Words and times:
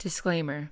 Disclaimer 0.00 0.70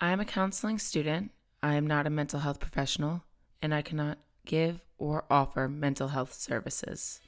I 0.00 0.12
am 0.12 0.20
a 0.20 0.24
counseling 0.24 0.78
student. 0.78 1.32
I 1.62 1.74
am 1.74 1.86
not 1.86 2.06
a 2.06 2.10
mental 2.10 2.40
health 2.40 2.60
professional, 2.60 3.22
and 3.60 3.74
I 3.74 3.82
cannot 3.82 4.16
give 4.46 4.82
or 4.96 5.26
offer 5.28 5.68
mental 5.68 6.08
health 6.08 6.32
services. 6.32 7.20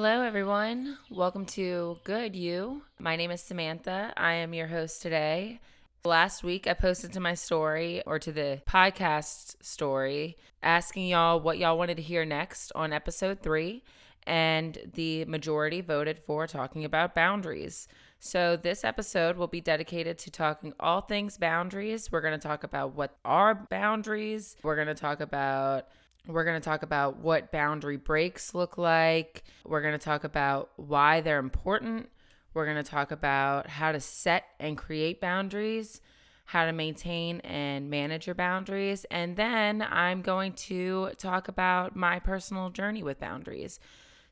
Hello, 0.00 0.22
everyone. 0.22 0.96
Welcome 1.10 1.44
to 1.46 1.98
Good 2.04 2.36
You. 2.36 2.82
My 3.00 3.16
name 3.16 3.32
is 3.32 3.42
Samantha. 3.42 4.12
I 4.16 4.34
am 4.34 4.54
your 4.54 4.68
host 4.68 5.02
today. 5.02 5.58
Last 6.04 6.44
week, 6.44 6.68
I 6.68 6.74
posted 6.74 7.12
to 7.14 7.20
my 7.20 7.34
story 7.34 8.04
or 8.06 8.20
to 8.20 8.30
the 8.30 8.62
podcast 8.64 9.56
story 9.60 10.36
asking 10.62 11.08
y'all 11.08 11.40
what 11.40 11.58
y'all 11.58 11.76
wanted 11.76 11.96
to 11.96 12.02
hear 12.04 12.24
next 12.24 12.70
on 12.76 12.92
episode 12.92 13.42
three, 13.42 13.82
and 14.24 14.78
the 14.94 15.24
majority 15.24 15.80
voted 15.80 16.20
for 16.20 16.46
talking 16.46 16.84
about 16.84 17.12
boundaries. 17.12 17.88
So, 18.20 18.56
this 18.56 18.84
episode 18.84 19.36
will 19.36 19.48
be 19.48 19.60
dedicated 19.60 20.16
to 20.18 20.30
talking 20.30 20.74
all 20.78 21.00
things 21.00 21.38
boundaries. 21.38 22.12
We're 22.12 22.20
going 22.20 22.38
to 22.38 22.48
talk 22.48 22.62
about 22.62 22.94
what 22.94 23.16
are 23.24 23.66
boundaries, 23.68 24.54
we're 24.62 24.76
going 24.76 24.86
to 24.86 24.94
talk 24.94 25.20
about 25.20 25.88
we're 26.28 26.44
going 26.44 26.60
to 26.60 26.64
talk 26.64 26.82
about 26.82 27.18
what 27.18 27.50
boundary 27.50 27.96
breaks 27.96 28.54
look 28.54 28.76
like. 28.76 29.44
We're 29.64 29.80
going 29.80 29.98
to 29.98 30.04
talk 30.04 30.24
about 30.24 30.70
why 30.76 31.22
they're 31.22 31.38
important. 31.38 32.10
We're 32.52 32.66
going 32.66 32.82
to 32.82 32.88
talk 32.88 33.10
about 33.10 33.68
how 33.68 33.92
to 33.92 34.00
set 34.00 34.44
and 34.60 34.76
create 34.76 35.22
boundaries, 35.22 36.02
how 36.44 36.66
to 36.66 36.72
maintain 36.72 37.40
and 37.40 37.88
manage 37.88 38.26
your 38.26 38.34
boundaries. 38.34 39.06
And 39.10 39.36
then 39.36 39.80
I'm 39.82 40.20
going 40.20 40.52
to 40.54 41.12
talk 41.16 41.48
about 41.48 41.96
my 41.96 42.18
personal 42.18 42.68
journey 42.70 43.02
with 43.02 43.18
boundaries. 43.18 43.80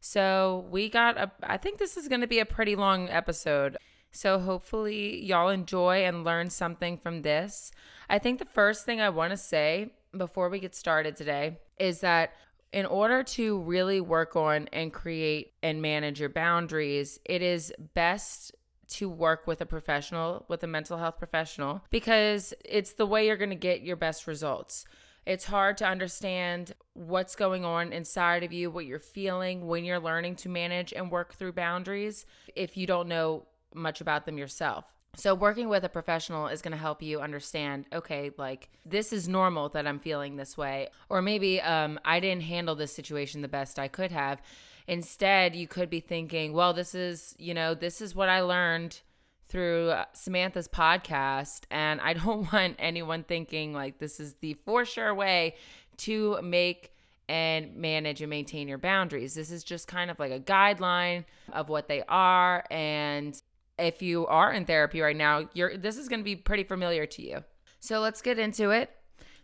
So, 0.01 0.67
we 0.71 0.91
got 0.91 1.17
a, 1.17 1.33
I 1.43 1.57
think 1.57 1.79
this 1.79 1.97
is 1.97 2.07
going 2.07 2.21
to 2.21 2.27
be 2.27 2.39
a 2.39 2.45
pretty 2.45 2.77
long 2.77 3.09
episode. 3.09 3.79
So, 4.13 4.39
hopefully, 4.39 5.25
y'all 5.25 5.49
enjoy 5.49 6.05
and 6.05 6.23
learn 6.23 6.51
something 6.51 6.99
from 6.99 7.23
this. 7.23 7.73
I 8.09 8.19
think 8.19 8.39
the 8.39 8.45
first 8.45 8.85
thing 8.85 9.01
I 9.01 9.09
want 9.09 9.31
to 9.31 9.37
say 9.37 9.93
before 10.17 10.49
we 10.49 10.59
get 10.59 10.75
started 10.75 11.17
today 11.17 11.59
is 11.79 12.01
that 12.01 12.33
in 12.73 12.85
order 12.87 13.23
to 13.23 13.61
really 13.61 14.01
work 14.01 14.37
on 14.37 14.69
and 14.73 14.93
create 14.93 15.53
and 15.63 15.81
manage 15.81 16.21
your 16.21 16.29
boundaries, 16.29 17.19
it 17.25 17.43
is 17.43 17.73
best 17.95 18.53
to 18.89 19.09
work 19.09 19.47
with 19.47 19.61
a 19.61 19.67
professional, 19.67 20.45
with 20.49 20.63
a 20.63 20.67
mental 20.67 20.99
health 20.99 21.19
professional, 21.19 21.83
because 21.91 22.55
it's 22.65 22.93
the 22.93 23.07
way 23.07 23.27
you're 23.27 23.37
going 23.37 23.51
to 23.51 23.57
get 23.57 23.83
your 23.83 23.97
best 23.97 24.27
results. 24.27 24.85
It's 25.25 25.47
hard 25.47 25.77
to 25.79 25.87
understand 25.87 26.73
what's 26.93 27.35
going 27.35 27.65
on 27.65 27.93
inside 27.93 28.45
of 28.45 28.53
you, 28.53 28.71
what 28.71 28.87
you're 28.87 29.01
feeling 29.01 29.67
when 29.67 29.85
you're 29.85 29.99
learning 29.99 30.37
to 30.37 30.49
manage 30.49 30.93
and 30.93 31.11
work 31.11 31.35
through 31.35 31.53
boundaries 31.53 32.27
if 32.55 32.77
you 32.77 32.87
don't 32.87 33.09
know 33.09 33.47
much 33.75 34.01
about 34.01 34.25
them 34.25 34.39
yourself. 34.39 34.96
So, 35.19 35.35
working 35.35 35.71
with 35.71 35.83
a 35.83 35.89
professional 35.89 36.47
is 36.47 36.61
going 36.61 36.73
to 36.73 36.79
help 36.79 37.03
you 37.03 37.21
understand 37.21 37.87
okay, 37.93 38.31
like 38.37 38.69
this 38.85 39.15
is 39.15 39.27
normal 39.27 39.71
that 39.71 39.87
I'm 39.87 39.99
feeling 39.99 40.37
this 40.37 40.59
way. 40.59 40.89
Or 41.09 41.23
maybe 41.23 41.61
um, 41.61 41.99
I 42.05 42.21
didn't 42.21 42.43
handle 42.43 42.75
this 42.75 42.93
situation 42.93 43.41
the 43.41 43.49
best 43.49 43.79
I 43.79 43.89
could 43.89 44.13
have. 44.13 44.43
Instead, 44.87 45.57
you 45.57 45.67
could 45.67 45.89
be 45.89 46.01
thinking, 46.01 46.53
well, 46.53 46.73
this 46.75 46.95
is, 46.95 47.35
you 47.39 47.55
know, 47.55 47.75
this 47.75 48.01
is 48.01 48.15
what 48.15 48.29
I 48.29 48.43
learned 48.43 49.01
through 49.49 49.91
uh, 49.91 50.05
Samantha's 50.13 50.69
podcast. 50.69 51.63
And 51.71 51.99
I 52.03 52.13
don't 52.25 52.53
want 52.53 52.77
anyone 52.79 53.25
thinking 53.25 53.73
like 53.73 53.99
this 53.99 54.21
is 54.21 54.35
the 54.35 54.55
for 54.67 54.85
sure 54.85 55.15
way 55.15 55.55
to 55.99 56.41
make 56.43 56.93
and 57.29 57.75
manage 57.75 58.21
and 58.21 58.31
maintain 58.31 58.69
your 58.69 58.79
boundaries. 58.79 59.35
This 59.35 59.51
is 59.51 59.65
just 59.65 59.89
kind 59.89 60.11
of 60.11 60.21
like 60.21 60.31
a 60.31 60.39
guideline 60.39 61.25
of 61.53 61.69
what 61.71 61.89
they 61.89 62.03
are 62.07 62.65
and 62.71 63.41
if 63.79 64.03
you 64.03 64.27
are 64.27 64.53
in 64.53 64.65
therapy 64.65 65.01
right 65.01 65.17
now, 65.17 65.49
you're 65.55 65.77
this 65.77 65.97
is 65.97 66.09
going 66.09 66.21
to 66.21 66.25
be 66.25 66.37
pretty 66.37 66.65
familiar 66.65 67.07
to 67.07 67.23
you. 67.23 67.45
So 67.81 68.01
let's 68.01 68.23
get 68.23 68.39
into 68.39 68.71
it. 68.71 68.91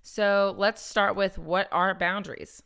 So 0.02 0.54
let's 0.58 0.82
start 0.82 1.16
with 1.16 1.38
what 1.38 1.68
are 1.70 1.94
boundaries? 1.94 2.62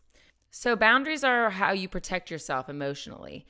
So 0.51 0.75
boundaries 0.75 1.23
are 1.23 1.51
how 1.51 1.73
you 1.73 1.89
protect 1.89 2.31
yourself 2.31 2.69
emotionally. 2.69 3.47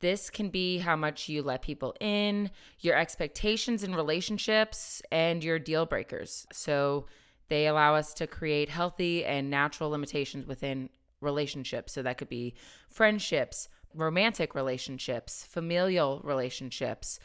This 0.00 0.30
can 0.30 0.50
be 0.50 0.78
how 0.78 0.96
much 0.96 1.28
you 1.28 1.42
let 1.42 1.62
people 1.62 1.94
in, 2.00 2.50
your 2.80 2.96
expectations 2.96 3.82
in 3.82 3.94
relationships, 3.94 5.00
and 5.10 5.42
your 5.42 5.58
deal 5.58 5.86
breakers. 5.86 6.46
So 6.52 7.06
they 7.48 7.66
allow 7.66 7.94
us 7.94 8.12
to 8.14 8.26
create 8.26 8.68
healthy 8.68 9.24
and 9.24 9.50
natural 9.50 9.90
limitations 9.90 10.46
within 10.46 10.90
relationships. 11.20 11.92
So 11.92 12.02
that 12.02 12.18
could 12.18 12.28
be 12.28 12.54
friendships, 12.88 13.68
romantic 13.94 14.54
relationships, 14.54 15.46
familial 15.48 16.20
relationships, 16.22 17.18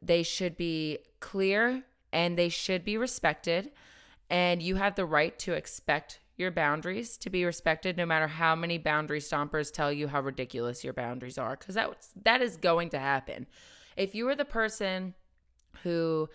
they 0.00 0.22
should 0.22 0.56
be 0.56 0.98
clear 1.20 1.84
and 2.12 2.38
they 2.38 2.48
should 2.48 2.84
be 2.84 2.96
respected. 2.96 3.70
And 4.30 4.62
you 4.62 4.76
have 4.76 4.94
the 4.94 5.04
right 5.04 5.38
to 5.40 5.52
expect 5.52 6.20
your 6.36 6.50
boundaries 6.50 7.16
to 7.18 7.30
be 7.30 7.44
respected 7.44 7.96
no 7.96 8.06
matter 8.06 8.28
how 8.28 8.54
many 8.54 8.78
boundary 8.78 9.18
stompers 9.20 9.72
tell 9.72 9.92
you 9.92 10.06
how 10.06 10.20
ridiculous 10.20 10.84
your 10.84 10.92
boundaries 10.92 11.36
are 11.36 11.56
because 11.56 11.74
that 11.74 11.90
that 12.22 12.40
is 12.40 12.56
going 12.56 12.90
to 12.90 12.98
happen. 12.98 13.46
If 13.96 14.14
you 14.14 14.28
are 14.28 14.36
the 14.36 14.44
person 14.44 15.14
who 15.82 16.28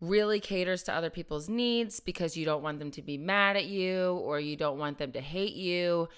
really 0.00 0.40
caters 0.40 0.82
to 0.82 0.94
other 0.94 1.10
people's 1.10 1.48
needs 1.48 2.00
because 2.00 2.36
you 2.36 2.44
don't 2.44 2.62
want 2.62 2.78
them 2.78 2.90
to 2.90 3.02
be 3.02 3.16
mad 3.16 3.56
at 3.56 3.66
you 3.66 4.12
or 4.22 4.40
you 4.40 4.56
don't 4.56 4.78
want 4.78 4.98
them 4.98 5.12
to 5.12 5.20
hate 5.20 5.54
you, 5.54 6.08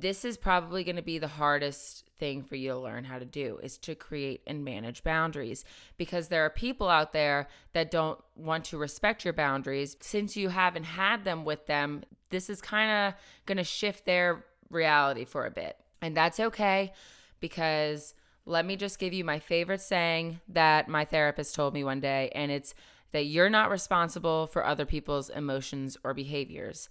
this 0.00 0.24
is 0.24 0.36
probably 0.36 0.84
going 0.84 0.96
to 0.96 1.02
be 1.02 1.18
the 1.18 1.28
hardest 1.28 2.04
thing 2.18 2.42
for 2.42 2.56
you 2.56 2.70
to 2.70 2.78
learn 2.78 3.04
how 3.04 3.18
to 3.18 3.24
do 3.24 3.58
is 3.62 3.78
to 3.78 3.94
create 3.94 4.42
and 4.46 4.64
manage 4.64 5.04
boundaries. 5.04 5.64
Because 5.96 6.28
there 6.28 6.44
are 6.44 6.50
people 6.50 6.88
out 6.88 7.12
there 7.12 7.48
that 7.72 7.90
don't 7.90 8.18
want 8.34 8.64
to 8.66 8.78
respect 8.78 9.24
your 9.24 9.34
boundaries. 9.34 9.96
Since 10.00 10.36
you 10.36 10.48
haven't 10.48 10.84
had 10.84 11.24
them 11.24 11.44
with 11.44 11.66
them 11.66 12.02
this 12.30 12.50
is 12.50 12.60
kind 12.60 12.90
of 12.90 13.20
going 13.46 13.58
to 13.58 13.64
shift 13.64 14.04
their 14.04 14.44
reality 14.70 15.24
for 15.24 15.46
a 15.46 15.50
bit. 15.50 15.76
And 16.02 16.16
that's 16.16 16.40
okay 16.40 16.92
because 17.40 18.14
let 18.44 18.64
me 18.64 18.76
just 18.76 18.98
give 18.98 19.12
you 19.12 19.24
my 19.24 19.38
favorite 19.38 19.80
saying 19.80 20.40
that 20.48 20.88
my 20.88 21.04
therapist 21.04 21.54
told 21.54 21.74
me 21.74 21.84
one 21.84 22.00
day 22.00 22.30
and 22.34 22.50
it's 22.50 22.74
that 23.12 23.24
you're 23.24 23.50
not 23.50 23.70
responsible 23.70 24.46
for 24.46 24.64
other 24.64 24.84
people's 24.84 25.30
emotions 25.30 25.96
or 26.04 26.14
behaviors. 26.14 26.88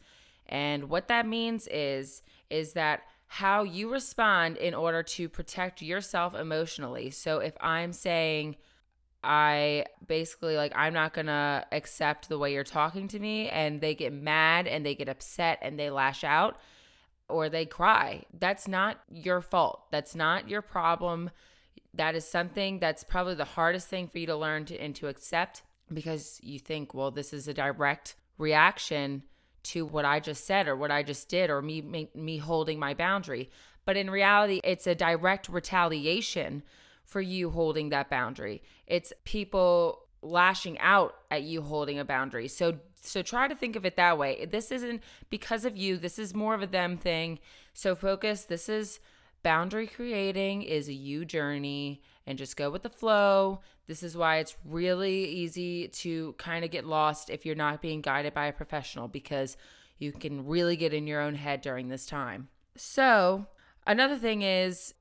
And 0.47 0.89
what 0.89 1.07
that 1.07 1.27
means 1.27 1.67
is 1.67 2.21
is 2.49 2.73
that 2.73 3.01
how 3.27 3.63
you 3.63 3.91
respond 3.91 4.57
in 4.57 4.73
order 4.73 5.03
to 5.03 5.27
protect 5.27 5.81
yourself 5.81 6.35
emotionally. 6.35 7.09
So 7.09 7.39
if 7.39 7.53
I'm 7.59 7.91
saying 7.91 8.55
I 9.23 9.85
basically 10.05 10.55
like 10.55 10.71
I'm 10.75 10.93
not 10.93 11.13
going 11.13 11.25
to 11.25 11.65
accept 11.71 12.29
the 12.29 12.37
way 12.37 12.53
you're 12.53 12.63
talking 12.63 13.07
to 13.09 13.19
me 13.19 13.49
and 13.49 13.81
they 13.81 13.95
get 13.95 14.13
mad 14.13 14.67
and 14.67 14.85
they 14.85 14.93
get 14.93 15.09
upset 15.09 15.57
and 15.63 15.79
they 15.79 15.89
lash 15.89 16.23
out 16.23 16.59
or 17.27 17.49
they 17.49 17.65
cry. 17.65 18.23
That's 18.37 18.67
not 18.67 18.99
your 19.09 19.41
fault. 19.41 19.85
That's 19.91 20.13
not 20.13 20.47
your 20.47 20.61
problem. 20.61 21.31
That 21.95 22.13
is 22.13 22.27
something 22.27 22.79
that's 22.79 23.03
probably 23.03 23.35
the 23.35 23.45
hardest 23.45 23.87
thing 23.87 24.07
for 24.07 24.19
you 24.19 24.27
to 24.27 24.35
learn 24.35 24.65
to, 24.65 24.77
and 24.77 24.95
to 24.97 25.07
accept 25.07 25.63
because 25.91 26.39
you 26.43 26.59
think, 26.59 26.93
well, 26.93 27.09
this 27.09 27.33
is 27.33 27.47
a 27.47 27.53
direct 27.53 28.15
reaction 28.37 29.23
to 29.65 29.85
what 29.85 30.05
I 30.05 30.19
just 30.19 30.45
said 30.45 30.67
or 30.67 30.75
what 30.75 30.91
I 30.91 31.03
just 31.03 31.29
did 31.29 31.49
or 31.49 31.61
me 31.61 31.81
me, 31.81 32.09
me 32.13 32.37
holding 32.37 32.79
my 32.79 32.93
boundary. 32.93 33.49
But 33.85 33.97
in 33.97 34.09
reality, 34.09 34.61
it's 34.63 34.87
a 34.87 34.95
direct 34.95 35.47
retaliation 35.49 36.63
for 37.03 37.21
you 37.21 37.51
holding 37.51 37.89
that 37.89 38.09
boundary. 38.09 38.63
It's 38.87 39.13
people 39.25 40.05
lashing 40.21 40.79
out 40.79 41.15
at 41.29 41.43
you 41.43 41.61
holding 41.61 41.99
a 41.99 42.05
boundary. 42.05 42.47
So 42.47 42.79
so 43.01 43.21
try 43.21 43.47
to 43.47 43.55
think 43.55 43.75
of 43.75 43.85
it 43.85 43.95
that 43.97 44.17
way. 44.17 44.45
This 44.45 44.71
isn't 44.71 45.03
because 45.29 45.65
of 45.65 45.77
you. 45.77 45.97
This 45.97 46.17
is 46.17 46.33
more 46.33 46.55
of 46.55 46.63
a 46.63 46.67
them 46.67 46.97
thing. 46.97 47.39
So 47.73 47.95
focus. 47.95 48.45
This 48.45 48.67
is 48.67 48.99
boundary 49.45 49.85
creating 49.85 50.63
is 50.63 50.87
a 50.87 50.93
you 50.93 51.23
journey 51.23 52.01
and 52.25 52.35
just 52.35 52.57
go 52.57 52.71
with 52.71 52.81
the 52.81 52.89
flow. 52.89 53.61
This 53.85 54.01
is 54.01 54.17
why 54.17 54.37
it's 54.37 54.57
really 54.65 55.23
easy 55.25 55.87
to 55.87 56.33
kind 56.39 56.65
of 56.65 56.71
get 56.71 56.83
lost 56.83 57.29
if 57.29 57.45
you're 57.45 57.53
not 57.53 57.79
being 57.79 58.01
guided 58.01 58.33
by 58.33 58.47
a 58.47 58.51
professional 58.51 59.07
because 59.07 59.55
you 59.99 60.11
can 60.11 60.47
really 60.47 60.75
get 60.75 60.95
in 60.95 61.05
your 61.05 61.21
own 61.21 61.35
head 61.35 61.61
during 61.61 61.89
this 61.89 62.07
time. 62.07 62.49
So, 62.75 63.45
another 63.85 64.17
thing 64.17 64.41
is 64.41 64.95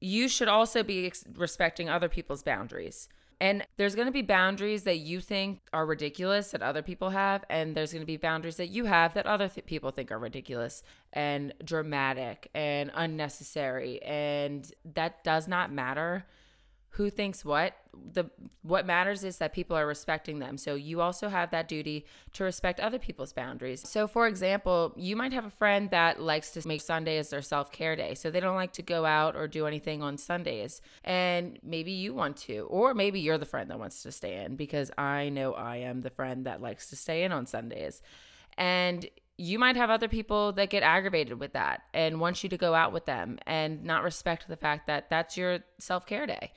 you 0.00 0.26
should 0.26 0.48
also 0.48 0.82
be 0.82 1.12
respecting 1.36 1.88
other 1.88 2.08
people's 2.08 2.42
boundaries. 2.42 3.08
And 3.40 3.66
there's 3.76 3.94
going 3.94 4.06
to 4.06 4.12
be 4.12 4.22
boundaries 4.22 4.84
that 4.84 4.98
you 4.98 5.20
think 5.20 5.60
are 5.72 5.86
ridiculous 5.86 6.50
that 6.52 6.62
other 6.62 6.82
people 6.82 7.10
have. 7.10 7.44
And 7.50 7.74
there's 7.74 7.92
going 7.92 8.02
to 8.02 8.06
be 8.06 8.16
boundaries 8.16 8.56
that 8.56 8.68
you 8.68 8.84
have 8.84 9.14
that 9.14 9.26
other 9.26 9.48
th- 9.48 9.66
people 9.66 9.90
think 9.90 10.10
are 10.12 10.18
ridiculous 10.18 10.82
and 11.12 11.52
dramatic 11.62 12.50
and 12.54 12.90
unnecessary. 12.94 14.02
And 14.02 14.70
that 14.94 15.24
does 15.24 15.48
not 15.48 15.72
matter 15.72 16.26
who 16.94 17.10
thinks 17.10 17.44
what 17.44 17.76
the 18.12 18.30
what 18.62 18.86
matters 18.86 19.24
is 19.24 19.38
that 19.38 19.52
people 19.52 19.76
are 19.76 19.86
respecting 19.86 20.38
them. 20.38 20.56
So 20.56 20.76
you 20.76 21.00
also 21.00 21.28
have 21.28 21.50
that 21.50 21.66
duty 21.66 22.06
to 22.34 22.44
respect 22.44 22.78
other 22.78 23.00
people's 23.00 23.32
boundaries. 23.32 23.88
So 23.88 24.06
for 24.06 24.28
example 24.28 24.92
you 24.96 25.16
might 25.16 25.32
have 25.32 25.44
a 25.44 25.50
friend 25.50 25.90
that 25.90 26.20
likes 26.20 26.52
to 26.52 26.66
make 26.68 26.80
sunday 26.80 27.18
as 27.18 27.30
their 27.30 27.42
self-care 27.42 27.96
day. 27.96 28.14
So 28.14 28.30
they 28.30 28.38
don't 28.38 28.54
like 28.54 28.72
to 28.74 28.82
go 28.82 29.06
out 29.06 29.34
or 29.34 29.48
do 29.48 29.66
anything 29.66 30.02
on 30.02 30.18
sundays. 30.18 30.80
And 31.02 31.58
maybe 31.64 31.90
you 31.90 32.14
want 32.14 32.36
to 32.48 32.68
or 32.70 32.94
maybe 32.94 33.18
you're 33.18 33.38
the 33.38 33.46
friend 33.46 33.70
that 33.70 33.78
wants 33.78 34.02
to 34.04 34.12
stay 34.12 34.44
in 34.44 34.54
because 34.54 34.92
i 34.96 35.28
know 35.28 35.52
i 35.54 35.76
am 35.76 36.02
the 36.02 36.10
friend 36.10 36.46
that 36.46 36.62
likes 36.62 36.90
to 36.90 36.96
stay 36.96 37.24
in 37.24 37.32
on 37.32 37.46
sundays. 37.46 38.02
And 38.56 39.04
you 39.36 39.58
might 39.58 39.74
have 39.74 39.90
other 39.90 40.06
people 40.06 40.52
that 40.52 40.70
get 40.70 40.84
aggravated 40.84 41.40
with 41.40 41.54
that 41.54 41.82
and 41.92 42.20
want 42.20 42.44
you 42.44 42.48
to 42.50 42.56
go 42.56 42.72
out 42.72 42.92
with 42.92 43.04
them 43.04 43.40
and 43.46 43.82
not 43.82 44.04
respect 44.04 44.46
the 44.46 44.56
fact 44.56 44.86
that 44.86 45.10
that's 45.10 45.36
your 45.36 45.58
self-care 45.80 46.26
day 46.26 46.52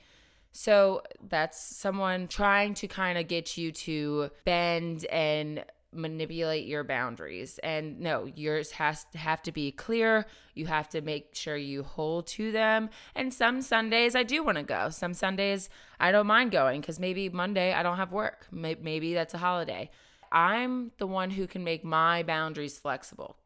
so 0.58 1.02
that's 1.28 1.56
someone 1.56 2.26
trying 2.26 2.74
to 2.74 2.88
kind 2.88 3.16
of 3.16 3.28
get 3.28 3.56
you 3.56 3.70
to 3.70 4.30
bend 4.44 5.04
and 5.04 5.64
manipulate 5.92 6.66
your 6.66 6.82
boundaries. 6.82 7.60
And 7.62 8.00
no, 8.00 8.28
yours 8.34 8.72
has 8.72 9.04
to 9.12 9.18
have 9.18 9.40
to 9.42 9.52
be 9.52 9.70
clear. 9.70 10.26
You 10.56 10.66
have 10.66 10.88
to 10.88 11.00
make 11.00 11.36
sure 11.36 11.56
you 11.56 11.84
hold 11.84 12.26
to 12.38 12.50
them. 12.50 12.90
And 13.14 13.32
some 13.32 13.62
Sundays 13.62 14.16
I 14.16 14.24
do 14.24 14.42
want 14.42 14.58
to 14.58 14.64
go. 14.64 14.90
Some 14.90 15.14
Sundays 15.14 15.70
I 16.00 16.10
don't 16.10 16.26
mind 16.26 16.50
going 16.50 16.80
because 16.80 16.98
maybe 16.98 17.28
Monday 17.28 17.72
I 17.72 17.84
don't 17.84 17.96
have 17.96 18.10
work. 18.10 18.48
Maybe 18.50 19.14
that's 19.14 19.34
a 19.34 19.38
holiday. 19.38 19.90
I'm 20.32 20.90
the 20.98 21.06
one 21.06 21.30
who 21.30 21.46
can 21.46 21.62
make 21.62 21.84
my 21.84 22.24
boundaries 22.24 22.80
flexible. 22.80 23.36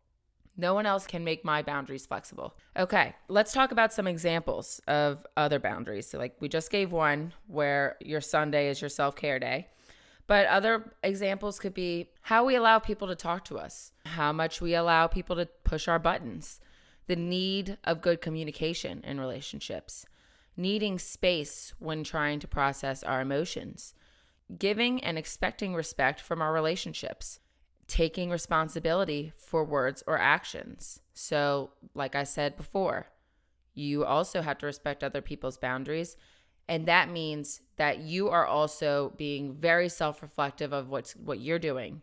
No 0.56 0.74
one 0.74 0.86
else 0.86 1.06
can 1.06 1.24
make 1.24 1.44
my 1.44 1.62
boundaries 1.62 2.04
flexible. 2.04 2.54
Okay, 2.76 3.14
let's 3.28 3.52
talk 3.52 3.72
about 3.72 3.92
some 3.92 4.06
examples 4.06 4.80
of 4.86 5.26
other 5.36 5.58
boundaries. 5.58 6.08
So, 6.10 6.18
like 6.18 6.36
we 6.40 6.48
just 6.48 6.70
gave 6.70 6.92
one 6.92 7.32
where 7.46 7.96
your 8.00 8.20
Sunday 8.20 8.68
is 8.68 8.80
your 8.80 8.90
self 8.90 9.16
care 9.16 9.38
day. 9.38 9.68
But 10.26 10.46
other 10.46 10.94
examples 11.02 11.58
could 11.58 11.74
be 11.74 12.10
how 12.22 12.44
we 12.44 12.54
allow 12.54 12.78
people 12.78 13.08
to 13.08 13.14
talk 13.14 13.44
to 13.46 13.58
us, 13.58 13.92
how 14.06 14.32
much 14.32 14.60
we 14.60 14.74
allow 14.74 15.06
people 15.06 15.36
to 15.36 15.46
push 15.64 15.88
our 15.88 15.98
buttons, 15.98 16.60
the 17.06 17.16
need 17.16 17.76
of 17.84 18.00
good 18.00 18.20
communication 18.20 19.02
in 19.04 19.20
relationships, 19.20 20.06
needing 20.56 20.98
space 20.98 21.74
when 21.78 22.04
trying 22.04 22.38
to 22.40 22.48
process 22.48 23.02
our 23.02 23.20
emotions, 23.20 23.94
giving 24.58 25.02
and 25.02 25.18
expecting 25.18 25.74
respect 25.74 26.20
from 26.20 26.40
our 26.40 26.52
relationships, 26.52 27.40
taking 27.86 28.30
responsibility 28.30 29.32
for 29.36 29.64
words 29.64 30.02
or 30.06 30.18
actions. 30.18 31.00
So, 31.12 31.70
like 31.94 32.14
I 32.14 32.24
said 32.24 32.56
before, 32.56 33.08
you 33.74 34.04
also 34.04 34.42
have 34.42 34.58
to 34.58 34.66
respect 34.66 35.02
other 35.02 35.20
people's 35.20 35.58
boundaries. 35.58 36.16
And 36.68 36.86
that 36.86 37.10
means 37.10 37.60
that 37.76 37.98
you 37.98 38.28
are 38.28 38.46
also 38.46 39.12
being 39.16 39.54
very 39.54 39.88
self 39.88 40.22
reflective 40.22 40.72
of 40.72 40.88
what's, 40.88 41.14
what 41.16 41.40
you're 41.40 41.58
doing. 41.58 42.02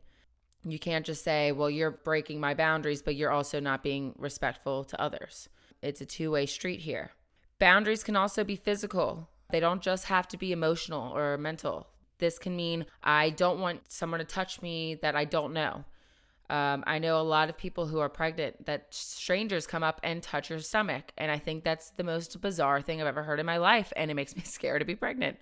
You 0.66 0.78
can't 0.78 1.06
just 1.06 1.24
say, 1.24 1.52
well, 1.52 1.70
you're 1.70 1.92
breaking 1.92 2.40
my 2.40 2.54
boundaries, 2.54 3.02
but 3.02 3.16
you're 3.16 3.32
also 3.32 3.60
not 3.60 3.82
being 3.82 4.14
respectful 4.18 4.84
to 4.84 5.02
others. 5.02 5.48
It's 5.82 6.02
a 6.02 6.06
two 6.06 6.32
way 6.32 6.46
street 6.46 6.82
here. 6.82 7.12
Boundaries 7.60 8.04
can 8.04 8.16
also 8.16 8.44
be 8.44 8.56
physical, 8.56 9.30
they 9.52 9.60
don't 9.60 9.82
just 9.82 10.06
have 10.06 10.28
to 10.30 10.38
be 10.38 10.52
emotional 10.52 11.16
or 11.16 11.38
mental. 11.38 11.88
This 12.20 12.38
can 12.38 12.56
mean 12.56 12.86
I 13.04 13.32
don't 13.32 13.60
want 13.60 13.92
someone 13.92 14.20
to 14.20 14.26
touch 14.26 14.62
me 14.62 14.96
that 14.96 15.16
I 15.16 15.26
don't 15.26 15.54
know. 15.54 15.86
Um, 16.50 16.84
I 16.88 16.98
know 16.98 17.20
a 17.20 17.24
lot 17.24 17.50
of 17.50 17.58
people 17.58 17.86
who 17.86 18.00
are 18.00 18.10
pregnant 18.10 18.66
that 18.66 18.88
strangers 18.90 19.68
come 19.68 19.84
up 19.84 20.00
and 20.04 20.22
touch 20.22 20.50
your 20.50 20.60
stomach. 20.60 21.12
And 21.18 21.32
I 21.32 21.38
think 21.38 21.64
that's 21.64 21.92
the 21.92 22.04
most 22.04 22.42
bizarre 22.42 22.82
thing 22.82 23.00
I've 23.00 23.08
ever 23.08 23.24
heard 23.24 23.40
in 23.40 23.46
my 23.46 23.58
life. 23.58 23.94
And 23.96 24.10
it 24.10 24.16
makes 24.16 24.36
me 24.36 24.42
scared 24.46 24.82
to 24.82 24.86
be 24.86 24.96
pregnant. 24.96 25.38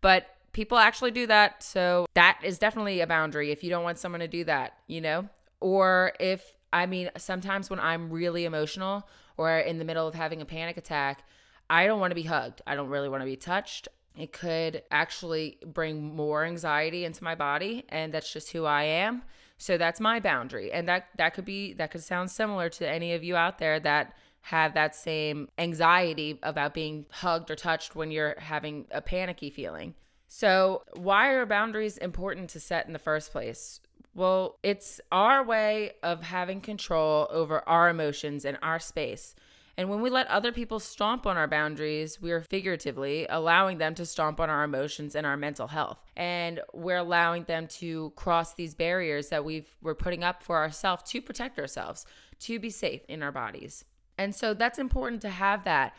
But 0.00 0.26
people 0.52 0.78
actually 0.78 1.12
do 1.12 1.26
that. 1.28 1.62
So 1.62 2.06
that 2.14 2.40
is 2.42 2.58
definitely 2.58 3.00
a 3.00 3.06
boundary 3.06 3.52
if 3.52 3.62
you 3.62 3.70
don't 3.70 3.84
want 3.84 3.98
someone 3.98 4.20
to 4.20 4.28
do 4.28 4.44
that, 4.44 4.72
you 4.88 5.00
know? 5.00 5.28
Or 5.60 6.12
if, 6.18 6.56
I 6.72 6.86
mean, 6.86 7.10
sometimes 7.16 7.70
when 7.70 7.78
I'm 7.78 8.10
really 8.10 8.44
emotional 8.44 9.08
or 9.36 9.58
in 9.58 9.78
the 9.78 9.84
middle 9.84 10.08
of 10.08 10.14
having 10.14 10.40
a 10.40 10.44
panic 10.44 10.76
attack, 10.76 11.22
I 11.68 11.86
don't 11.86 12.00
want 12.00 12.10
to 12.10 12.16
be 12.16 12.24
hugged. 12.24 12.62
I 12.66 12.74
don't 12.74 12.88
really 12.88 13.08
want 13.08 13.20
to 13.20 13.26
be 13.26 13.36
touched 13.36 13.86
it 14.16 14.32
could 14.32 14.82
actually 14.90 15.58
bring 15.64 16.14
more 16.14 16.44
anxiety 16.44 17.04
into 17.04 17.24
my 17.24 17.34
body 17.34 17.84
and 17.88 18.12
that's 18.12 18.32
just 18.32 18.52
who 18.52 18.64
I 18.64 18.84
am. 18.84 19.22
So 19.56 19.76
that's 19.76 20.00
my 20.00 20.20
boundary. 20.20 20.72
And 20.72 20.88
that 20.88 21.08
that 21.16 21.34
could 21.34 21.44
be 21.44 21.74
that 21.74 21.90
could 21.90 22.02
sound 22.02 22.30
similar 22.30 22.68
to 22.70 22.88
any 22.88 23.12
of 23.12 23.22
you 23.22 23.36
out 23.36 23.58
there 23.58 23.78
that 23.80 24.14
have 24.42 24.74
that 24.74 24.94
same 24.94 25.48
anxiety 25.58 26.38
about 26.42 26.72
being 26.74 27.06
hugged 27.10 27.50
or 27.50 27.56
touched 27.56 27.94
when 27.94 28.10
you're 28.10 28.36
having 28.38 28.86
a 28.90 29.02
panicky 29.02 29.50
feeling. 29.50 29.94
So, 30.26 30.84
why 30.94 31.30
are 31.30 31.44
boundaries 31.44 31.98
important 31.98 32.50
to 32.50 32.60
set 32.60 32.86
in 32.86 32.92
the 32.92 32.98
first 32.98 33.32
place? 33.32 33.80
Well, 34.14 34.58
it's 34.62 35.00
our 35.12 35.44
way 35.44 35.92
of 36.02 36.22
having 36.22 36.60
control 36.60 37.28
over 37.30 37.68
our 37.68 37.88
emotions 37.88 38.44
and 38.44 38.56
our 38.62 38.78
space. 38.78 39.34
And 39.76 39.88
when 39.88 40.00
we 40.00 40.10
let 40.10 40.26
other 40.26 40.52
people 40.52 40.80
stomp 40.80 41.26
on 41.26 41.36
our 41.36 41.46
boundaries, 41.46 42.20
we 42.20 42.32
are 42.32 42.42
figuratively 42.42 43.26
allowing 43.28 43.78
them 43.78 43.94
to 43.94 44.04
stomp 44.04 44.40
on 44.40 44.50
our 44.50 44.64
emotions 44.64 45.14
and 45.14 45.26
our 45.26 45.36
mental 45.36 45.68
health. 45.68 45.98
And 46.16 46.60
we're 46.72 46.98
allowing 46.98 47.44
them 47.44 47.66
to 47.78 48.12
cross 48.16 48.54
these 48.54 48.74
barriers 48.74 49.28
that 49.28 49.44
we've 49.44 49.68
we're 49.82 49.94
putting 49.94 50.24
up 50.24 50.42
for 50.42 50.58
ourselves 50.58 51.04
to 51.10 51.22
protect 51.22 51.58
ourselves, 51.58 52.04
to 52.40 52.58
be 52.58 52.70
safe 52.70 53.02
in 53.08 53.22
our 53.22 53.32
bodies. 53.32 53.84
And 54.18 54.34
so 54.34 54.52
that's 54.52 54.78
important 54.78 55.22
to 55.22 55.30
have 55.30 55.64
that. 55.64 55.94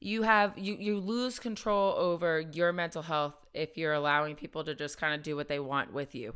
You 0.00 0.22
have 0.22 0.56
you 0.58 0.76
you 0.78 0.98
lose 0.98 1.38
control 1.38 1.94
over 1.96 2.40
your 2.40 2.72
mental 2.72 3.02
health 3.02 3.34
if 3.54 3.76
you're 3.76 3.94
allowing 3.94 4.36
people 4.36 4.62
to 4.64 4.74
just 4.74 4.98
kind 4.98 5.14
of 5.14 5.22
do 5.22 5.34
what 5.34 5.48
they 5.48 5.58
want 5.58 5.92
with 5.92 6.14
you. 6.14 6.34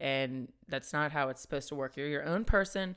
And 0.00 0.50
that's 0.68 0.92
not 0.92 1.12
how 1.12 1.28
it's 1.28 1.40
supposed 1.40 1.68
to 1.68 1.76
work. 1.76 1.96
You're 1.96 2.08
your 2.08 2.24
own 2.24 2.44
person 2.44 2.96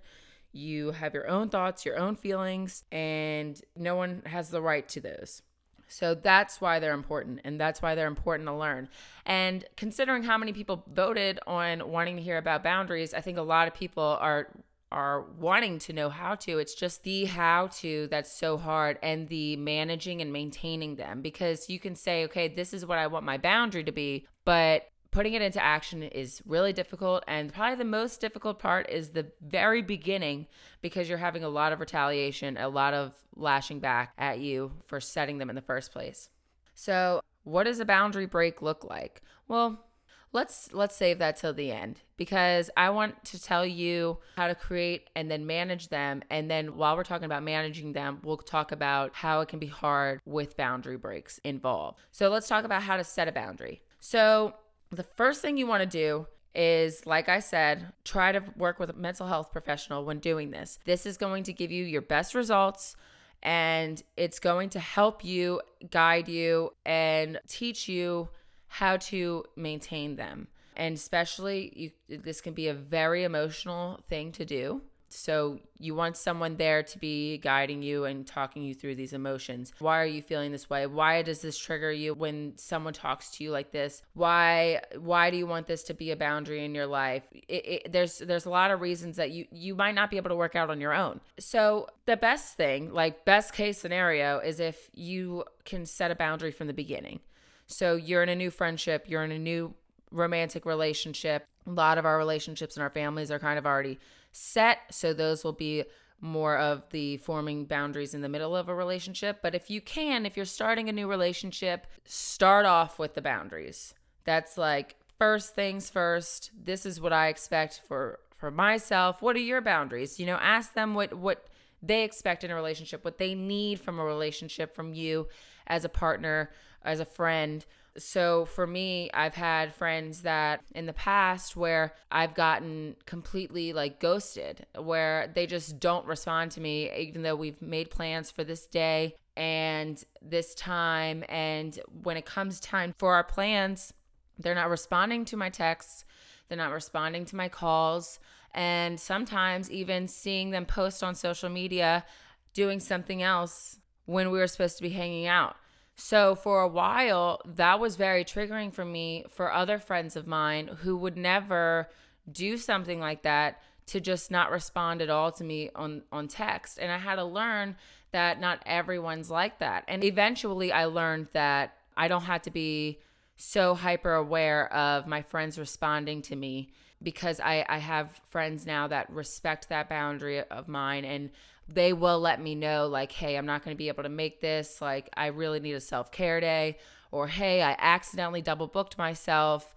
you 0.55 0.91
have 0.91 1.13
your 1.13 1.27
own 1.27 1.49
thoughts, 1.49 1.85
your 1.85 1.97
own 1.97 2.15
feelings, 2.15 2.83
and 2.91 3.61
no 3.75 3.95
one 3.95 4.23
has 4.25 4.49
the 4.49 4.61
right 4.61 4.87
to 4.89 5.01
those. 5.01 5.41
So 5.87 6.15
that's 6.15 6.59
why 6.59 6.79
they're 6.79 6.93
important, 6.93 7.41
and 7.43 7.59
that's 7.59 7.81
why 7.81 7.93
they're 7.93 8.07
important 8.07 8.47
to 8.47 8.55
learn. 8.55 8.89
And 9.25 9.65
considering 9.77 10.23
how 10.23 10.37
many 10.37 10.53
people 10.53 10.83
voted 10.91 11.39
on 11.45 11.89
wanting 11.89 12.15
to 12.15 12.21
hear 12.21 12.37
about 12.37 12.63
boundaries, 12.63 13.13
I 13.13 13.21
think 13.21 13.37
a 13.37 13.43
lot 13.43 13.67
of 13.67 13.73
people 13.73 14.17
are 14.19 14.49
are 14.91 15.25
wanting 15.39 15.77
to 15.79 15.93
know 15.93 16.09
how 16.09 16.35
to. 16.35 16.59
It's 16.59 16.73
just 16.73 17.03
the 17.03 17.25
how 17.25 17.67
to 17.79 18.07
that's 18.09 18.31
so 18.31 18.57
hard 18.57 18.97
and 19.03 19.27
the 19.27 19.57
managing 19.57 20.21
and 20.21 20.31
maintaining 20.31 20.95
them 20.95 21.21
because 21.21 21.69
you 21.69 21.79
can 21.79 21.95
say, 21.95 22.23
okay, 22.25 22.47
this 22.47 22.73
is 22.73 22.85
what 22.85 22.97
I 22.97 23.07
want 23.07 23.25
my 23.25 23.37
boundary 23.37 23.83
to 23.83 23.91
be, 23.91 24.25
but 24.45 24.87
putting 25.15 25.33
it 25.33 25.41
into 25.41 25.63
action 25.63 26.03
is 26.03 26.41
really 26.45 26.73
difficult. 26.73 27.23
And 27.25 27.53
probably 27.53 27.77
the 27.77 27.85
most 27.85 28.19
difficult 28.19 28.59
part 28.59 28.89
is 28.89 29.11
the 29.11 29.25
very 29.41 29.81
beginning 29.81 30.45
because 30.81 31.07
you're 31.07 31.17
having 31.17 31.41
a 31.41 31.49
lot 31.49 31.71
of 31.71 31.79
retaliation, 31.79 32.57
a 32.57 32.67
lot 32.67 32.93
of 32.93 33.13
lashing 33.33 33.79
back 33.79 34.11
at 34.17 34.39
you 34.39 34.73
for 34.85 34.99
setting 34.99 35.37
them 35.37 35.49
in 35.49 35.55
the 35.55 35.61
first 35.61 35.93
place. 35.93 36.27
So, 36.73 37.21
what 37.45 37.63
does 37.63 37.79
a 37.79 37.85
boundary 37.85 38.25
break 38.25 38.61
look 38.61 38.83
like? 38.83 39.21
Well, 39.47 39.85
let's 40.33 40.73
let's 40.73 40.97
save 40.97 41.19
that 41.19 41.37
till 41.37 41.53
the 41.53 41.71
end 41.71 42.01
because 42.17 42.69
I 42.75 42.89
want 42.89 43.23
to 43.25 43.41
tell 43.41 43.65
you 43.65 44.17
how 44.35 44.47
to 44.47 44.55
create 44.55 45.09
and 45.15 45.31
then 45.31 45.45
manage 45.45 45.87
them 45.87 46.23
and 46.29 46.51
then 46.51 46.75
while 46.75 46.97
we're 46.97 47.05
talking 47.05 47.25
about 47.25 47.41
managing 47.41 47.93
them 47.93 48.19
we'll 48.21 48.35
talk 48.35 48.73
about 48.73 49.11
how 49.13 49.39
it 49.39 49.47
can 49.47 49.59
be 49.59 49.67
hard 49.67 50.19
with 50.25 50.57
boundary 50.57 50.97
breaks 50.97 51.37
involved. 51.45 51.99
So 52.11 52.27
let's 52.29 52.49
talk 52.49 52.65
about 52.65 52.83
how 52.83 52.97
to 52.97 53.03
set 53.05 53.29
a 53.29 53.31
boundary. 53.31 53.81
So 54.01 54.55
the 54.91 55.03
first 55.03 55.41
thing 55.41 55.57
you 55.57 55.67
want 55.67 55.81
to 55.81 55.89
do 55.89 56.27
is, 56.53 57.05
like 57.05 57.27
I 57.27 57.39
said, 57.39 57.91
try 58.03 58.31
to 58.31 58.43
work 58.55 58.79
with 58.79 58.89
a 58.89 58.93
mental 58.93 59.27
health 59.27 59.51
professional 59.51 60.05
when 60.05 60.19
doing 60.19 60.51
this. 60.51 60.79
This 60.85 61.05
is 61.05 61.17
going 61.17 61.43
to 61.43 61.53
give 61.53 61.71
you 61.71 61.83
your 61.83 62.01
best 62.01 62.33
results 62.33 62.95
and 63.43 64.01
it's 64.17 64.39
going 64.39 64.69
to 64.69 64.79
help 64.79 65.23
you, 65.23 65.61
guide 65.91 66.27
you, 66.27 66.73
and 66.85 67.39
teach 67.47 67.87
you 67.87 68.29
how 68.67 68.97
to 68.97 69.43
maintain 69.55 70.15
them. 70.15 70.47
And 70.75 70.95
especially, 70.95 71.71
you, 72.09 72.17
this 72.19 72.41
can 72.41 72.53
be 72.53 72.67
a 72.67 72.73
very 72.73 73.23
emotional 73.23 73.99
thing 74.09 74.31
to 74.33 74.45
do. 74.45 74.81
So 75.09 75.59
you 75.79 75.95
want 75.95 76.17
someone 76.17 76.57
there 76.57 76.83
to 76.83 76.99
be 76.99 77.37
guiding 77.37 77.81
you 77.81 78.05
and 78.05 78.25
talking 78.25 78.63
you 78.63 78.73
through 78.73 78.95
these 78.95 79.13
emotions. 79.13 79.73
Why 79.79 80.01
are 80.01 80.05
you 80.05 80.21
feeling 80.21 80.51
this 80.51 80.69
way? 80.69 80.87
Why 80.87 81.21
does 81.21 81.41
this 81.41 81.57
trigger 81.57 81.91
you 81.91 82.13
when 82.13 82.57
someone 82.57 82.93
talks 82.93 83.31
to 83.31 83.43
you 83.43 83.51
like 83.51 83.71
this? 83.71 84.01
Why 84.13 84.81
why 84.99 85.29
do 85.29 85.37
you 85.37 85.47
want 85.47 85.67
this 85.67 85.83
to 85.83 85.93
be 85.93 86.11
a 86.11 86.15
boundary 86.15 86.65
in 86.65 86.75
your 86.75 86.87
life? 86.87 87.23
It, 87.31 87.65
it, 87.65 87.91
there's 87.91 88.17
there's 88.19 88.45
a 88.45 88.49
lot 88.49 88.71
of 88.71 88.81
reasons 88.81 89.17
that 89.17 89.31
you 89.31 89.45
you 89.51 89.75
might 89.75 89.95
not 89.95 90.09
be 90.09 90.17
able 90.17 90.29
to 90.29 90.35
work 90.35 90.55
out 90.55 90.69
on 90.69 90.81
your 90.81 90.93
own. 90.93 91.21
So 91.39 91.87
the 92.05 92.17
best 92.17 92.55
thing, 92.55 92.93
like 92.93 93.25
best 93.25 93.53
case 93.53 93.77
scenario, 93.77 94.39
is 94.39 94.59
if 94.59 94.89
you 94.93 95.45
can 95.63 95.85
set 95.85 96.11
a 96.11 96.15
boundary 96.15 96.51
from 96.51 96.67
the 96.67 96.73
beginning. 96.73 97.19
So 97.67 97.95
you're 97.95 98.23
in 98.23 98.29
a 98.29 98.35
new 98.35 98.51
friendship, 98.51 99.05
you're 99.07 99.23
in 99.23 99.31
a 99.31 99.39
new 99.39 99.73
romantic 100.11 100.65
relationship. 100.65 101.47
A 101.67 101.71
lot 101.71 101.97
of 101.97 102.05
our 102.05 102.17
relationships 102.17 102.75
and 102.75 102.83
our 102.83 102.91
families 102.91 103.31
are 103.31 103.39
kind 103.39 103.57
of 103.57 103.65
already 103.65 103.97
set. 104.35 104.79
So 104.91 105.13
those 105.13 105.43
will 105.43 105.53
be 105.53 105.85
more 106.19 106.57
of 106.57 106.83
the 106.89 107.17
forming 107.17 107.65
boundaries 107.65 108.13
in 108.13 108.21
the 108.21 108.29
middle 108.29 108.55
of 108.55 108.67
a 108.67 108.75
relationship. 108.75 109.39
But 109.41 109.55
if 109.55 109.69
you 109.69 109.79
can, 109.79 110.25
if 110.25 110.35
you're 110.35 110.45
starting 110.45 110.89
a 110.89 110.93
new 110.93 111.07
relationship, 111.07 111.87
start 112.03 112.65
off 112.65 112.99
with 112.99 113.13
the 113.13 113.21
boundaries. 113.21 113.93
That's 114.25 114.57
like 114.57 114.95
first 115.17 115.55
things 115.55 115.89
first. 115.89 116.51
This 116.53 116.85
is 116.85 116.99
what 116.99 117.13
I 117.13 117.27
expect 117.27 117.81
for 117.87 118.19
for 118.35 118.51
myself. 118.51 119.21
What 119.21 119.35
are 119.37 119.39
your 119.39 119.61
boundaries? 119.61 120.19
You 120.19 120.25
know, 120.25 120.37
ask 120.41 120.73
them 120.73 120.95
what 120.95 121.13
what 121.13 121.47
they 121.81 122.03
expect 122.03 122.43
in 122.43 122.51
a 122.51 122.55
relationship, 122.55 123.05
what 123.05 123.19
they 123.19 123.35
need 123.35 123.79
from 123.79 123.99
a 123.99 124.03
relationship 124.03 124.75
from 124.75 124.93
you 124.93 125.27
as 125.67 125.85
a 125.85 125.89
partner, 125.89 126.51
as 126.83 126.99
a 126.99 127.05
friend. 127.05 127.65
So 127.97 128.45
for 128.45 128.67
me, 128.67 129.09
I've 129.13 129.35
had 129.35 129.73
friends 129.73 130.21
that 130.23 130.61
in 130.73 130.85
the 130.85 130.93
past 130.93 131.55
where 131.55 131.93
I've 132.11 132.33
gotten 132.33 132.97
completely 133.05 133.71
like 133.71 133.99
ghosted, 133.99 134.65
where 134.77 135.31
they 135.33 135.47
just 135.47 135.79
don't 135.79 136.05
respond 136.05 136.51
to 136.51 136.61
me, 136.61 136.91
even 136.91 137.21
though 137.21 137.35
we've 137.35 137.61
made 137.61 137.89
plans 137.89 138.31
for 138.31 138.43
this 138.43 138.67
day 138.67 139.15
and 139.37 140.03
this 140.21 140.53
time. 140.55 141.23
And 141.29 141.79
when 142.03 142.17
it 142.17 142.25
comes 142.25 142.59
time 142.59 142.93
for 142.97 143.13
our 143.13 143.23
plans, 143.23 143.93
they're 144.37 144.55
not 144.55 144.69
responding 144.69 145.23
to 145.25 145.37
my 145.37 145.49
texts, 145.49 146.03
they're 146.47 146.57
not 146.57 146.71
responding 146.71 147.25
to 147.25 147.35
my 147.35 147.47
calls. 147.47 148.19
And 148.53 148.99
sometimes 148.99 149.71
even 149.71 150.07
seeing 150.07 150.51
them 150.51 150.65
post 150.65 151.03
on 151.03 151.15
social 151.15 151.49
media 151.49 152.05
doing 152.53 152.79
something 152.79 153.21
else 153.21 153.79
when 154.05 154.31
we 154.31 154.39
were 154.39 154.47
supposed 154.47 154.77
to 154.77 154.83
be 154.83 154.89
hanging 154.89 155.27
out. 155.27 155.55
So 155.95 156.35
for 156.35 156.61
a 156.61 156.67
while, 156.67 157.41
that 157.45 157.79
was 157.79 157.95
very 157.95 158.25
triggering 158.25 158.73
for 158.73 158.85
me 158.85 159.25
for 159.29 159.51
other 159.51 159.79
friends 159.79 160.15
of 160.15 160.27
mine 160.27 160.67
who 160.81 160.97
would 160.97 161.17
never 161.17 161.89
do 162.29 162.57
something 162.57 162.99
like 162.99 163.23
that 163.23 163.61
to 163.87 163.99
just 163.99 164.31
not 164.31 164.51
respond 164.51 165.01
at 165.01 165.09
all 165.09 165.31
to 165.31 165.43
me 165.43 165.69
on 165.75 166.01
on 166.11 166.27
text. 166.27 166.79
And 166.79 166.91
I 166.91 166.97
had 166.97 167.15
to 167.15 167.23
learn 167.23 167.75
that 168.11 168.39
not 168.39 168.61
everyone's 168.65 169.29
like 169.29 169.59
that. 169.59 169.83
And 169.87 170.03
eventually 170.03 170.71
I 170.71 170.85
learned 170.85 171.27
that 171.33 171.77
I 171.95 172.07
don't 172.07 172.23
have 172.23 172.41
to 172.43 172.51
be 172.51 172.99
so 173.37 173.75
hyper 173.75 174.13
aware 174.13 174.71
of 174.73 175.07
my 175.07 175.21
friends 175.21 175.59
responding 175.59 176.21
to 176.23 176.35
me 176.35 176.69
because 177.03 177.39
I, 177.39 177.65
I 177.67 177.77
have 177.77 178.19
friends 178.29 178.65
now 178.65 178.87
that 178.87 179.09
respect 179.09 179.69
that 179.69 179.89
boundary 179.89 180.41
of 180.41 180.67
mine 180.67 181.05
and 181.05 181.29
they 181.67 181.93
will 181.93 182.19
let 182.19 182.41
me 182.41 182.55
know 182.55 182.87
like 182.87 183.11
hey 183.11 183.35
i'm 183.35 183.45
not 183.45 183.63
going 183.63 183.73
to 183.73 183.77
be 183.77 183.87
able 183.87 184.03
to 184.03 184.09
make 184.09 184.41
this. 184.41 184.81
Like 184.81 185.09
i 185.15 185.27
really 185.27 185.59
need 185.59 185.73
a 185.73 185.81
self-care 185.81 186.39
day. 186.39 186.77
Or 187.11 187.27
hey 187.27 187.61
i 187.61 187.75
accidentally 187.79 188.41
double 188.41 188.67
booked 188.67 188.97
myself. 188.97 189.73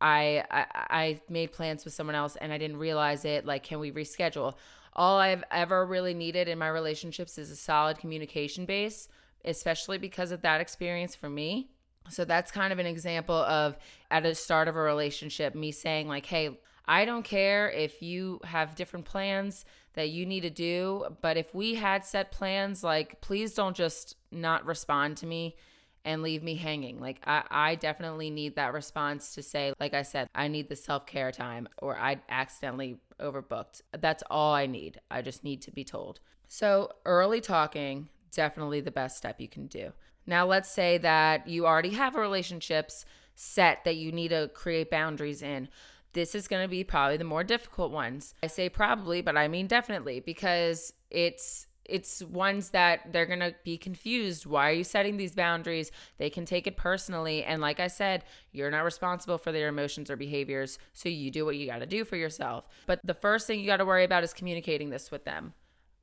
I, 0.00 0.44
I 0.50 0.66
i 0.90 1.20
made 1.28 1.52
plans 1.52 1.84
with 1.84 1.94
someone 1.94 2.16
else 2.16 2.36
and 2.36 2.52
i 2.52 2.58
didn't 2.58 2.76
realize 2.76 3.24
it. 3.24 3.44
Like 3.44 3.62
can 3.64 3.80
we 3.80 3.92
reschedule? 3.92 4.54
All 4.92 5.18
i've 5.18 5.44
ever 5.50 5.84
really 5.84 6.14
needed 6.14 6.48
in 6.48 6.58
my 6.58 6.68
relationships 6.68 7.38
is 7.38 7.50
a 7.50 7.56
solid 7.56 7.98
communication 7.98 8.64
base 8.64 9.08
especially 9.44 9.98
because 9.98 10.30
of 10.30 10.40
that 10.40 10.60
experience 10.60 11.14
for 11.14 11.28
me. 11.28 11.68
So 12.08 12.24
that's 12.24 12.50
kind 12.50 12.72
of 12.72 12.78
an 12.78 12.86
example 12.86 13.34
of 13.34 13.76
at 14.10 14.22
the 14.22 14.34
start 14.34 14.68
of 14.68 14.76
a 14.76 14.80
relationship 14.80 15.54
me 15.54 15.72
saying 15.72 16.06
like 16.06 16.26
hey 16.26 16.58
I 16.86 17.06
don't 17.06 17.24
care 17.24 17.70
if 17.70 18.02
you 18.02 18.40
have 18.44 18.74
different 18.74 19.06
plans 19.06 19.64
that 19.94 20.10
you 20.10 20.26
need 20.26 20.40
to 20.40 20.50
do, 20.50 21.06
but 21.20 21.36
if 21.36 21.54
we 21.54 21.74
had 21.74 22.04
set 22.04 22.30
plans, 22.32 22.84
like 22.84 23.20
please 23.20 23.54
don't 23.54 23.76
just 23.76 24.16
not 24.30 24.66
respond 24.66 25.16
to 25.18 25.26
me 25.26 25.56
and 26.04 26.22
leave 26.22 26.42
me 26.42 26.56
hanging. 26.56 27.00
Like 27.00 27.20
I, 27.26 27.44
I 27.50 27.74
definitely 27.76 28.30
need 28.30 28.56
that 28.56 28.72
response 28.72 29.34
to 29.34 29.42
say, 29.42 29.72
like 29.80 29.94
I 29.94 30.02
said, 30.02 30.28
I 30.34 30.48
need 30.48 30.68
the 30.68 30.76
self-care 30.76 31.32
time 31.32 31.68
or 31.78 31.96
I 31.96 32.20
accidentally 32.28 32.98
overbooked. 33.20 33.80
That's 33.98 34.22
all 34.30 34.52
I 34.52 34.66
need. 34.66 35.00
I 35.10 35.22
just 35.22 35.44
need 35.44 35.62
to 35.62 35.70
be 35.70 35.84
told. 35.84 36.20
So 36.48 36.90
early 37.06 37.40
talking, 37.40 38.08
definitely 38.30 38.80
the 38.80 38.90
best 38.90 39.16
step 39.16 39.40
you 39.40 39.48
can 39.48 39.66
do. 39.66 39.92
Now 40.26 40.46
let's 40.46 40.70
say 40.70 40.98
that 40.98 41.48
you 41.48 41.66
already 41.66 41.90
have 41.90 42.14
relationships 42.14 43.04
set 43.34 43.84
that 43.84 43.96
you 43.96 44.12
need 44.12 44.28
to 44.28 44.50
create 44.54 44.90
boundaries 44.90 45.42
in 45.42 45.68
this 46.14 46.34
is 46.34 46.48
going 46.48 46.62
to 46.62 46.68
be 46.68 46.82
probably 46.82 47.16
the 47.16 47.24
more 47.24 47.44
difficult 47.44 47.92
ones. 47.92 48.34
I 48.42 48.46
say 48.46 48.68
probably, 48.68 49.20
but 49.20 49.36
I 49.36 49.48
mean 49.48 49.66
definitely 49.66 50.20
because 50.20 50.92
it's 51.10 51.66
it's 51.84 52.22
ones 52.22 52.70
that 52.70 53.12
they're 53.12 53.26
going 53.26 53.40
to 53.40 53.54
be 53.62 53.76
confused. 53.76 54.46
Why 54.46 54.70
are 54.70 54.72
you 54.72 54.84
setting 54.84 55.18
these 55.18 55.34
boundaries? 55.34 55.90
They 56.16 56.30
can 56.30 56.46
take 56.46 56.66
it 56.66 56.78
personally. 56.78 57.44
And 57.44 57.60
like 57.60 57.78
I 57.78 57.88
said, 57.88 58.24
you're 58.52 58.70
not 58.70 58.84
responsible 58.84 59.36
for 59.36 59.52
their 59.52 59.68
emotions 59.68 60.10
or 60.10 60.16
behaviors. 60.16 60.78
So 60.94 61.10
you 61.10 61.30
do 61.30 61.44
what 61.44 61.56
you 61.56 61.66
got 61.66 61.80
to 61.80 61.86
do 61.86 62.06
for 62.06 62.16
yourself. 62.16 62.66
But 62.86 63.00
the 63.04 63.12
first 63.12 63.46
thing 63.46 63.60
you 63.60 63.66
got 63.66 63.78
to 63.78 63.84
worry 63.84 64.04
about 64.04 64.24
is 64.24 64.32
communicating 64.32 64.88
this 64.88 65.10
with 65.10 65.26
them. 65.26 65.52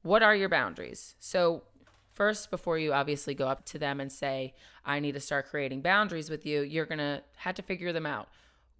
What 0.03 0.23
are 0.23 0.35
your 0.35 0.49
boundaries? 0.49 1.15
So, 1.19 1.63
first, 2.11 2.51
before 2.51 2.77
you 2.77 2.93
obviously 2.93 3.33
go 3.33 3.47
up 3.47 3.65
to 3.65 3.79
them 3.79 3.99
and 3.99 4.11
say, 4.11 4.53
I 4.85 4.99
need 4.99 5.13
to 5.13 5.19
start 5.19 5.49
creating 5.49 5.81
boundaries 5.81 6.29
with 6.29 6.45
you, 6.45 6.61
you're 6.61 6.85
going 6.85 6.99
to 6.99 7.23
have 7.37 7.55
to 7.55 7.61
figure 7.61 7.93
them 7.93 8.05
out. 8.05 8.29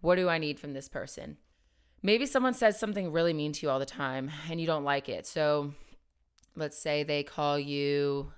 What 0.01 0.15
do 0.15 0.27
I 0.29 0.38
need 0.38 0.60
from 0.60 0.74
this 0.74 0.89
person? 0.89 1.38
Maybe 2.03 2.25
someone 2.25 2.55
says 2.55 2.79
something 2.79 3.12
really 3.12 3.34
mean 3.34 3.53
to 3.53 3.65
you 3.65 3.70
all 3.70 3.79
the 3.79 3.86
time 3.86 4.31
and 4.50 4.60
you 4.60 4.67
don't 4.67 4.84
like 4.84 5.08
it. 5.08 5.27
So 5.27 5.74
let's 6.55 6.77
say 6.77 7.03
they 7.03 7.24
call 7.24 7.60
you, 7.60 8.31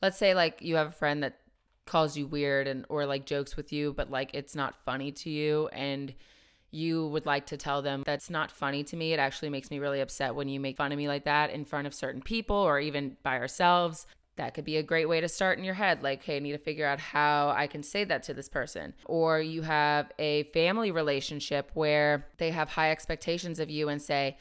let's 0.00 0.16
say 0.16 0.34
like 0.34 0.62
you 0.62 0.76
have 0.76 0.88
a 0.88 0.92
friend 0.92 1.22
that 1.24 1.38
calls 1.86 2.16
you 2.16 2.26
weird 2.26 2.68
and 2.68 2.86
or 2.88 3.04
like 3.06 3.26
jokes 3.26 3.56
with 3.56 3.72
you, 3.72 3.92
but 3.92 4.10
like 4.10 4.30
it's 4.32 4.54
not 4.54 4.76
funny 4.84 5.10
to 5.10 5.30
you 5.30 5.68
and 5.72 6.14
you 6.70 7.08
would 7.08 7.26
like 7.26 7.46
to 7.46 7.56
tell 7.56 7.82
them 7.82 8.04
that's 8.06 8.30
not 8.30 8.52
funny 8.52 8.84
to 8.84 8.96
me. 8.96 9.12
It 9.12 9.18
actually 9.18 9.50
makes 9.50 9.72
me 9.72 9.80
really 9.80 10.00
upset 10.00 10.36
when 10.36 10.48
you 10.48 10.60
make 10.60 10.76
fun 10.76 10.92
of 10.92 10.98
me 10.98 11.08
like 11.08 11.24
that 11.24 11.50
in 11.50 11.64
front 11.64 11.88
of 11.88 11.94
certain 11.94 12.22
people 12.22 12.56
or 12.56 12.78
even 12.78 13.16
by 13.24 13.38
ourselves 13.38 14.06
that 14.40 14.54
could 14.54 14.64
be 14.64 14.78
a 14.78 14.82
great 14.82 15.06
way 15.06 15.20
to 15.20 15.28
start 15.28 15.58
in 15.58 15.64
your 15.64 15.74
head. 15.74 16.02
Like, 16.02 16.24
hey, 16.24 16.36
I 16.36 16.38
need 16.38 16.52
to 16.52 16.58
figure 16.58 16.86
out 16.86 16.98
how 16.98 17.50
I 17.50 17.66
can 17.66 17.82
say 17.82 18.04
that 18.04 18.22
to 18.24 18.32
this 18.32 18.48
person. 18.48 18.94
Or 19.04 19.38
you 19.38 19.60
have 19.62 20.10
a 20.18 20.44
family 20.44 20.90
relationship 20.90 21.70
where 21.74 22.26
they 22.38 22.50
have 22.50 22.70
high 22.70 22.90
expectations 22.90 23.60
of 23.60 23.68
you 23.68 23.90
and 23.90 24.00
say, 24.00 24.38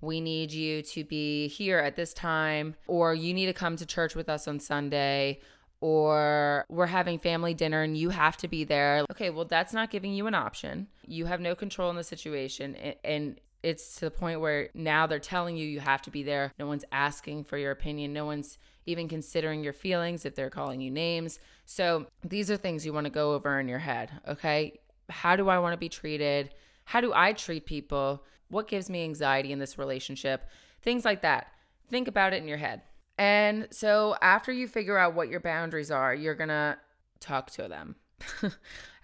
we 0.00 0.20
need 0.20 0.52
you 0.52 0.82
to 0.82 1.02
be 1.02 1.48
here 1.48 1.78
at 1.78 1.96
this 1.96 2.14
time, 2.14 2.76
or 2.86 3.12
you 3.12 3.34
need 3.34 3.46
to 3.46 3.52
come 3.52 3.76
to 3.76 3.84
church 3.84 4.14
with 4.14 4.28
us 4.28 4.46
on 4.46 4.60
Sunday, 4.60 5.40
or 5.80 6.64
we're 6.68 6.86
having 6.86 7.18
family 7.18 7.52
dinner 7.52 7.82
and 7.82 7.96
you 7.96 8.10
have 8.10 8.36
to 8.36 8.46
be 8.46 8.62
there. 8.62 9.04
Okay, 9.10 9.30
well, 9.30 9.46
that's 9.46 9.74
not 9.74 9.90
giving 9.90 10.14
you 10.14 10.28
an 10.28 10.34
option. 10.34 10.86
You 11.06 11.26
have 11.26 11.40
no 11.40 11.56
control 11.56 11.90
in 11.90 11.96
the 11.96 12.04
situation. 12.04 12.76
And 13.02 13.40
it's 13.62 13.96
to 13.96 14.06
the 14.06 14.10
point 14.10 14.40
where 14.40 14.70
now 14.74 15.06
they're 15.06 15.18
telling 15.18 15.56
you 15.56 15.66
you 15.66 15.80
have 15.80 16.02
to 16.02 16.10
be 16.10 16.22
there. 16.22 16.52
No 16.58 16.66
one's 16.66 16.84
asking 16.92 17.44
for 17.44 17.58
your 17.58 17.72
opinion. 17.72 18.12
No 18.12 18.24
one's 18.24 18.56
even 18.90 19.08
considering 19.08 19.64
your 19.64 19.72
feelings 19.72 20.24
if 20.24 20.34
they're 20.34 20.50
calling 20.50 20.80
you 20.80 20.90
names. 20.90 21.38
So 21.64 22.06
these 22.22 22.50
are 22.50 22.56
things 22.56 22.84
you 22.84 22.92
want 22.92 23.06
to 23.06 23.10
go 23.10 23.32
over 23.32 23.58
in 23.58 23.68
your 23.68 23.78
head. 23.78 24.10
Okay. 24.28 24.80
How 25.08 25.36
do 25.36 25.48
I 25.48 25.58
want 25.58 25.72
to 25.72 25.78
be 25.78 25.88
treated? 25.88 26.50
How 26.84 27.00
do 27.00 27.12
I 27.14 27.32
treat 27.32 27.66
people? 27.66 28.24
What 28.48 28.68
gives 28.68 28.90
me 28.90 29.04
anxiety 29.04 29.52
in 29.52 29.58
this 29.58 29.78
relationship? 29.78 30.48
Things 30.82 31.04
like 31.04 31.22
that. 31.22 31.48
Think 31.88 32.08
about 32.08 32.32
it 32.32 32.42
in 32.42 32.48
your 32.48 32.58
head. 32.58 32.82
And 33.16 33.68
so 33.70 34.16
after 34.22 34.52
you 34.52 34.66
figure 34.66 34.98
out 34.98 35.14
what 35.14 35.28
your 35.28 35.40
boundaries 35.40 35.90
are, 35.90 36.14
you're 36.14 36.34
going 36.34 36.48
to 36.48 36.78
talk 37.20 37.50
to 37.52 37.68
them. 37.68 37.96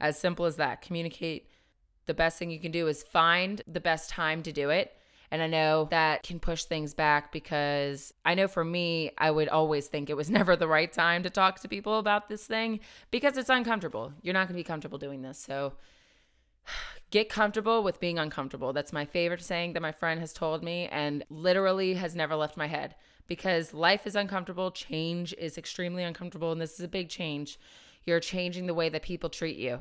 as 0.01 0.19
simple 0.19 0.45
as 0.45 0.57
that. 0.57 0.83
Communicate 0.83 1.49
the 2.07 2.15
best 2.15 2.39
thing 2.39 2.51
you 2.51 2.61
can 2.61 2.73
do 2.73 2.87
is 2.87 3.03
find 3.03 3.63
the 3.67 3.81
best 3.81 4.11
time 4.11 4.43
to 4.43 4.53
do 4.53 4.71
it. 4.71 4.96
And 5.31 5.43
I 5.43 5.47
know 5.47 5.89
that 5.91 6.23
can 6.23 6.41
push 6.41 6.65
things 6.65 6.95
back 6.95 7.33
because 7.33 8.13
I 8.25 8.35
know 8.35 8.49
for 8.49 8.65
me, 8.65 9.11
I 9.19 9.31
would 9.31 9.49
always 9.49 9.89
think 9.89 10.09
it 10.09 10.17
was 10.17 10.31
never 10.39 10.57
the 10.57 10.69
right 10.69 10.93
time 10.93 11.23
to 11.23 11.31
talk 11.31 11.61
to 11.61 11.69
people 11.69 11.99
about 11.99 12.29
this 12.29 12.47
thing 12.47 12.81
because 13.11 13.37
it's 13.37 13.51
uncomfortable. 13.51 14.13
You're 14.23 14.35
not 14.35 14.49
going 14.49 14.57
to 14.57 14.61
be 14.61 14.65
comfortable 14.65 14.99
doing 14.99 15.23
this. 15.23 15.39
So 15.39 15.75
get 17.11 17.29
comfortable 17.29 17.83
with 17.83 18.01
being 18.01 18.19
uncomfortable. 18.19 18.73
That's 18.73 18.93
my 18.93 19.05
favorite 19.05 19.43
saying 19.43 19.73
that 19.73 19.83
my 19.83 19.93
friend 19.93 20.21
has 20.21 20.33
told 20.33 20.63
me 20.63 20.89
and 20.91 21.25
literally 21.29 21.95
has 21.95 22.15
never 22.15 22.37
left 22.37 22.57
my 22.57 22.67
head 22.67 22.95
because 23.27 23.75
life 23.75 24.07
is 24.07 24.17
uncomfortable. 24.17 24.71
Change 24.71 25.35
is 25.39 25.59
extremely 25.59 26.03
uncomfortable. 26.03 26.53
And 26.53 26.61
this 26.61 26.75
is 26.75 26.81
a 26.81 26.89
big 26.89 27.09
change. 27.09 27.59
You're 28.05 28.21
changing 28.21 28.67
the 28.67 28.75
way 28.75 28.89
that 28.89 29.03
people 29.03 29.31
treat 29.31 29.57
you 29.57 29.81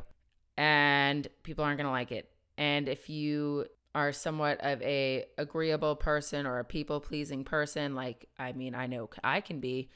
and 0.57 1.27
people 1.43 1.63
aren't 1.63 1.77
going 1.77 1.85
to 1.85 1.91
like 1.91 2.11
it. 2.11 2.29
And 2.57 2.87
if 2.87 3.09
you 3.09 3.65
are 3.95 4.11
somewhat 4.11 4.59
of 4.61 4.81
a 4.81 5.25
agreeable 5.37 5.95
person 5.95 6.45
or 6.45 6.59
a 6.59 6.65
people 6.65 6.99
pleasing 6.99 7.45
person, 7.45 7.95
like 7.95 8.27
I 8.37 8.51
mean, 8.51 8.75
I 8.75 8.87
know 8.87 9.09
I 9.23 9.41
can 9.41 9.61
be, 9.61 9.89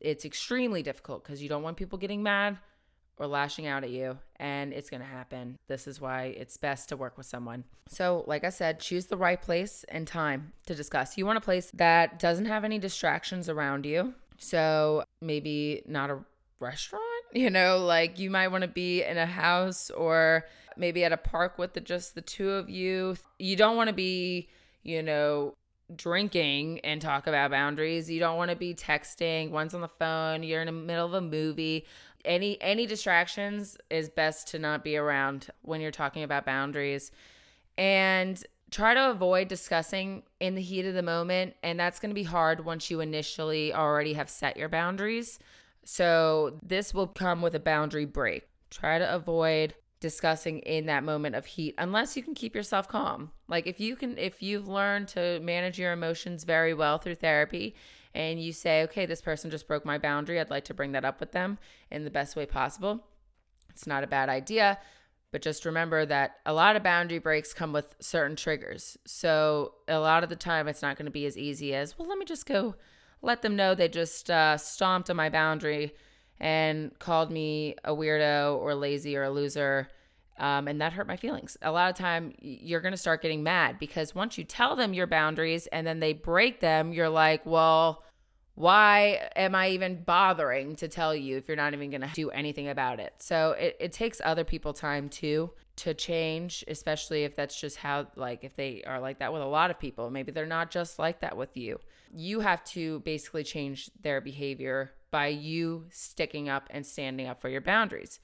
it's 0.00 0.24
extremely 0.24 0.82
difficult 0.82 1.24
because 1.24 1.42
you 1.42 1.48
don't 1.48 1.62
want 1.62 1.78
people 1.78 1.98
getting 1.98 2.22
mad 2.22 2.58
or 3.16 3.26
lashing 3.26 3.66
out 3.66 3.84
at 3.84 3.90
you, 3.90 4.18
and 4.36 4.72
it's 4.72 4.90
going 4.90 5.00
to 5.00 5.06
happen. 5.06 5.58
This 5.66 5.86
is 5.86 6.00
why 6.00 6.34
it's 6.36 6.56
best 6.56 6.90
to 6.90 6.96
work 6.96 7.16
with 7.16 7.26
someone. 7.26 7.64
So, 7.88 8.24
like 8.26 8.44
I 8.44 8.50
said, 8.50 8.80
choose 8.80 9.06
the 9.06 9.16
right 9.16 9.40
place 9.40 9.84
and 9.88 10.06
time 10.06 10.52
to 10.66 10.74
discuss. 10.74 11.16
You 11.16 11.24
want 11.26 11.38
a 11.38 11.42
place 11.42 11.70
that 11.74 12.18
doesn't 12.18 12.46
have 12.46 12.64
any 12.64 12.78
distractions 12.78 13.48
around 13.48 13.86
you. 13.86 14.14
So, 14.38 15.04
maybe 15.20 15.82
not 15.86 16.10
a 16.10 16.18
restaurant 16.60 17.02
You 17.34 17.48
know, 17.48 17.78
like 17.78 18.18
you 18.18 18.30
might 18.30 18.48
want 18.48 18.62
to 18.62 18.68
be 18.68 19.02
in 19.02 19.16
a 19.16 19.26
house 19.26 19.90
or 19.90 20.46
maybe 20.76 21.04
at 21.04 21.12
a 21.12 21.16
park 21.16 21.58
with 21.58 21.74
the, 21.74 21.80
just 21.80 22.14
the 22.14 22.22
two 22.22 22.50
of 22.50 22.68
you. 22.68 23.16
You 23.38 23.56
don't 23.56 23.76
want 23.76 23.88
to 23.88 23.94
be, 23.94 24.48
you 24.82 25.02
know, 25.02 25.54
drinking 25.94 26.80
and 26.80 27.00
talk 27.00 27.26
about 27.26 27.50
boundaries. 27.50 28.10
You 28.10 28.20
don't 28.20 28.36
want 28.36 28.50
to 28.50 28.56
be 28.56 28.74
texting, 28.74 29.50
one's 29.50 29.74
on 29.74 29.80
the 29.80 29.88
phone, 29.88 30.42
you're 30.42 30.60
in 30.60 30.66
the 30.66 30.72
middle 30.72 31.06
of 31.06 31.14
a 31.14 31.20
movie. 31.20 31.86
Any 32.24 32.60
any 32.60 32.86
distractions 32.86 33.76
is 33.90 34.08
best 34.08 34.48
to 34.48 34.58
not 34.58 34.84
be 34.84 34.96
around 34.96 35.48
when 35.62 35.80
you're 35.80 35.90
talking 35.90 36.22
about 36.22 36.46
boundaries. 36.46 37.10
And 37.76 38.42
try 38.70 38.94
to 38.94 39.10
avoid 39.10 39.48
discussing 39.48 40.22
in 40.40 40.54
the 40.54 40.62
heat 40.62 40.86
of 40.86 40.94
the 40.94 41.02
moment, 41.02 41.54
and 41.62 41.78
that's 41.78 41.98
going 41.98 42.10
to 42.10 42.14
be 42.14 42.22
hard 42.22 42.64
once 42.64 42.90
you 42.90 43.00
initially 43.00 43.74
already 43.74 44.14
have 44.14 44.30
set 44.30 44.56
your 44.56 44.68
boundaries. 44.68 45.38
So, 45.84 46.58
this 46.62 46.94
will 46.94 47.08
come 47.08 47.42
with 47.42 47.54
a 47.56 47.60
boundary 47.60 48.04
break. 48.04 48.46
Try 48.70 48.98
to 48.98 49.14
avoid 49.14 49.74
discussing 50.02 50.58
in 50.58 50.84
that 50.86 51.04
moment 51.04 51.34
of 51.34 51.46
heat 51.46 51.74
unless 51.78 52.16
you 52.16 52.22
can 52.22 52.34
keep 52.34 52.54
yourself 52.54 52.86
calm. 52.88 53.30
Like 53.48 53.66
if 53.66 53.80
you 53.80 53.96
can 53.96 54.18
if 54.18 54.42
you've 54.42 54.68
learned 54.68 55.08
to 55.08 55.40
manage 55.40 55.78
your 55.78 55.92
emotions 55.92 56.44
very 56.44 56.74
well 56.74 56.98
through 56.98 57.14
therapy 57.14 57.74
and 58.14 58.42
you 58.42 58.52
say, 58.52 58.82
"Okay, 58.82 59.06
this 59.06 59.22
person 59.22 59.50
just 59.50 59.66
broke 59.66 59.86
my 59.86 59.96
boundary. 59.96 60.38
I'd 60.38 60.50
like 60.50 60.66
to 60.66 60.74
bring 60.74 60.92
that 60.92 61.04
up 61.04 61.20
with 61.20 61.32
them 61.32 61.58
in 61.90 62.04
the 62.04 62.10
best 62.10 62.36
way 62.36 62.44
possible." 62.44 63.06
It's 63.70 63.86
not 63.86 64.04
a 64.04 64.08
bad 64.08 64.28
idea, 64.28 64.78
but 65.30 65.40
just 65.40 65.64
remember 65.64 66.04
that 66.04 66.36
a 66.44 66.52
lot 66.52 66.76
of 66.76 66.82
boundary 66.82 67.18
breaks 67.18 67.54
come 67.54 67.72
with 67.72 67.94
certain 68.00 68.36
triggers. 68.36 68.98
So, 69.06 69.76
a 69.88 69.98
lot 69.98 70.24
of 70.24 70.28
the 70.28 70.36
time 70.36 70.68
it's 70.68 70.82
not 70.82 70.96
going 70.98 71.06
to 71.06 71.12
be 71.12 71.24
as 71.24 71.38
easy 71.38 71.74
as, 71.74 71.98
"Well, 71.98 72.08
let 72.08 72.18
me 72.18 72.26
just 72.26 72.44
go 72.44 72.74
let 73.22 73.40
them 73.42 73.56
know 73.56 73.74
they 73.74 73.88
just 73.88 74.30
uh, 74.30 74.58
stomped 74.58 75.08
on 75.08 75.16
my 75.16 75.30
boundary." 75.30 75.94
And 76.42 76.98
called 76.98 77.30
me 77.30 77.76
a 77.84 77.94
weirdo 77.94 78.58
or 78.58 78.74
lazy 78.74 79.16
or 79.16 79.22
a 79.22 79.30
loser. 79.30 79.88
Um, 80.38 80.66
and 80.66 80.80
that 80.80 80.92
hurt 80.92 81.06
my 81.06 81.16
feelings. 81.16 81.56
A 81.62 81.70
lot 81.70 81.88
of 81.88 81.96
time 81.96 82.34
you're 82.40 82.80
going 82.80 82.92
to 82.92 82.98
start 82.98 83.22
getting 83.22 83.44
mad 83.44 83.78
because 83.78 84.12
once 84.14 84.36
you 84.36 84.44
tell 84.44 84.74
them 84.74 84.92
your 84.92 85.06
boundaries 85.06 85.68
and 85.68 85.86
then 85.86 86.00
they 86.00 86.12
break 86.12 86.58
them, 86.58 86.92
you're 86.92 87.08
like, 87.08 87.46
well, 87.46 88.02
why 88.54 89.30
am 89.36 89.54
I 89.54 89.68
even 89.68 90.02
bothering 90.02 90.74
to 90.76 90.88
tell 90.88 91.14
you 91.14 91.36
if 91.36 91.46
you're 91.46 91.56
not 91.56 91.74
even 91.74 91.90
going 91.90 92.02
to 92.02 92.10
do 92.12 92.30
anything 92.30 92.68
about 92.68 92.98
it? 92.98 93.14
So 93.18 93.52
it, 93.52 93.76
it 93.78 93.92
takes 93.92 94.20
other 94.24 94.44
people 94.44 94.72
time 94.72 95.08
too 95.08 95.52
to 95.76 95.94
change, 95.94 96.64
especially 96.66 97.22
if 97.22 97.36
that's 97.36 97.58
just 97.58 97.76
how, 97.76 98.08
like, 98.16 98.42
if 98.42 98.56
they 98.56 98.82
are 98.84 99.00
like 99.00 99.20
that 99.20 99.32
with 99.32 99.42
a 99.42 99.46
lot 99.46 99.70
of 99.70 99.78
people. 99.78 100.10
Maybe 100.10 100.32
they're 100.32 100.44
not 100.44 100.72
just 100.72 100.98
like 100.98 101.20
that 101.20 101.36
with 101.36 101.56
you. 101.56 101.78
You 102.12 102.40
have 102.40 102.64
to 102.64 103.00
basically 103.00 103.44
change 103.44 103.90
their 104.02 104.20
behavior 104.20 104.92
by 105.12 105.28
you 105.28 105.84
sticking 105.90 106.48
up 106.48 106.66
and 106.70 106.84
standing 106.84 107.28
up 107.28 107.40
for 107.40 107.48
your 107.48 107.60
boundaries. 107.60 108.18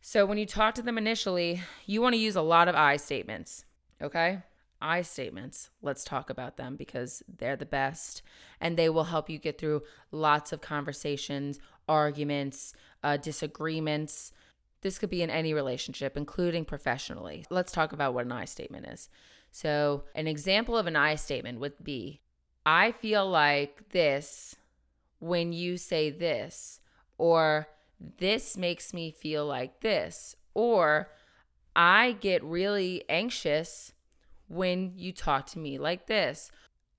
So 0.00 0.26
when 0.26 0.38
you 0.38 0.46
talk 0.46 0.74
to 0.74 0.82
them 0.82 0.98
initially, 0.98 1.62
you 1.84 2.02
want 2.02 2.14
to 2.14 2.20
use 2.20 2.34
a 2.34 2.42
lot 2.42 2.66
of 2.66 2.74
I 2.74 2.96
statements, 2.96 3.64
okay? 4.02 4.42
I 4.80 5.02
statements. 5.02 5.70
Let's 5.80 6.04
talk 6.04 6.28
about 6.28 6.56
them 6.56 6.76
because 6.76 7.22
they're 7.28 7.56
the 7.56 7.66
best 7.66 8.22
and 8.60 8.76
they 8.76 8.88
will 8.88 9.04
help 9.04 9.30
you 9.30 9.38
get 9.38 9.58
through 9.58 9.82
lots 10.10 10.52
of 10.52 10.60
conversations, 10.60 11.58
arguments, 11.88 12.74
uh, 13.02 13.16
disagreements. 13.16 14.32
This 14.82 14.98
could 14.98 15.10
be 15.10 15.22
in 15.22 15.30
any 15.30 15.54
relationship, 15.54 16.16
including 16.16 16.64
professionally. 16.64 17.44
Let's 17.50 17.72
talk 17.72 17.92
about 17.92 18.14
what 18.14 18.26
an 18.26 18.32
I 18.32 18.44
statement 18.44 18.86
is. 18.86 19.08
So, 19.50 20.04
an 20.14 20.26
example 20.26 20.76
of 20.76 20.86
an 20.86 20.96
I 20.96 21.14
statement 21.14 21.60
would 21.60 21.82
be 21.82 22.20
I 22.66 22.92
feel 22.92 23.28
like 23.28 23.90
this 23.90 24.56
when 25.18 25.52
you 25.52 25.76
say 25.76 26.10
this, 26.10 26.80
or 27.18 27.68
this 28.18 28.56
makes 28.56 28.92
me 28.92 29.10
feel 29.10 29.46
like 29.46 29.80
this, 29.80 30.36
or 30.54 31.10
I 31.74 32.12
get 32.12 32.42
really 32.44 33.04
anxious 33.08 33.92
when 34.48 34.92
you 34.96 35.12
talk 35.12 35.46
to 35.46 35.58
me 35.58 35.78
like 35.78 36.06
this. 36.06 36.50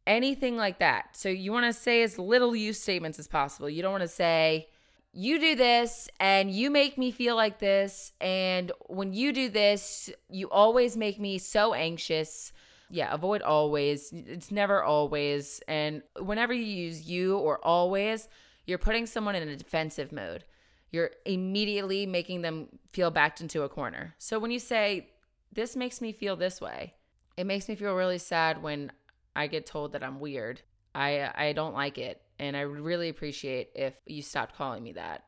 Anything 0.05 0.55
like 0.55 0.79
that. 0.79 1.17
So 1.17 1.29
you 1.29 1.51
want 1.51 1.65
to 1.65 1.73
say 1.73 2.01
as 2.01 2.17
little 2.17 2.55
use 2.55 2.79
statements 2.79 3.19
as 3.19 3.27
possible. 3.27 3.69
You 3.69 3.81
don't 3.81 3.91
want 3.91 4.03
to 4.03 4.07
say, 4.07 4.69
you 5.13 5.39
do 5.39 5.55
this 5.55 6.09
and 6.19 6.51
you 6.51 6.69
make 6.69 6.97
me 6.97 7.11
feel 7.11 7.35
like 7.35 7.59
this. 7.59 8.13
And 8.21 8.71
when 8.85 9.13
you 9.13 9.33
do 9.33 9.49
this, 9.49 10.09
you 10.29 10.49
always 10.49 10.95
make 10.95 11.19
me 11.19 11.39
so 11.39 11.73
anxious. 11.73 12.53
Yeah, 12.89 13.13
avoid 13.13 13.41
always. 13.41 14.11
It's 14.13 14.51
never 14.51 14.83
always. 14.83 15.61
And 15.67 16.03
whenever 16.19 16.53
you 16.53 16.63
use 16.63 17.07
you 17.07 17.37
or 17.37 17.63
always, 17.65 18.27
you're 18.65 18.77
putting 18.77 19.05
someone 19.05 19.35
in 19.35 19.47
a 19.47 19.55
defensive 19.57 20.11
mode. 20.11 20.45
You're 20.91 21.11
immediately 21.25 22.05
making 22.05 22.41
them 22.43 22.69
feel 22.93 23.11
backed 23.11 23.41
into 23.41 23.63
a 23.63 23.69
corner. 23.69 24.15
So 24.17 24.39
when 24.39 24.51
you 24.51 24.59
say, 24.59 25.09
This 25.51 25.75
makes 25.75 26.01
me 26.01 26.11
feel 26.13 26.35
this 26.35 26.61
way, 26.61 26.93
it 27.35 27.45
makes 27.45 27.67
me 27.67 27.75
feel 27.75 27.93
really 27.95 28.17
sad 28.19 28.61
when 28.61 28.91
I 29.35 29.47
get 29.47 29.65
told 29.65 29.93
that 29.93 30.03
I'm 30.03 30.19
weird. 30.19 30.61
I 30.95 31.29
I 31.35 31.53
don't 31.53 31.73
like 31.73 31.97
it 31.97 32.21
and 32.39 32.55
I 32.57 32.61
really 32.61 33.09
appreciate 33.09 33.69
if 33.75 33.95
you 34.05 34.21
stopped 34.21 34.55
calling 34.55 34.83
me 34.83 34.93
that. 34.93 35.23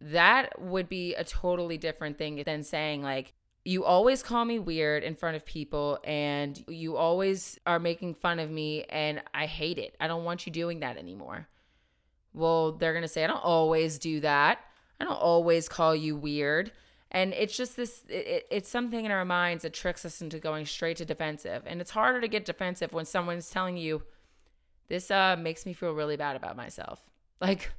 That 0.00 0.60
would 0.60 0.88
be 0.88 1.14
a 1.14 1.24
totally 1.24 1.78
different 1.78 2.18
thing 2.18 2.42
than 2.44 2.62
saying 2.62 3.02
like 3.02 3.32
you 3.66 3.84
always 3.84 4.22
call 4.22 4.44
me 4.44 4.60
weird 4.60 5.02
in 5.02 5.16
front 5.16 5.34
of 5.34 5.44
people 5.44 5.98
and 6.04 6.64
you 6.68 6.96
always 6.96 7.58
are 7.66 7.80
making 7.80 8.14
fun 8.14 8.38
of 8.38 8.48
me 8.48 8.84
and 8.84 9.20
I 9.34 9.46
hate 9.46 9.78
it. 9.78 9.96
I 9.98 10.06
don't 10.06 10.22
want 10.22 10.46
you 10.46 10.52
doing 10.52 10.80
that 10.80 10.96
anymore. 10.96 11.48
Well, 12.32 12.72
they're 12.72 12.92
going 12.92 13.02
to 13.02 13.08
say 13.08 13.24
I 13.24 13.26
don't 13.26 13.42
always 13.42 13.98
do 13.98 14.20
that. 14.20 14.60
I 15.00 15.04
don't 15.04 15.20
always 15.20 15.68
call 15.68 15.96
you 15.96 16.14
weird. 16.14 16.70
And 17.10 17.32
it's 17.34 17.56
just 17.56 17.76
this, 17.76 18.04
it, 18.08 18.46
it's 18.52 18.68
something 18.68 19.04
in 19.04 19.10
our 19.10 19.24
minds 19.24 19.64
that 19.64 19.72
tricks 19.72 20.04
us 20.04 20.22
into 20.22 20.38
going 20.38 20.64
straight 20.64 20.98
to 20.98 21.04
defensive. 21.04 21.64
And 21.66 21.80
it's 21.80 21.90
harder 21.90 22.20
to 22.20 22.28
get 22.28 22.44
defensive 22.44 22.92
when 22.92 23.04
someone's 23.04 23.50
telling 23.50 23.76
you, 23.76 24.04
this 24.86 25.10
uh, 25.10 25.34
makes 25.36 25.66
me 25.66 25.72
feel 25.72 25.90
really 25.90 26.16
bad 26.16 26.36
about 26.36 26.56
myself. 26.56 27.00
Like, 27.38 27.70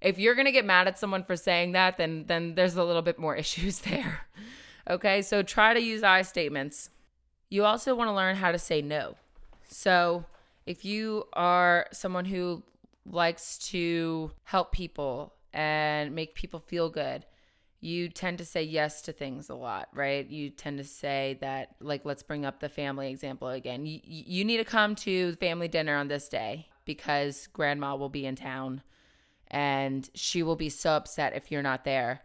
if 0.00 0.18
you're 0.18 0.34
going 0.34 0.46
to 0.46 0.52
get 0.52 0.64
mad 0.64 0.88
at 0.88 0.98
someone 0.98 1.22
for 1.22 1.36
saying 1.36 1.70
that, 1.70 1.98
then, 1.98 2.24
then 2.26 2.56
there's 2.56 2.74
a 2.74 2.82
little 2.82 3.00
bit 3.00 3.16
more 3.16 3.36
issues 3.44 3.78
there. 3.82 4.26
Okay, 4.88 5.20
so 5.20 5.42
try 5.42 5.74
to 5.74 5.80
use 5.80 6.02
I 6.02 6.22
statements. 6.22 6.88
You 7.50 7.64
also 7.64 7.94
want 7.94 8.08
to 8.08 8.14
learn 8.14 8.36
how 8.36 8.52
to 8.52 8.58
say 8.58 8.80
no. 8.80 9.16
So 9.68 10.24
if 10.66 10.84
you 10.84 11.24
are 11.34 11.86
someone 11.92 12.24
who 12.24 12.62
likes 13.04 13.58
to 13.70 14.32
help 14.44 14.72
people 14.72 15.34
and 15.52 16.14
make 16.14 16.34
people 16.34 16.60
feel 16.60 16.88
good, 16.88 17.26
you 17.80 18.08
tend 18.08 18.38
to 18.38 18.44
say 18.44 18.62
yes 18.62 19.02
to 19.02 19.12
things 19.12 19.48
a 19.48 19.54
lot, 19.54 19.88
right? 19.94 20.28
You 20.28 20.50
tend 20.50 20.78
to 20.78 20.84
say 20.84 21.38
that, 21.40 21.76
like, 21.80 22.04
let's 22.04 22.22
bring 22.22 22.44
up 22.44 22.60
the 22.60 22.68
family 22.68 23.10
example 23.10 23.48
again. 23.48 23.86
You, 23.86 24.00
you 24.04 24.44
need 24.44 24.56
to 24.56 24.64
come 24.64 24.94
to 24.96 25.34
family 25.34 25.68
dinner 25.68 25.96
on 25.96 26.08
this 26.08 26.28
day 26.28 26.66
because 26.84 27.46
grandma 27.52 27.94
will 27.94 28.08
be 28.08 28.26
in 28.26 28.36
town 28.36 28.82
and 29.48 30.08
she 30.14 30.42
will 30.42 30.56
be 30.56 30.70
so 30.70 30.92
upset 30.92 31.34
if 31.36 31.52
you're 31.52 31.62
not 31.62 31.84
there. 31.84 32.22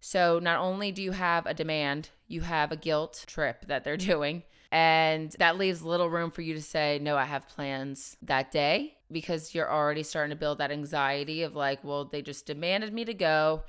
So 0.00 0.38
not 0.38 0.60
only 0.60 0.92
do 0.92 1.02
you 1.02 1.12
have 1.12 1.46
a 1.46 1.54
demand, 1.54 2.10
you 2.26 2.40
have 2.40 2.72
a 2.72 2.76
guilt 2.76 3.24
trip 3.26 3.66
that 3.66 3.84
they're 3.84 3.96
doing. 4.12 4.42
And 4.72 5.34
that 5.38 5.58
leaves 5.58 5.82
little 5.82 6.08
room 6.08 6.30
for 6.30 6.42
you 6.42 6.54
to 6.54 6.62
say, 6.62 6.98
no, 7.02 7.16
I 7.16 7.24
have 7.24 7.48
plans 7.48 8.16
that 8.22 8.52
day 8.52 8.94
because 9.10 9.54
you're 9.54 9.70
already 9.70 10.04
starting 10.04 10.30
to 10.30 10.36
build 10.36 10.58
that 10.58 10.70
anxiety 10.70 11.42
of 11.42 11.56
like, 11.56 11.82
well, 11.82 12.04
they 12.04 12.22
just 12.22 12.46
demanded 12.46 12.92
me 12.92 13.04
to 13.04 13.14
go. 13.14 13.64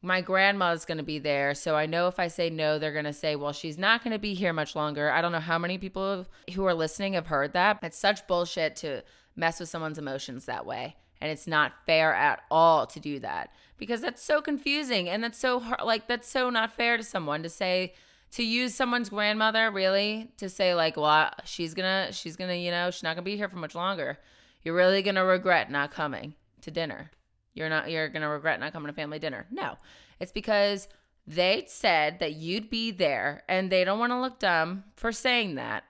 My 0.00 0.22
grandma's 0.22 0.86
going 0.86 0.98
to 0.98 1.04
be 1.04 1.18
there. 1.18 1.54
So 1.54 1.76
I 1.76 1.84
know 1.84 2.08
if 2.08 2.18
I 2.18 2.28
say 2.28 2.48
no, 2.48 2.78
they're 2.78 2.92
going 2.92 3.04
to 3.04 3.12
say, 3.12 3.36
well, 3.36 3.52
she's 3.52 3.76
not 3.76 4.02
going 4.02 4.12
to 4.12 4.18
be 4.18 4.32
here 4.32 4.52
much 4.52 4.74
longer. 4.74 5.10
I 5.10 5.20
don't 5.20 5.32
know 5.32 5.40
how 5.40 5.58
many 5.58 5.76
people 5.76 6.26
who 6.54 6.64
are 6.64 6.74
listening 6.74 7.14
have 7.14 7.26
heard 7.26 7.52
that. 7.52 7.80
It's 7.82 7.98
such 7.98 8.26
bullshit 8.26 8.76
to 8.76 9.02
mess 9.34 9.60
with 9.60 9.68
someone's 9.68 9.98
emotions 9.98 10.46
that 10.46 10.64
way. 10.64 10.96
And 11.20 11.30
it's 11.30 11.46
not 11.46 11.72
fair 11.86 12.14
at 12.14 12.42
all 12.50 12.86
to 12.86 13.00
do 13.00 13.18
that. 13.20 13.50
Because 13.78 14.00
that's 14.00 14.22
so 14.22 14.40
confusing 14.40 15.08
and 15.08 15.22
that's 15.22 15.38
so 15.38 15.60
hard, 15.60 15.80
like 15.84 16.08
that's 16.08 16.28
so 16.28 16.50
not 16.50 16.72
fair 16.72 16.96
to 16.96 17.02
someone 17.02 17.42
to 17.42 17.48
say 17.48 17.94
to 18.32 18.42
use 18.42 18.74
someone's 18.74 19.08
grandmother 19.08 19.70
really 19.70 20.30
to 20.36 20.48
say 20.48 20.74
like 20.74 20.96
well 20.96 21.30
she's 21.44 21.74
gonna 21.74 22.12
she's 22.12 22.36
gonna 22.36 22.54
you 22.54 22.70
know 22.70 22.90
she's 22.90 23.02
not 23.02 23.14
gonna 23.14 23.24
be 23.24 23.36
here 23.36 23.48
for 23.48 23.56
much 23.56 23.74
longer. 23.74 24.18
You're 24.62 24.74
really 24.74 25.02
gonna 25.02 25.24
regret 25.24 25.70
not 25.70 25.90
coming 25.90 26.34
to 26.62 26.70
dinner. 26.70 27.10
You're 27.54 27.68
not 27.68 27.90
you're 27.90 28.08
gonna 28.08 28.28
regret 28.28 28.60
not 28.60 28.72
coming 28.72 28.88
to 28.88 28.94
family 28.94 29.18
dinner. 29.18 29.46
No. 29.50 29.78
It's 30.20 30.32
because 30.32 30.88
they 31.26 31.64
said 31.66 32.18
that 32.20 32.34
you'd 32.34 32.70
be 32.70 32.90
there 32.90 33.42
and 33.48 33.70
they 33.70 33.84
don't 33.84 33.98
want 33.98 34.12
to 34.12 34.20
look 34.20 34.38
dumb 34.38 34.84
for 34.96 35.12
saying 35.12 35.56
that. 35.56 35.84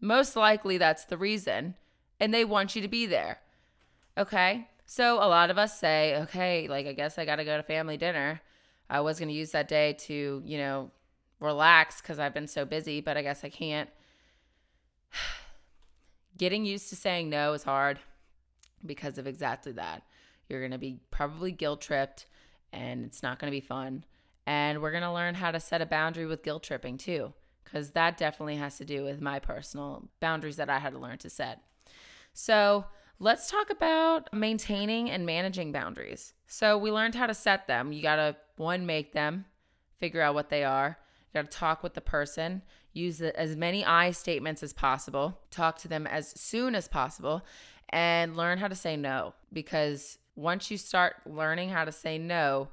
Most 0.00 0.36
likely 0.36 0.78
that's 0.78 1.04
the 1.04 1.16
reason 1.16 1.74
and 2.20 2.32
they 2.32 2.44
want 2.44 2.76
you 2.76 2.82
to 2.82 2.88
be 2.88 3.06
there 3.06 3.40
okay 4.16 4.68
so 4.86 5.16
a 5.16 5.26
lot 5.26 5.50
of 5.50 5.58
us 5.58 5.78
say, 5.78 6.16
okay, 6.22 6.68
like 6.68 6.86
I 6.86 6.92
guess 6.92 7.18
I 7.18 7.24
got 7.24 7.36
to 7.36 7.44
go 7.44 7.56
to 7.56 7.62
family 7.64 7.96
dinner. 7.96 8.40
I 8.88 9.00
was 9.00 9.18
going 9.18 9.28
to 9.28 9.34
use 9.34 9.50
that 9.50 9.66
day 9.66 9.94
to, 9.94 10.42
you 10.44 10.58
know, 10.58 10.92
relax 11.40 12.00
because 12.00 12.20
I've 12.20 12.32
been 12.32 12.46
so 12.46 12.64
busy, 12.64 13.00
but 13.00 13.16
I 13.16 13.22
guess 13.22 13.42
I 13.42 13.48
can't. 13.48 13.90
Getting 16.38 16.64
used 16.64 16.88
to 16.90 16.96
saying 16.96 17.28
no 17.28 17.52
is 17.52 17.64
hard 17.64 17.98
because 18.84 19.18
of 19.18 19.26
exactly 19.26 19.72
that. 19.72 20.04
You're 20.48 20.60
going 20.60 20.70
to 20.70 20.78
be 20.78 21.00
probably 21.10 21.50
guilt 21.50 21.80
tripped 21.80 22.26
and 22.72 23.04
it's 23.04 23.24
not 23.24 23.40
going 23.40 23.50
to 23.50 23.56
be 23.56 23.66
fun. 23.66 24.04
And 24.46 24.80
we're 24.80 24.92
going 24.92 25.02
to 25.02 25.12
learn 25.12 25.34
how 25.34 25.50
to 25.50 25.58
set 25.58 25.82
a 25.82 25.86
boundary 25.86 26.26
with 26.26 26.44
guilt 26.44 26.62
tripping 26.62 26.96
too, 26.96 27.32
because 27.64 27.90
that 27.90 28.16
definitely 28.16 28.56
has 28.56 28.78
to 28.78 28.84
do 28.84 29.02
with 29.02 29.20
my 29.20 29.40
personal 29.40 30.08
boundaries 30.20 30.56
that 30.56 30.70
I 30.70 30.78
had 30.78 30.92
to 30.92 31.00
learn 31.00 31.18
to 31.18 31.30
set. 31.30 31.62
So, 32.32 32.84
let's 33.18 33.50
talk 33.50 33.70
about 33.70 34.32
maintaining 34.32 35.10
and 35.10 35.26
managing 35.26 35.72
boundaries. 35.72 36.32
So, 36.46 36.76
we 36.78 36.90
learned 36.90 37.14
how 37.14 37.26
to 37.26 37.34
set 37.34 37.66
them. 37.66 37.92
You 37.92 38.02
got 38.02 38.16
to, 38.16 38.36
one, 38.56 38.86
make 38.86 39.12
them, 39.12 39.46
figure 39.98 40.20
out 40.20 40.34
what 40.34 40.50
they 40.50 40.64
are. 40.64 40.98
You 41.32 41.42
got 41.42 41.50
to 41.50 41.56
talk 41.56 41.82
with 41.82 41.94
the 41.94 42.00
person, 42.00 42.62
use 42.92 43.20
as 43.20 43.56
many 43.56 43.84
I 43.84 44.10
statements 44.12 44.62
as 44.62 44.72
possible, 44.72 45.38
talk 45.50 45.78
to 45.78 45.88
them 45.88 46.06
as 46.06 46.28
soon 46.40 46.74
as 46.74 46.88
possible, 46.88 47.44
and 47.90 48.36
learn 48.36 48.58
how 48.58 48.68
to 48.68 48.74
say 48.74 48.96
no. 48.96 49.34
Because 49.52 50.18
once 50.34 50.70
you 50.70 50.76
start 50.76 51.16
learning 51.26 51.70
how 51.70 51.84
to 51.84 51.92
say 51.92 52.18
no, 52.18 52.68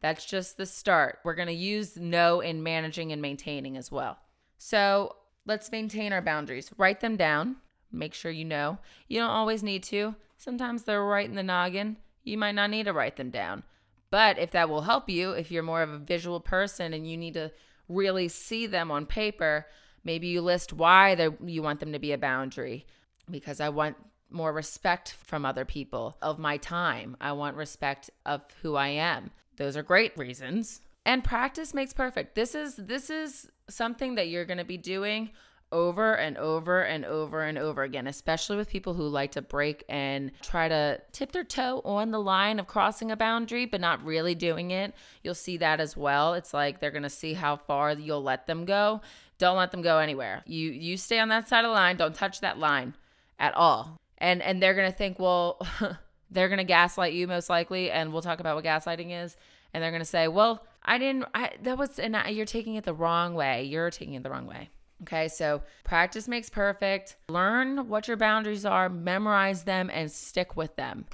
that's 0.00 0.24
just 0.24 0.56
the 0.56 0.66
start. 0.66 1.20
We're 1.24 1.34
going 1.34 1.48
to 1.48 1.54
use 1.54 1.96
no 1.96 2.40
in 2.40 2.62
managing 2.62 3.12
and 3.12 3.22
maintaining 3.22 3.76
as 3.76 3.90
well. 3.90 4.18
So 4.58 5.16
let's 5.46 5.70
maintain 5.70 6.12
our 6.12 6.22
boundaries. 6.22 6.70
Write 6.76 7.00
them 7.00 7.16
down. 7.16 7.56
Make 7.92 8.14
sure 8.14 8.30
you 8.30 8.44
know. 8.44 8.78
You 9.08 9.20
don't 9.20 9.30
always 9.30 9.62
need 9.62 9.82
to. 9.84 10.16
Sometimes 10.36 10.82
they're 10.82 11.04
right 11.04 11.28
in 11.28 11.34
the 11.34 11.42
noggin. 11.42 11.98
You 12.24 12.38
might 12.38 12.54
not 12.54 12.70
need 12.70 12.84
to 12.84 12.92
write 12.92 13.16
them 13.16 13.30
down. 13.30 13.62
But 14.10 14.38
if 14.38 14.50
that 14.50 14.68
will 14.68 14.82
help 14.82 15.08
you, 15.08 15.30
if 15.30 15.50
you're 15.50 15.62
more 15.62 15.82
of 15.82 15.90
a 15.90 15.98
visual 15.98 16.40
person 16.40 16.92
and 16.92 17.08
you 17.08 17.16
need 17.16 17.34
to 17.34 17.50
really 17.88 18.28
see 18.28 18.66
them 18.66 18.90
on 18.90 19.06
paper, 19.06 19.66
maybe 20.04 20.28
you 20.28 20.40
list 20.40 20.72
why 20.72 21.30
you 21.44 21.62
want 21.62 21.80
them 21.80 21.92
to 21.92 21.98
be 21.98 22.12
a 22.12 22.18
boundary. 22.18 22.86
Because 23.30 23.60
I 23.60 23.68
want 23.68 23.96
more 24.30 24.52
respect 24.52 25.16
from 25.24 25.44
other 25.44 25.64
people 25.64 26.16
of 26.22 26.38
my 26.38 26.56
time. 26.56 27.16
I 27.20 27.32
want 27.32 27.56
respect 27.56 28.10
of 28.26 28.42
who 28.62 28.76
I 28.76 28.88
am. 28.88 29.30
Those 29.56 29.76
are 29.76 29.82
great 29.82 30.16
reasons. 30.16 30.80
And 31.04 31.24
practice 31.24 31.74
makes 31.74 31.92
perfect. 31.92 32.34
This 32.34 32.54
is 32.54 32.76
this 32.76 33.10
is 33.10 33.50
something 33.68 34.14
that 34.16 34.28
you're 34.28 34.44
going 34.44 34.58
to 34.58 34.64
be 34.64 34.76
doing 34.76 35.30
over 35.72 36.14
and 36.14 36.38
over 36.38 36.82
and 36.82 37.04
over 37.04 37.42
and 37.42 37.58
over 37.58 37.82
again, 37.82 38.06
especially 38.06 38.56
with 38.56 38.68
people 38.68 38.94
who 38.94 39.08
like 39.08 39.32
to 39.32 39.42
break 39.42 39.84
and 39.88 40.30
try 40.42 40.68
to 40.68 41.00
tip 41.10 41.32
their 41.32 41.42
toe 41.42 41.80
on 41.84 42.10
the 42.10 42.20
line 42.20 42.60
of 42.60 42.66
crossing 42.66 43.10
a 43.10 43.16
boundary, 43.16 43.66
but 43.66 43.80
not 43.80 44.04
really 44.04 44.34
doing 44.34 44.70
it. 44.70 44.94
You'll 45.22 45.34
see 45.34 45.56
that 45.56 45.80
as 45.80 45.96
well. 45.96 46.34
It's 46.34 46.54
like 46.54 46.78
they're 46.78 46.90
going 46.90 47.02
to 47.02 47.10
see 47.10 47.32
how 47.32 47.56
far 47.56 47.92
you'll 47.92 48.22
let 48.22 48.46
them 48.46 48.64
go. 48.64 49.00
Don't 49.38 49.56
let 49.56 49.72
them 49.72 49.82
go 49.82 49.98
anywhere. 49.98 50.42
You 50.46 50.70
you 50.70 50.96
stay 50.96 51.18
on 51.18 51.28
that 51.30 51.48
side 51.48 51.64
of 51.64 51.70
the 51.70 51.74
line. 51.74 51.96
Don't 51.96 52.14
touch 52.14 52.40
that 52.42 52.58
line 52.58 52.94
at 53.38 53.54
all. 53.54 53.98
And 54.18 54.40
and 54.40 54.62
they're 54.62 54.74
going 54.74 54.90
to 54.90 54.96
think, 54.96 55.18
well, 55.18 55.60
they're 56.32 56.48
going 56.48 56.58
to 56.58 56.64
gaslight 56.64 57.12
you 57.12 57.26
most 57.26 57.48
likely 57.48 57.90
and 57.90 58.12
we'll 58.12 58.22
talk 58.22 58.40
about 58.40 58.56
what 58.56 58.64
gaslighting 58.64 59.24
is 59.24 59.36
and 59.72 59.82
they're 59.82 59.90
going 59.90 60.00
to 60.00 60.06
say 60.06 60.28
well 60.28 60.64
i 60.82 60.98
didn't 60.98 61.24
I, 61.34 61.50
that 61.62 61.78
was 61.78 61.98
and 61.98 62.16
you're 62.30 62.46
taking 62.46 62.74
it 62.74 62.84
the 62.84 62.94
wrong 62.94 63.34
way 63.34 63.64
you're 63.64 63.90
taking 63.90 64.14
it 64.14 64.22
the 64.22 64.30
wrong 64.30 64.46
way 64.46 64.70
okay 65.02 65.28
so 65.28 65.62
practice 65.84 66.28
makes 66.28 66.48
perfect. 66.48 67.16
Learn 67.28 67.88
what 67.88 68.08
your 68.08 68.16
boundaries 68.16 68.64
are 68.64 68.88
memorize 68.88 69.64
them 69.64 69.90
and 69.92 70.10
stick 70.10 70.56
with 70.56 70.76
them. 70.76 71.06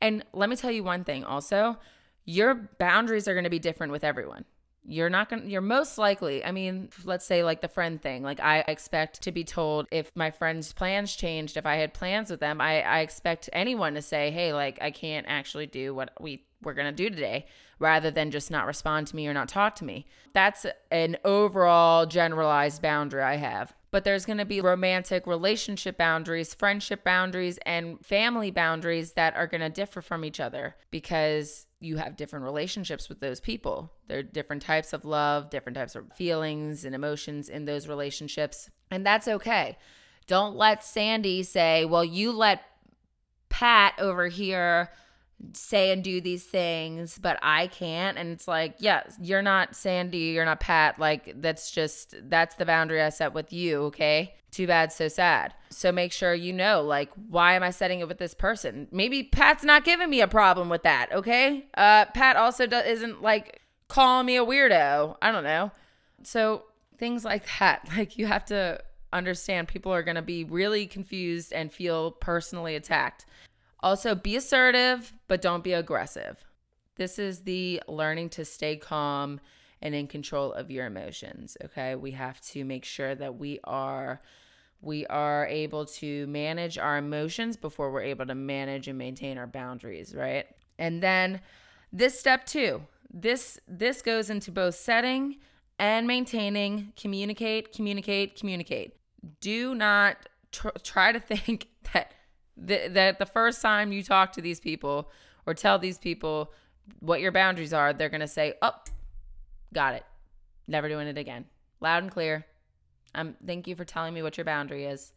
And 0.00 0.24
let 0.32 0.48
me 0.48 0.56
tell 0.56 0.70
you 0.70 0.84
one 0.84 1.04
thing 1.04 1.24
also. 1.24 1.78
Your 2.24 2.54
boundaries 2.54 3.26
are 3.26 3.34
to 3.44 3.50
be 3.50 3.58
different 3.58 3.92
with 3.92 4.04
everyone 4.04 4.44
you're 4.84 5.10
not 5.10 5.28
going 5.28 5.42
to, 5.42 5.48
you're 5.48 5.60
most 5.60 5.96
likely, 5.96 6.44
I 6.44 6.50
mean, 6.50 6.88
let's 7.04 7.24
say 7.24 7.44
like 7.44 7.60
the 7.60 7.68
friend 7.68 8.00
thing. 8.00 8.22
Like, 8.22 8.40
I 8.40 8.64
expect 8.66 9.22
to 9.22 9.32
be 9.32 9.44
told 9.44 9.86
if 9.90 10.10
my 10.14 10.30
friend's 10.30 10.72
plans 10.72 11.14
changed, 11.14 11.56
if 11.56 11.66
I 11.66 11.76
had 11.76 11.94
plans 11.94 12.30
with 12.30 12.40
them, 12.40 12.60
I, 12.60 12.82
I 12.82 13.00
expect 13.00 13.48
anyone 13.52 13.94
to 13.94 14.02
say, 14.02 14.30
hey, 14.30 14.52
like, 14.52 14.78
I 14.80 14.90
can't 14.90 15.26
actually 15.28 15.66
do 15.66 15.94
what 15.94 16.10
we 16.20 16.44
we're 16.62 16.74
going 16.74 16.86
to 16.86 16.92
do 16.92 17.10
today 17.10 17.46
rather 17.78 18.10
than 18.10 18.30
just 18.30 18.50
not 18.50 18.66
respond 18.66 19.08
to 19.08 19.16
me 19.16 19.26
or 19.26 19.34
not 19.34 19.48
talk 19.48 19.74
to 19.76 19.84
me. 19.84 20.06
That's 20.32 20.64
an 20.90 21.16
overall 21.24 22.06
generalized 22.06 22.80
boundary 22.80 23.22
I 23.22 23.36
have. 23.36 23.74
But 23.90 24.04
there's 24.04 24.24
going 24.24 24.38
to 24.38 24.44
be 24.44 24.60
romantic 24.60 25.26
relationship 25.26 25.98
boundaries, 25.98 26.54
friendship 26.54 27.04
boundaries, 27.04 27.58
and 27.66 28.04
family 28.04 28.50
boundaries 28.50 29.12
that 29.12 29.36
are 29.36 29.46
going 29.46 29.60
to 29.60 29.68
differ 29.68 30.00
from 30.00 30.24
each 30.24 30.40
other 30.40 30.76
because 30.90 31.66
you 31.82 31.96
have 31.96 32.16
different 32.16 32.44
relationships 32.44 33.08
with 33.08 33.20
those 33.20 33.40
people. 33.40 33.92
There 34.08 34.18
are 34.18 34.22
different 34.22 34.62
types 34.62 34.92
of 34.92 35.04
love, 35.04 35.50
different 35.50 35.76
types 35.76 35.94
of 35.94 36.12
feelings 36.14 36.84
and 36.84 36.94
emotions 36.94 37.48
in 37.48 37.64
those 37.64 37.88
relationships. 37.88 38.70
And 38.90 39.04
that's 39.04 39.28
okay. 39.28 39.78
Don't 40.26 40.56
let 40.56 40.84
Sandy 40.84 41.42
say, 41.42 41.84
well, 41.84 42.04
you 42.04 42.32
let 42.32 42.62
Pat 43.48 43.94
over 43.98 44.28
here 44.28 44.90
say 45.52 45.90
and 45.90 46.02
do 46.04 46.20
these 46.20 46.44
things, 46.44 47.18
but 47.18 47.38
I 47.42 47.66
can't. 47.66 48.16
And 48.16 48.30
it's 48.30 48.46
like, 48.46 48.74
yeah, 48.78 49.02
you're 49.20 49.42
not 49.42 49.74
Sandy, 49.74 50.18
you're 50.18 50.44
not 50.44 50.60
Pat. 50.60 50.98
Like, 50.98 51.40
that's 51.40 51.70
just, 51.70 52.14
that's 52.28 52.54
the 52.56 52.64
boundary 52.64 53.02
I 53.02 53.08
set 53.08 53.34
with 53.34 53.52
you, 53.52 53.82
okay? 53.84 54.34
Too 54.50 54.66
bad, 54.66 54.92
so 54.92 55.08
sad. 55.08 55.54
So 55.70 55.90
make 55.92 56.12
sure 56.12 56.34
you 56.34 56.52
know, 56.52 56.82
like, 56.82 57.10
why 57.28 57.54
am 57.54 57.62
I 57.62 57.70
setting 57.70 58.00
it 58.00 58.08
with 58.08 58.18
this 58.18 58.34
person? 58.34 58.86
Maybe 58.92 59.22
Pat's 59.24 59.64
not 59.64 59.84
giving 59.84 60.10
me 60.10 60.20
a 60.20 60.28
problem 60.28 60.68
with 60.68 60.82
that, 60.84 61.12
okay? 61.12 61.66
Uh, 61.74 62.06
Pat 62.06 62.36
also 62.36 62.66
do- 62.66 62.76
isn't 62.76 63.22
like 63.22 63.62
calling 63.88 64.26
me 64.26 64.36
a 64.36 64.44
weirdo. 64.44 65.16
I 65.20 65.32
don't 65.32 65.44
know. 65.44 65.72
So 66.22 66.64
things 66.98 67.24
like 67.24 67.44
that, 67.58 67.88
like, 67.96 68.18
you 68.18 68.26
have 68.26 68.44
to 68.46 68.82
understand 69.12 69.68
people 69.68 69.92
are 69.92 70.02
going 70.02 70.16
to 70.16 70.22
be 70.22 70.44
really 70.44 70.86
confused 70.86 71.52
and 71.52 71.72
feel 71.72 72.12
personally 72.12 72.76
attacked. 72.76 73.26
Also, 73.82 74.14
be 74.14 74.36
assertive, 74.36 75.12
but 75.26 75.42
don't 75.42 75.64
be 75.64 75.72
aggressive. 75.72 76.44
This 76.96 77.18
is 77.18 77.40
the 77.40 77.82
learning 77.88 78.28
to 78.30 78.44
stay 78.44 78.76
calm 78.76 79.40
and 79.80 79.94
in 79.94 80.06
control 80.06 80.52
of 80.52 80.70
your 80.70 80.86
emotions, 80.86 81.56
okay? 81.64 81.96
We 81.96 82.12
have 82.12 82.40
to 82.52 82.64
make 82.64 82.84
sure 82.84 83.14
that 83.14 83.38
we 83.38 83.58
are 83.64 84.20
we 84.80 85.06
are 85.06 85.46
able 85.46 85.86
to 85.86 86.26
manage 86.26 86.76
our 86.76 86.98
emotions 86.98 87.56
before 87.56 87.92
we're 87.92 88.02
able 88.02 88.26
to 88.26 88.34
manage 88.34 88.88
and 88.88 88.98
maintain 88.98 89.38
our 89.38 89.46
boundaries, 89.46 90.12
right? 90.12 90.46
And 90.76 91.00
then 91.00 91.40
this 91.92 92.18
step 92.18 92.46
2. 92.46 92.82
This 93.12 93.60
this 93.68 94.02
goes 94.02 94.30
into 94.30 94.50
both 94.50 94.74
setting 94.74 95.36
and 95.78 96.06
maintaining, 96.06 96.92
communicate, 96.96 97.72
communicate, 97.72 98.38
communicate. 98.38 98.96
Do 99.40 99.74
not 99.74 100.16
tr- 100.50 100.68
try 100.82 101.12
to 101.12 101.20
think 101.34 101.68
that 101.92 102.14
the, 102.56 102.88
that 102.88 103.18
the 103.18 103.26
first 103.26 103.62
time 103.62 103.92
you 103.92 104.02
talk 104.02 104.32
to 104.32 104.40
these 104.40 104.60
people 104.60 105.10
or 105.46 105.54
tell 105.54 105.78
these 105.78 105.98
people 105.98 106.52
what 107.00 107.20
your 107.20 107.32
boundaries 107.32 107.72
are, 107.72 107.92
they're 107.92 108.08
going 108.08 108.20
to 108.20 108.28
say, 108.28 108.54
"Oh, 108.62 108.74
got 109.72 109.94
it. 109.94 110.04
Never 110.66 110.88
doing 110.88 111.08
it 111.08 111.18
again." 111.18 111.46
Loud 111.80 112.02
and 112.02 112.12
clear. 112.12 112.46
Um 113.14 113.36
thank 113.44 113.66
you 113.66 113.74
for 113.74 113.84
telling 113.84 114.14
me 114.14 114.22
what 114.22 114.36
your 114.36 114.44
boundary 114.44 114.84
is. 114.84 115.12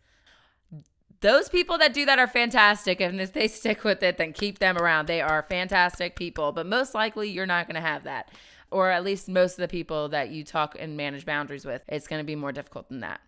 Those 1.21 1.47
people 1.47 1.77
that 1.77 1.93
do 1.93 2.05
that 2.05 2.19
are 2.19 2.27
fantastic 2.27 2.99
and 2.99 3.21
if 3.21 3.33
they 3.33 3.47
stick 3.59 3.83
with 3.83 4.03
it, 4.03 4.17
then 4.17 4.33
keep 4.33 4.59
them 4.59 4.77
around. 4.77 5.07
They 5.07 5.21
are 5.21 5.43
fantastic 5.43 6.15
people, 6.15 6.51
but 6.51 6.65
most 6.65 6.93
likely 6.93 7.29
you're 7.29 7.45
not 7.45 7.67
going 7.67 7.81
to 7.81 7.87
have 7.87 8.03
that. 8.03 8.31
Or 8.71 8.89
at 8.89 9.03
least 9.03 9.29
most 9.29 9.53
of 9.53 9.61
the 9.61 9.67
people 9.67 10.09
that 10.09 10.29
you 10.29 10.43
talk 10.43 10.75
and 10.77 10.97
manage 10.97 11.25
boundaries 11.25 11.65
with, 11.65 11.83
it's 11.87 12.07
going 12.07 12.19
to 12.19 12.25
be 12.25 12.35
more 12.35 12.51
difficult 12.51 12.89
than 12.89 12.99
that. 13.01 13.21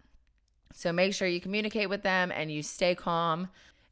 So 0.73 0.91
make 0.91 1.13
sure 1.13 1.27
you 1.27 1.39
communicate 1.39 1.89
with 1.89 2.03
them 2.03 2.31
and 2.31 2.51
you 2.51 2.61
stay 2.61 2.95
calm 2.95 3.47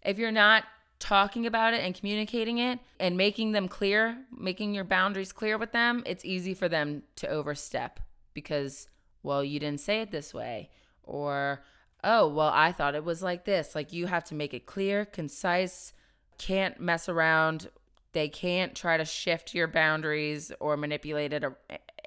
if 0.06 0.18
you're 0.20 0.32
not 0.32 0.64
talking 1.00 1.46
about 1.46 1.74
it 1.74 1.84
and 1.84 1.94
communicating 1.94 2.58
it 2.58 2.80
and 3.00 3.18
making 3.18 3.52
them 3.52 3.68
clear, 3.68 4.18
making 4.36 4.74
your 4.74 4.84
boundaries 4.84 5.34
clear 5.34 5.58
with 5.58 5.72
them, 5.72 6.04
it's 6.06 6.24
easy 6.24 6.54
for 6.54 6.70
them 6.70 7.04
to 7.18 7.28
overstep 7.28 8.00
because, 8.34 8.88
well, 9.24 9.44
you 9.44 9.60
didn't 9.60 9.82
say 9.82 10.02
it 10.02 10.12
this 10.12 10.34
way. 10.34 10.70
Or, 11.04 11.64
oh, 12.04 12.28
well, 12.28 12.52
I 12.54 12.72
thought 12.72 12.96
it 12.96 13.04
was 13.04 13.22
like 13.22 13.46
this. 13.46 13.76
Like 13.76 13.94
you 13.94 14.08
have 14.08 14.24
to 14.26 14.36
make 14.36 14.54
it 14.54 14.66
clear, 14.66 15.06
concise, 15.06 15.94
can't 16.38 16.80
mess 16.80 17.10
around. 17.10 17.70
They 18.14 18.30
can't 18.30 18.76
try 18.76 18.98
to 18.98 19.06
shift 19.06 19.54
your 19.54 19.68
boundaries 19.68 20.52
or 20.60 20.78
manipulate 20.78 21.34
it 21.34 21.44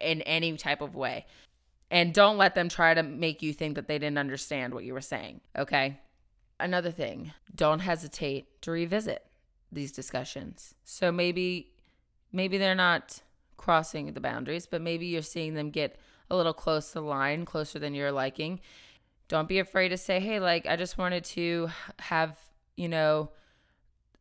in 0.00 0.22
any 0.22 0.56
type 0.56 0.80
of 0.80 0.94
way. 0.94 1.26
And 1.90 2.12
don't 2.12 2.36
let 2.36 2.54
them 2.54 2.68
try 2.68 2.94
to 2.94 3.02
make 3.02 3.42
you 3.42 3.52
think 3.52 3.74
that 3.76 3.88
they 3.88 3.98
didn't 3.98 4.18
understand 4.18 4.74
what 4.74 4.84
you 4.84 4.92
were 4.92 5.00
saying. 5.00 5.40
Okay. 5.56 5.98
Another 6.60 6.90
thing, 6.90 7.32
don't 7.54 7.80
hesitate 7.80 8.60
to 8.62 8.70
revisit 8.70 9.24
these 9.70 9.92
discussions. 9.92 10.74
So 10.84 11.12
maybe 11.12 11.72
maybe 12.32 12.58
they're 12.58 12.74
not 12.74 13.22
crossing 13.56 14.12
the 14.12 14.20
boundaries, 14.20 14.66
but 14.66 14.82
maybe 14.82 15.06
you're 15.06 15.22
seeing 15.22 15.54
them 15.54 15.70
get 15.70 15.96
a 16.30 16.36
little 16.36 16.52
close 16.52 16.88
to 16.88 16.94
the 16.94 17.02
line, 17.02 17.44
closer 17.44 17.78
than 17.78 17.94
you're 17.94 18.12
liking. 18.12 18.60
Don't 19.28 19.48
be 19.48 19.58
afraid 19.58 19.90
to 19.90 19.96
say, 19.96 20.20
"Hey, 20.20 20.40
like 20.40 20.66
I 20.66 20.76
just 20.76 20.98
wanted 20.98 21.24
to 21.24 21.70
have, 21.98 22.36
you 22.76 22.88
know, 22.88 23.30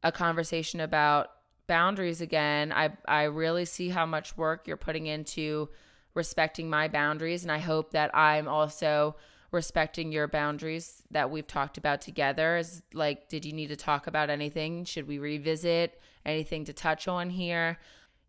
a 0.04 0.12
conversation 0.12 0.80
about 0.80 1.30
boundaries 1.68 2.22
again. 2.22 2.72
I 2.72 2.92
I 3.08 3.24
really 3.24 3.66
see 3.66 3.90
how 3.90 4.06
much 4.06 4.38
work 4.38 4.68
you're 4.68 4.78
putting 4.78 5.06
into 5.06 5.70
respecting 6.14 6.70
my 6.70 6.88
boundaries 6.88 7.44
and 7.44 7.52
I 7.52 7.60
hope 7.60 7.92
that 7.92 8.16
I'm 8.16 8.48
also 8.48 9.16
respecting 9.52 10.12
your 10.12 10.28
boundaries 10.28 11.04
that 11.12 11.30
we've 11.32 11.48
talked 11.48 11.78
about 11.78 12.02
together 12.02 12.58
is 12.58 12.82
like 12.94 13.30
did 13.30 13.46
you 13.46 13.54
need 13.54 13.68
to 13.68 13.76
talk 13.76 14.08
about 14.08 14.30
anything? 14.30 14.86
Should 14.86 15.08
we 15.08 15.20
revisit 15.20 16.02
anything 16.26 16.66
to 16.66 16.74
touch 16.74 17.08
on 17.08 17.30
here? 17.30 17.80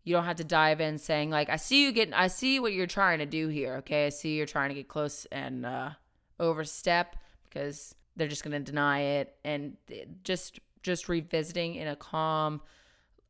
You 0.03 0.15
don't 0.15 0.25
have 0.25 0.37
to 0.37 0.43
dive 0.43 0.79
in 0.81 0.97
saying 0.97 1.29
like, 1.29 1.49
"I 1.49 1.57
see 1.57 1.83
you 1.83 1.91
getting, 1.91 2.13
I 2.13 2.27
see 2.27 2.59
what 2.59 2.73
you're 2.73 2.87
trying 2.87 3.19
to 3.19 3.25
do 3.25 3.49
here." 3.49 3.75
Okay, 3.77 4.05
I 4.05 4.09
see 4.09 4.37
you're 4.37 4.45
trying 4.45 4.69
to 4.69 4.75
get 4.75 4.87
close 4.87 5.25
and 5.31 5.65
uh, 5.65 5.91
overstep 6.39 7.17
because 7.43 7.95
they're 8.15 8.27
just 8.27 8.43
going 8.43 8.51
to 8.53 8.59
deny 8.59 9.01
it, 9.01 9.35
and 9.43 9.75
just 10.23 10.59
just 10.83 11.09
revisiting 11.09 11.75
in 11.75 11.87
a 11.87 11.95
calm, 11.95 12.61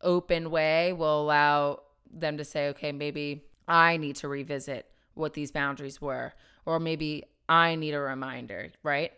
open 0.02 0.52
way 0.52 0.94
will 0.94 1.22
allow 1.22 1.82
them 2.12 2.38
to 2.38 2.46
say, 2.46 2.70
"Okay, 2.70 2.92
maybe 2.92 3.46
I 3.68 3.98
need 3.98 4.16
to 4.18 4.28
revisit 4.28 4.90
what 5.16 5.34
these 5.34 5.52
boundaries 5.52 6.00
were, 6.00 6.34
or 6.66 6.80
maybe 6.80 7.26
I 7.50 7.76
need 7.76 7.94
a 7.94 8.00
reminder." 8.00 8.72
Right. 8.84 9.12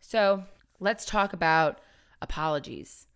So 0.00 0.44
let's 0.80 1.04
talk 1.04 1.32
about 1.32 1.80
apologies. 2.22 3.06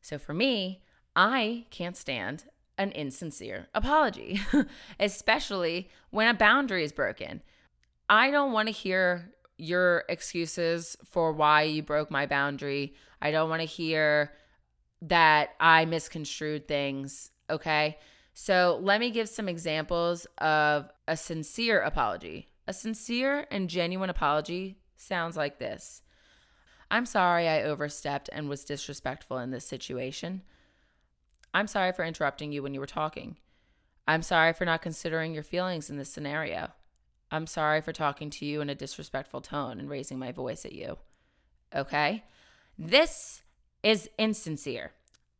So 0.00 0.18
for 0.18 0.32
me, 0.34 0.82
I 1.16 1.66
can't 1.70 1.96
stand 1.96 2.44
an 2.76 2.90
insincere 2.92 3.68
apology, 3.74 4.40
especially 5.00 5.88
when 6.10 6.28
a 6.28 6.34
boundary 6.34 6.84
is 6.84 6.92
broken. 6.92 7.42
I 8.08 8.30
don't 8.30 8.52
want 8.52 8.68
to 8.68 8.72
hear 8.72 9.32
your 9.56 10.04
excuses 10.08 10.96
for 11.04 11.32
why 11.32 11.62
you 11.62 11.82
broke 11.82 12.10
my 12.10 12.26
boundary. 12.26 12.94
I 13.22 13.30
don't 13.30 13.48
want 13.48 13.62
to 13.62 13.66
hear 13.66 14.32
that 15.02 15.50
I 15.60 15.84
misconstrued 15.84 16.66
things. 16.66 17.30
Okay. 17.48 17.98
So 18.34 18.80
let 18.82 19.00
me 19.00 19.10
give 19.10 19.28
some 19.28 19.48
examples 19.48 20.26
of 20.38 20.90
a 21.06 21.16
sincere 21.16 21.80
apology. 21.80 22.48
A 22.66 22.72
sincere 22.72 23.46
and 23.50 23.68
genuine 23.68 24.10
apology 24.10 24.78
sounds 24.96 25.36
like 25.36 25.58
this 25.58 26.02
I'm 26.90 27.06
sorry 27.06 27.48
I 27.48 27.62
overstepped 27.62 28.30
and 28.32 28.48
was 28.48 28.64
disrespectful 28.64 29.38
in 29.38 29.50
this 29.50 29.66
situation. 29.66 30.42
I'm 31.52 31.66
sorry 31.66 31.92
for 31.92 32.04
interrupting 32.04 32.52
you 32.52 32.62
when 32.62 32.74
you 32.74 32.80
were 32.80 32.86
talking. 32.86 33.36
I'm 34.06 34.22
sorry 34.22 34.52
for 34.52 34.64
not 34.64 34.82
considering 34.82 35.34
your 35.34 35.42
feelings 35.42 35.88
in 35.88 35.96
this 35.96 36.10
scenario. 36.10 36.70
I'm 37.30 37.46
sorry 37.46 37.80
for 37.80 37.92
talking 37.92 38.30
to 38.30 38.44
you 38.44 38.60
in 38.60 38.68
a 38.68 38.74
disrespectful 38.74 39.40
tone 39.40 39.80
and 39.80 39.88
raising 39.88 40.18
my 40.18 40.30
voice 40.30 40.64
at 40.64 40.72
you. 40.72 40.98
Okay? 41.74 42.24
This 42.78 43.42
is 43.82 44.08
insincere. 44.18 44.92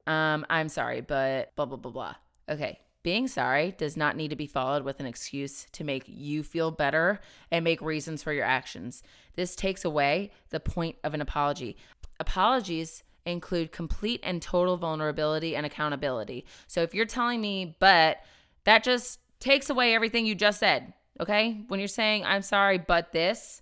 Um, 0.06 0.46
I'm 0.50 0.68
sorry, 0.68 1.00
but 1.00 1.54
blah, 1.56 1.66
blah, 1.66 1.76
blah, 1.76 1.92
blah. 1.92 2.14
Okay. 2.48 2.78
Being 3.04 3.28
sorry 3.28 3.74
does 3.76 3.98
not 3.98 4.16
need 4.16 4.28
to 4.28 4.36
be 4.36 4.46
followed 4.46 4.82
with 4.82 4.98
an 4.98 5.04
excuse 5.04 5.66
to 5.72 5.84
make 5.84 6.04
you 6.06 6.42
feel 6.42 6.70
better 6.70 7.20
and 7.50 7.62
make 7.62 7.82
reasons 7.82 8.22
for 8.22 8.32
your 8.32 8.46
actions. 8.46 9.02
This 9.36 9.54
takes 9.54 9.84
away 9.84 10.32
the 10.48 10.58
point 10.58 10.96
of 11.04 11.12
an 11.12 11.20
apology. 11.20 11.76
Apologies 12.18 13.02
include 13.26 13.72
complete 13.72 14.20
and 14.22 14.40
total 14.40 14.78
vulnerability 14.78 15.54
and 15.54 15.66
accountability. 15.66 16.46
So 16.66 16.80
if 16.80 16.94
you're 16.94 17.04
telling 17.04 17.42
me, 17.42 17.76
but 17.78 18.18
that 18.64 18.82
just 18.82 19.20
takes 19.38 19.68
away 19.68 19.94
everything 19.94 20.24
you 20.24 20.34
just 20.34 20.58
said, 20.58 20.94
okay? 21.20 21.62
When 21.68 21.80
you're 21.80 21.88
saying, 21.88 22.24
I'm 22.24 22.42
sorry, 22.42 22.78
but 22.78 23.12
this, 23.12 23.60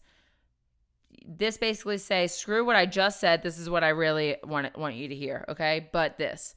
this 1.27 1.57
basically 1.57 1.99
say, 1.99 2.29
screw 2.29 2.65
what 2.65 2.77
I 2.77 2.87
just 2.87 3.19
said. 3.19 3.43
This 3.43 3.59
is 3.59 3.69
what 3.69 3.83
I 3.83 3.89
really 3.89 4.37
want, 4.45 4.79
want 4.79 4.95
you 4.95 5.09
to 5.09 5.17
hear, 5.17 5.45
okay? 5.49 5.89
But 5.93 6.17
this. 6.17 6.55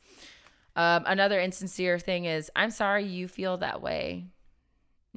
Um, 0.75 1.03
another 1.05 1.39
insincere 1.39 1.99
thing 1.99 2.25
is, 2.25 2.51
I'm 2.55 2.71
sorry 2.71 3.05
you 3.05 3.27
feel 3.27 3.57
that 3.57 3.81
way. 3.81 4.25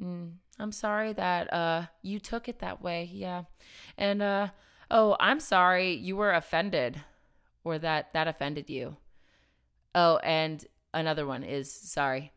Mm, 0.01 0.33
I'm 0.57 0.71
sorry 0.71 1.13
that 1.13 1.53
uh, 1.53 1.87
you 2.01 2.19
took 2.19 2.47
it 2.47 2.59
that 2.59 2.81
way. 2.81 3.09
Yeah. 3.11 3.43
And, 3.97 4.21
uh, 4.21 4.47
oh, 4.89 5.17
I'm 5.19 5.39
sorry 5.39 5.93
you 5.93 6.15
were 6.15 6.31
offended 6.31 7.01
or 7.63 7.77
that 7.79 8.13
that 8.13 8.27
offended 8.27 8.69
you. 8.69 8.97
Oh, 9.93 10.17
and 10.17 10.65
another 10.93 11.25
one 11.25 11.43
is 11.43 11.71
sorry. 11.71 12.31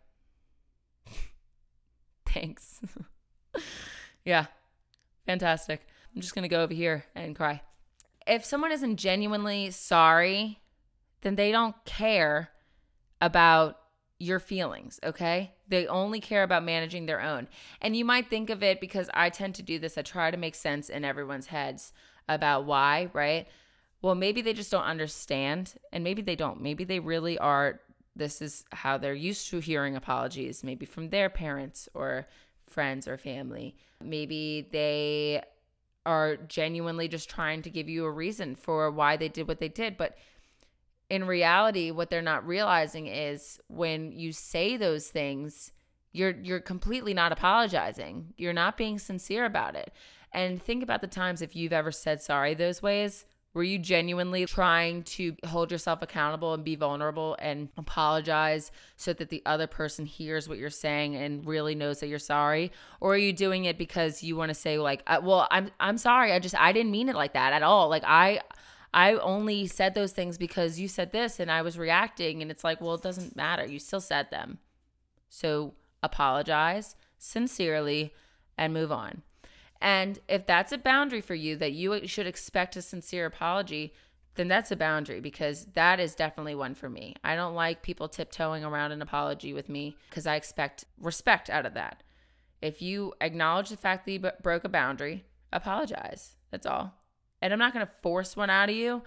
Thanks. 2.26 2.80
yeah. 4.24 4.46
Fantastic. 5.26 5.86
I'm 6.14 6.20
just 6.20 6.34
going 6.34 6.42
to 6.42 6.48
go 6.48 6.62
over 6.62 6.74
here 6.74 7.04
and 7.14 7.36
cry. 7.36 7.62
If 8.26 8.44
someone 8.44 8.72
isn't 8.72 8.96
genuinely 8.96 9.70
sorry, 9.70 10.60
then 11.22 11.36
they 11.36 11.50
don't 11.50 11.76
care 11.84 12.50
about 13.22 13.78
your 14.18 14.38
feelings, 14.38 15.00
okay? 15.02 15.52
They 15.68 15.86
only 15.86 16.20
care 16.20 16.42
about 16.42 16.64
managing 16.64 17.06
their 17.06 17.20
own. 17.20 17.48
And 17.80 17.96
you 17.96 18.04
might 18.04 18.28
think 18.28 18.50
of 18.50 18.62
it 18.62 18.80
because 18.80 19.08
I 19.14 19.30
tend 19.30 19.54
to 19.54 19.62
do 19.62 19.78
this, 19.78 19.96
I 19.96 20.02
try 20.02 20.30
to 20.30 20.36
make 20.36 20.54
sense 20.54 20.90
in 20.90 21.04
everyone's 21.04 21.46
heads 21.46 21.92
about 22.28 22.66
why, 22.66 23.08
right? 23.14 23.48
Well, 24.02 24.14
maybe 24.14 24.42
they 24.42 24.52
just 24.52 24.70
don't 24.70 24.84
understand, 24.84 25.74
and 25.92 26.04
maybe 26.04 26.22
they 26.22 26.36
don't. 26.36 26.60
Maybe 26.60 26.84
they 26.84 27.00
really 27.00 27.38
are. 27.38 27.80
This 28.14 28.42
is 28.42 28.64
how 28.72 28.98
they're 28.98 29.14
used 29.14 29.48
to 29.50 29.60
hearing 29.60 29.96
apologies, 29.96 30.62
maybe 30.62 30.84
from 30.84 31.10
their 31.10 31.30
parents 31.30 31.88
or 31.94 32.26
friends 32.66 33.06
or 33.06 33.16
family. 33.16 33.76
Maybe 34.02 34.68
they 34.70 35.42
are 36.04 36.36
genuinely 36.36 37.06
just 37.06 37.30
trying 37.30 37.62
to 37.62 37.70
give 37.70 37.88
you 37.88 38.04
a 38.04 38.10
reason 38.10 38.56
for 38.56 38.90
why 38.90 39.16
they 39.16 39.28
did 39.28 39.46
what 39.46 39.60
they 39.60 39.68
did. 39.68 39.96
But 39.96 40.16
in 41.12 41.26
reality, 41.26 41.90
what 41.90 42.08
they're 42.08 42.22
not 42.22 42.46
realizing 42.46 43.06
is 43.06 43.60
when 43.68 44.12
you 44.12 44.32
say 44.32 44.78
those 44.78 45.08
things, 45.08 45.70
you're 46.10 46.34
you're 46.42 46.58
completely 46.58 47.12
not 47.12 47.32
apologizing. 47.32 48.32
You're 48.38 48.54
not 48.54 48.78
being 48.78 48.98
sincere 48.98 49.44
about 49.44 49.76
it. 49.76 49.92
And 50.32 50.60
think 50.62 50.82
about 50.82 51.02
the 51.02 51.06
times 51.06 51.42
if 51.42 51.54
you've 51.54 51.74
ever 51.74 51.92
said 51.92 52.22
sorry 52.22 52.54
those 52.54 52.80
ways. 52.80 53.26
Were 53.52 53.62
you 53.62 53.78
genuinely 53.78 54.46
trying 54.46 55.02
to 55.02 55.36
hold 55.44 55.70
yourself 55.70 56.00
accountable 56.00 56.54
and 56.54 56.64
be 56.64 56.76
vulnerable 56.76 57.36
and 57.38 57.68
apologize 57.76 58.72
so 58.96 59.12
that 59.12 59.28
the 59.28 59.42
other 59.44 59.66
person 59.66 60.06
hears 60.06 60.48
what 60.48 60.56
you're 60.56 60.70
saying 60.70 61.16
and 61.16 61.46
really 61.46 61.74
knows 61.74 62.00
that 62.00 62.06
you're 62.06 62.18
sorry? 62.18 62.72
Or 62.98 63.12
are 63.12 63.18
you 63.18 63.34
doing 63.34 63.66
it 63.66 63.76
because 63.76 64.22
you 64.22 64.36
want 64.36 64.48
to 64.48 64.54
say 64.54 64.78
like, 64.78 65.02
uh, 65.06 65.20
"Well, 65.22 65.46
I'm 65.50 65.70
I'm 65.78 65.98
sorry. 65.98 66.32
I 66.32 66.38
just 66.38 66.58
I 66.58 66.72
didn't 66.72 66.90
mean 66.90 67.10
it 67.10 67.14
like 67.14 67.34
that 67.34 67.52
at 67.52 67.62
all. 67.62 67.90
Like 67.90 68.04
I 68.06 68.40
I 68.94 69.14
only 69.14 69.66
said 69.66 69.94
those 69.94 70.12
things 70.12 70.36
because 70.36 70.78
you 70.78 70.86
said 70.86 71.12
this 71.12 71.40
and 71.40 71.50
I 71.50 71.62
was 71.62 71.78
reacting. 71.78 72.42
And 72.42 72.50
it's 72.50 72.64
like, 72.64 72.80
well, 72.80 72.94
it 72.94 73.02
doesn't 73.02 73.36
matter. 73.36 73.66
You 73.66 73.78
still 73.78 74.00
said 74.00 74.30
them. 74.30 74.58
So 75.28 75.74
apologize 76.02 76.94
sincerely 77.18 78.12
and 78.58 78.74
move 78.74 78.92
on. 78.92 79.22
And 79.80 80.18
if 80.28 80.46
that's 80.46 80.72
a 80.72 80.78
boundary 80.78 81.20
for 81.20 81.34
you 81.34 81.56
that 81.56 81.72
you 81.72 82.06
should 82.06 82.26
expect 82.26 82.76
a 82.76 82.82
sincere 82.82 83.26
apology, 83.26 83.94
then 84.34 84.48
that's 84.48 84.70
a 84.70 84.76
boundary 84.76 85.20
because 85.20 85.66
that 85.74 85.98
is 85.98 86.14
definitely 86.14 86.54
one 86.54 86.74
for 86.74 86.88
me. 86.88 87.16
I 87.24 87.34
don't 87.34 87.54
like 87.54 87.82
people 87.82 88.08
tiptoeing 88.08 88.64
around 88.64 88.92
an 88.92 89.02
apology 89.02 89.52
with 89.52 89.68
me 89.68 89.96
because 90.08 90.26
I 90.26 90.36
expect 90.36 90.84
respect 91.00 91.50
out 91.50 91.66
of 91.66 91.74
that. 91.74 92.02
If 92.60 92.80
you 92.80 93.14
acknowledge 93.20 93.70
the 93.70 93.76
fact 93.76 94.06
that 94.06 94.12
you 94.12 94.30
broke 94.42 94.64
a 94.64 94.68
boundary, 94.68 95.24
apologize. 95.52 96.36
That's 96.50 96.66
all 96.66 97.01
and 97.42 97.52
I'm 97.52 97.58
not 97.58 97.74
going 97.74 97.84
to 97.84 97.92
force 98.00 98.36
one 98.36 98.48
out 98.48 98.70
of 98.70 98.76
you, 98.76 99.02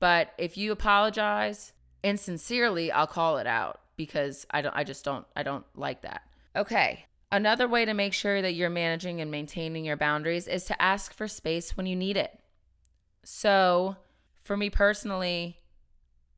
but 0.00 0.32
if 0.38 0.56
you 0.56 0.72
apologize 0.72 1.72
and 2.02 2.18
sincerely, 2.18 2.90
I'll 2.90 3.06
call 3.06 3.38
it 3.38 3.46
out 3.46 3.80
because 3.96 4.46
I 4.50 4.62
don't 4.62 4.74
I 4.74 4.82
just 4.82 5.04
don't 5.04 5.26
I 5.36 5.44
don't 5.44 5.64
like 5.76 6.02
that. 6.02 6.22
Okay. 6.56 7.04
Another 7.30 7.68
way 7.68 7.84
to 7.84 7.94
make 7.94 8.12
sure 8.12 8.40
that 8.40 8.54
you're 8.54 8.70
managing 8.70 9.20
and 9.20 9.30
maintaining 9.30 9.84
your 9.84 9.96
boundaries 9.96 10.46
is 10.46 10.64
to 10.66 10.82
ask 10.82 11.12
for 11.12 11.26
space 11.28 11.76
when 11.76 11.86
you 11.86 11.96
need 11.96 12.16
it. 12.16 12.38
So, 13.24 13.96
for 14.36 14.56
me 14.56 14.70
personally, 14.70 15.58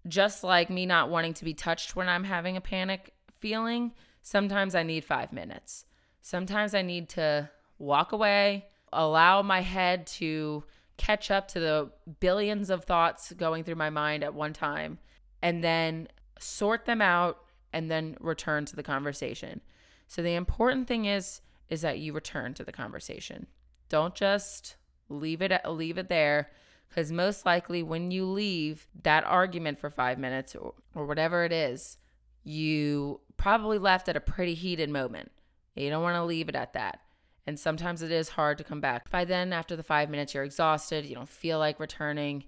just 0.09 0.43
like 0.43 0.71
me 0.71 0.87
not 0.87 1.11
wanting 1.11 1.35
to 1.35 1.45
be 1.45 1.53
touched 1.53 1.97
when 1.97 2.09
I'm 2.09 2.25
having 2.25 2.57
a 2.57 2.63
panic 2.63 3.13
feeling, 3.41 3.93
sometimes 4.23 4.75
I 4.75 4.85
need 4.85 5.05
5 5.05 5.33
minutes. 5.33 5.85
Sometimes 6.23 6.75
I 6.75 6.81
need 6.81 7.11
to 7.11 7.51
walk 7.79 8.13
away, 8.13 8.67
allow 8.93 9.43
my 9.43 9.61
head 9.61 10.07
to 10.07 10.65
catch 10.97 11.31
up 11.31 11.49
to 11.49 11.61
the 11.61 11.91
billions 12.21 12.71
of 12.71 12.85
thoughts 12.85 13.33
going 13.33 13.65
through 13.65 13.75
my 13.75 13.91
mind 13.91 14.25
at 14.25 14.35
one 14.35 14.53
time 14.53 14.99
and 15.43 15.63
then 15.63 16.09
sort 16.39 16.85
them 16.87 17.03
out 17.03 17.39
and 17.73 17.91
then 17.91 18.17
return 18.21 18.65
to 18.67 18.77
the 18.77 18.83
conversation. 18.83 19.61
So 20.09 20.23
the 20.23 20.35
important 20.35 20.89
thing 20.89 21.05
is 21.05 21.41
is 21.69 21.81
that 21.81 21.99
you 21.99 22.13
return 22.13 22.55
to 22.55 22.65
the 22.65 22.73
conversation. 22.73 23.47
Don't 23.89 24.15
just 24.15 24.77
leave 25.09 25.43
it 25.43 25.53
leave 25.69 25.99
it 25.99 26.09
there 26.09 26.51
cuz 26.95 27.13
most 27.13 27.45
likely 27.45 27.83
when 27.83 28.11
you 28.11 28.25
leave 28.25 28.87
that 29.03 29.25
argument 29.25 29.79
for 29.79 29.91
5 29.91 30.19
minutes 30.19 30.55
or, 30.55 30.75
or 30.95 31.07
whatever 31.07 31.45
it 31.45 31.53
is, 31.53 31.99
you 32.45 33.21
probably 33.37 33.79
left 33.79 34.09
at 34.09 34.17
a 34.17 34.21
pretty 34.21 34.55
heated 34.55 34.89
moment. 34.89 35.33
You 35.75 35.91
don't 35.91 36.03
want 36.03 36.17
to 36.17 36.25
leave 36.25 36.49
it 36.49 36.55
at 36.55 36.73
that. 36.73 37.01
And 37.47 37.59
sometimes 37.61 38.03
it 38.03 38.11
is 38.11 38.31
hard 38.31 38.59
to 38.59 38.65
come 38.65 38.81
back. 38.81 39.09
By 39.11 39.25
then, 39.25 39.53
after 39.53 39.77
the 39.77 39.83
five 39.85 40.11
minutes, 40.11 40.35
you're 40.35 40.45
exhausted, 40.45 41.07
you 41.07 41.15
don't 41.15 41.29
feel 41.29 41.59
like 41.59 41.79
returning. 41.79 42.45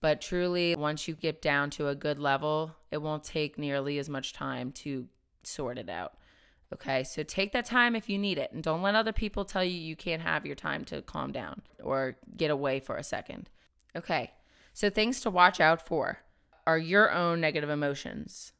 But 0.00 0.20
truly, 0.20 0.74
once 0.76 1.08
you 1.08 1.14
get 1.14 1.40
down 1.40 1.70
to 1.70 1.88
a 1.88 1.94
good 1.94 2.18
level, 2.18 2.76
it 2.90 3.00
won't 3.00 3.24
take 3.24 3.56
nearly 3.58 3.98
as 3.98 4.08
much 4.10 4.32
time 4.32 4.72
to 4.72 5.08
sort 5.42 5.78
it 5.78 5.88
out. 5.88 6.14
Okay, 6.72 7.04
so 7.04 7.22
take 7.22 7.52
that 7.52 7.66
time 7.66 7.94
if 7.94 8.08
you 8.08 8.18
need 8.18 8.38
it, 8.38 8.52
and 8.52 8.62
don't 8.62 8.82
let 8.82 8.94
other 8.94 9.12
people 9.12 9.44
tell 9.44 9.62
you 9.62 9.78
you 9.78 9.94
can't 9.96 10.22
have 10.22 10.44
your 10.44 10.54
time 10.56 10.84
to 10.86 11.02
calm 11.02 11.30
down 11.30 11.62
or 11.82 12.16
get 12.36 12.50
away 12.50 12.80
for 12.80 12.96
a 12.96 13.02
second. 13.04 13.48
Okay, 13.94 14.32
so 14.72 14.90
things 14.90 15.20
to 15.20 15.30
watch 15.30 15.60
out 15.60 15.86
for 15.86 16.18
are 16.66 16.78
your 16.78 17.12
own 17.12 17.40
negative 17.40 17.70
emotions. 17.70 18.52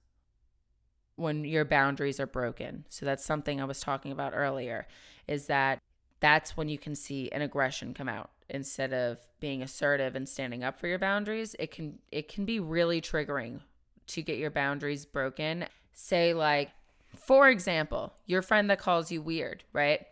when 1.16 1.44
your 1.44 1.64
boundaries 1.64 2.18
are 2.18 2.26
broken. 2.26 2.84
So 2.88 3.06
that's 3.06 3.24
something 3.24 3.60
I 3.60 3.64
was 3.64 3.80
talking 3.80 4.12
about 4.12 4.32
earlier 4.34 4.86
is 5.28 5.46
that 5.46 5.78
that's 6.20 6.56
when 6.56 6.68
you 6.68 6.78
can 6.78 6.94
see 6.94 7.28
an 7.32 7.42
aggression 7.42 7.94
come 7.94 8.08
out 8.08 8.30
instead 8.48 8.92
of 8.92 9.18
being 9.40 9.62
assertive 9.62 10.14
and 10.14 10.28
standing 10.28 10.62
up 10.62 10.78
for 10.78 10.86
your 10.86 10.98
boundaries. 10.98 11.56
It 11.58 11.70
can 11.70 11.98
it 12.12 12.28
can 12.28 12.44
be 12.44 12.60
really 12.60 13.00
triggering 13.00 13.60
to 14.08 14.22
get 14.22 14.38
your 14.38 14.50
boundaries 14.50 15.04
broken. 15.04 15.66
Say 15.92 16.32
like 16.32 16.70
for 17.16 17.48
example, 17.48 18.14
your 18.24 18.40
friend 18.40 18.70
that 18.70 18.78
calls 18.78 19.10
you 19.12 19.20
weird, 19.20 19.64
right? 19.72 20.06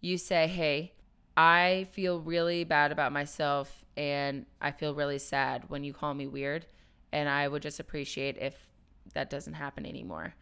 You 0.00 0.18
say, 0.18 0.48
"Hey, 0.48 0.94
I 1.36 1.86
feel 1.92 2.20
really 2.20 2.64
bad 2.64 2.92
about 2.92 3.12
myself 3.12 3.84
and 3.96 4.46
I 4.60 4.72
feel 4.72 4.94
really 4.94 5.18
sad 5.18 5.68
when 5.68 5.84
you 5.84 5.92
call 5.92 6.14
me 6.14 6.26
weird 6.26 6.66
and 7.12 7.28
I 7.28 7.46
would 7.46 7.62
just 7.62 7.78
appreciate 7.78 8.36
if 8.38 8.68
that 9.14 9.30
doesn't 9.30 9.54
happen 9.54 9.86
anymore." 9.86 10.34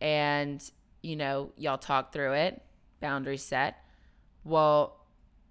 And 0.00 0.62
you 1.02 1.16
know, 1.16 1.52
y'all 1.56 1.78
talk 1.78 2.12
through 2.12 2.34
it, 2.34 2.62
boundaries 3.00 3.42
set. 3.42 3.84
Well, 4.44 4.96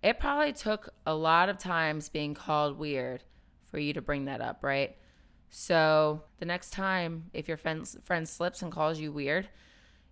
it 0.01 0.19
probably 0.19 0.53
took 0.53 0.93
a 1.05 1.13
lot 1.13 1.49
of 1.49 1.57
times 1.57 2.09
being 2.09 2.33
called 2.33 2.77
weird 2.77 3.23
for 3.63 3.79
you 3.79 3.93
to 3.93 4.01
bring 4.01 4.25
that 4.25 4.41
up, 4.41 4.63
right? 4.63 4.95
So 5.49 6.23
the 6.39 6.45
next 6.45 6.71
time, 6.71 7.25
if 7.33 7.47
your 7.47 7.57
friend, 7.57 7.87
friend 8.03 8.27
slips 8.27 8.61
and 8.61 8.71
calls 8.71 8.99
you 8.99 9.11
weird, 9.11 9.49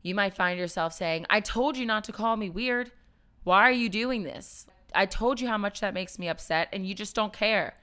you 0.01 0.15
might 0.15 0.35
find 0.35 0.59
yourself 0.59 0.93
saying, 0.93 1.25
I 1.29 1.39
told 1.39 1.77
you 1.77 1.85
not 1.85 2.03
to 2.05 2.11
call 2.11 2.35
me 2.35 2.49
weird. 2.49 2.91
Why 3.43 3.63
are 3.63 3.71
you 3.71 3.89
doing 3.89 4.23
this? 4.23 4.65
I 4.93 5.05
told 5.05 5.39
you 5.39 5.47
how 5.47 5.57
much 5.57 5.79
that 5.79 5.93
makes 5.93 6.17
me 6.17 6.27
upset 6.27 6.69
and 6.71 6.85
you 6.85 6.93
just 6.93 7.15
don't 7.15 7.33
care. 7.33 7.75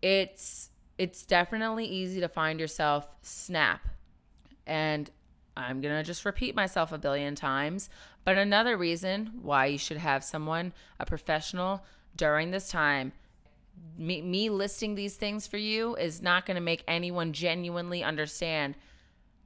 It's 0.00 0.70
it's 0.96 1.26
definitely 1.26 1.86
easy 1.86 2.20
to 2.20 2.28
find 2.28 2.60
yourself 2.60 3.16
snap. 3.22 3.88
And 4.66 5.10
I'm 5.56 5.80
going 5.80 5.94
to 5.96 6.04
just 6.04 6.24
repeat 6.24 6.54
myself 6.54 6.92
a 6.92 6.98
billion 6.98 7.34
times. 7.34 7.88
But 8.24 8.38
another 8.38 8.76
reason 8.76 9.32
why 9.42 9.66
you 9.66 9.78
should 9.78 9.98
have 9.98 10.24
someone, 10.24 10.72
a 10.98 11.06
professional, 11.06 11.84
during 12.16 12.50
this 12.50 12.68
time, 12.68 13.12
me, 13.98 14.22
me 14.22 14.50
listing 14.50 14.94
these 14.94 15.16
things 15.16 15.46
for 15.46 15.58
you 15.58 15.96
is 15.96 16.22
not 16.22 16.46
going 16.46 16.54
to 16.54 16.60
make 16.60 16.84
anyone 16.88 17.32
genuinely 17.32 18.02
understand 18.02 18.76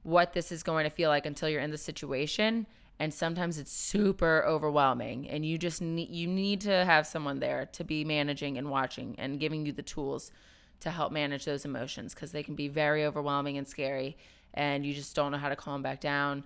what 0.03 0.33
this 0.33 0.51
is 0.51 0.63
going 0.63 0.85
to 0.85 0.89
feel 0.89 1.09
like 1.09 1.25
until 1.25 1.49
you're 1.49 1.61
in 1.61 1.71
the 1.71 1.77
situation 1.77 2.65
and 2.99 3.13
sometimes 3.13 3.57
it's 3.57 3.71
super 3.71 4.43
overwhelming 4.45 5.29
and 5.29 5.45
you 5.45 5.57
just 5.57 5.81
need 5.81 6.09
you 6.09 6.27
need 6.27 6.61
to 6.61 6.85
have 6.85 7.05
someone 7.05 7.39
there 7.39 7.65
to 7.73 7.83
be 7.83 8.03
managing 8.03 8.57
and 8.57 8.69
watching 8.69 9.15
and 9.17 9.39
giving 9.39 9.65
you 9.65 9.71
the 9.71 9.81
tools 9.81 10.31
to 10.79 10.89
help 10.89 11.11
manage 11.11 11.45
those 11.45 11.65
emotions 11.65 12.13
because 12.13 12.31
they 12.31 12.43
can 12.43 12.55
be 12.55 12.67
very 12.67 13.05
overwhelming 13.05 13.57
and 13.57 13.67
scary 13.67 14.17
and 14.53 14.85
you 14.85 14.93
just 14.93 15.15
don't 15.15 15.31
know 15.31 15.37
how 15.37 15.49
to 15.49 15.55
calm 15.55 15.81
back 15.81 15.99
down. 15.99 16.43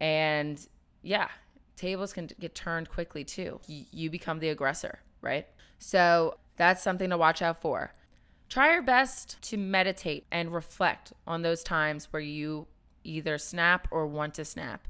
And 0.00 0.64
yeah, 1.02 1.28
tables 1.76 2.12
can 2.12 2.28
get 2.38 2.54
turned 2.54 2.88
quickly 2.88 3.24
too. 3.24 3.60
You 3.66 4.10
become 4.10 4.38
the 4.38 4.48
aggressor, 4.48 5.00
right? 5.20 5.46
So 5.78 6.38
that's 6.56 6.82
something 6.82 7.10
to 7.10 7.18
watch 7.18 7.42
out 7.42 7.60
for. 7.60 7.92
Try 8.48 8.72
your 8.72 8.82
best 8.82 9.40
to 9.42 9.56
meditate 9.56 10.26
and 10.30 10.52
reflect 10.52 11.12
on 11.26 11.42
those 11.42 11.62
times 11.62 12.08
where 12.12 12.22
you 12.22 12.66
either 13.02 13.38
snap 13.38 13.88
or 13.90 14.06
want 14.06 14.34
to 14.34 14.44
snap. 14.44 14.86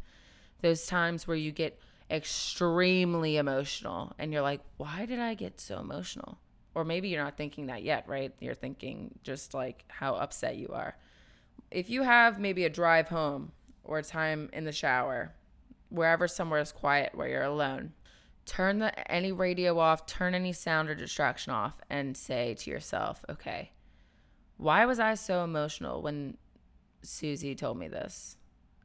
Those 0.60 0.86
times 0.86 1.26
where 1.26 1.36
you 1.36 1.52
get 1.52 1.78
extremely 2.10 3.36
emotional 3.36 4.12
and 4.18 4.32
you're 4.32 4.42
like, 4.42 4.60
why 4.76 5.06
did 5.06 5.18
I 5.18 5.34
get 5.34 5.60
so 5.60 5.78
emotional? 5.78 6.38
Or 6.74 6.84
maybe 6.84 7.08
you're 7.08 7.22
not 7.22 7.36
thinking 7.36 7.66
that 7.66 7.82
yet, 7.82 8.04
right? 8.08 8.32
You're 8.40 8.54
thinking 8.54 9.18
just 9.22 9.54
like 9.54 9.84
how 9.88 10.16
upset 10.16 10.56
you 10.56 10.68
are 10.68 10.96
if 11.74 11.90
you 11.90 12.02
have 12.02 12.38
maybe 12.38 12.64
a 12.64 12.70
drive 12.70 13.08
home 13.08 13.52
or 13.82 13.98
a 13.98 14.02
time 14.02 14.48
in 14.52 14.64
the 14.64 14.72
shower, 14.72 15.34
wherever 15.94 16.28
somewhere 16.28 16.60
is 16.60 16.72
quiet 16.72 17.14
where 17.14 17.28
you're 17.28 17.42
alone, 17.42 17.92
turn 18.46 18.78
the 18.78 19.10
any 19.10 19.32
radio 19.32 19.78
off, 19.78 20.06
turn 20.06 20.34
any 20.34 20.52
sound 20.52 20.88
or 20.88 20.94
distraction 20.94 21.52
off 21.52 21.80
and 21.88 22.16
say 22.16 22.54
to 22.54 22.70
yourself, 22.70 23.24
"Okay, 23.28 23.72
why 24.56 24.84
was 24.86 24.98
I 24.98 25.14
so 25.14 25.44
emotional 25.44 26.02
when 26.02 26.36
Susie 27.02 27.54
told 27.54 27.78
me 27.78 27.88
this?" 27.88 28.36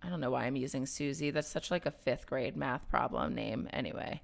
I 0.01 0.09
don't 0.09 0.21
know 0.21 0.31
why 0.31 0.45
I'm 0.45 0.55
using 0.55 0.85
Susie. 0.85 1.31
That's 1.31 1.47
such 1.47 1.71
like 1.71 1.85
a 1.85 1.91
5th 1.91 2.25
grade 2.25 2.55
math 2.55 2.87
problem 2.87 3.35
name 3.35 3.67
anyway. 3.73 4.21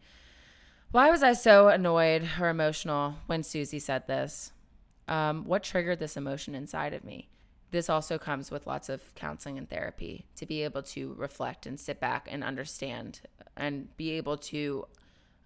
Why 0.92 1.12
was 1.12 1.24
I 1.24 1.34
so 1.34 1.68
annoyed 1.68 2.30
or 2.40 2.48
emotional 2.48 3.16
when 3.26 3.44
Susie 3.44 3.80
said 3.80 4.08
this? 4.08 4.54
Um, 5.08 5.44
what 5.44 5.64
triggered 5.64 6.00
this 6.00 6.16
emotion 6.16 6.56
inside 6.56 6.94
of 6.94 7.04
me? 7.04 7.30
This 7.72 7.90
also 7.90 8.18
comes 8.18 8.52
with 8.52 8.68
lots 8.68 8.90
of 8.90 9.14
counseling 9.16 9.58
and 9.58 9.70
therapy 9.70 10.26
to 10.36 10.46
be 10.46 10.64
able 10.64 10.84
to 10.84 11.14
reflect 11.18 11.66
and 11.66 11.80
sit 11.80 12.00
back 12.00 12.28
and 12.30 12.44
understand 12.44 13.22
and 13.58 13.96
be 13.98 14.12
able 14.12 14.38
to 14.38 14.86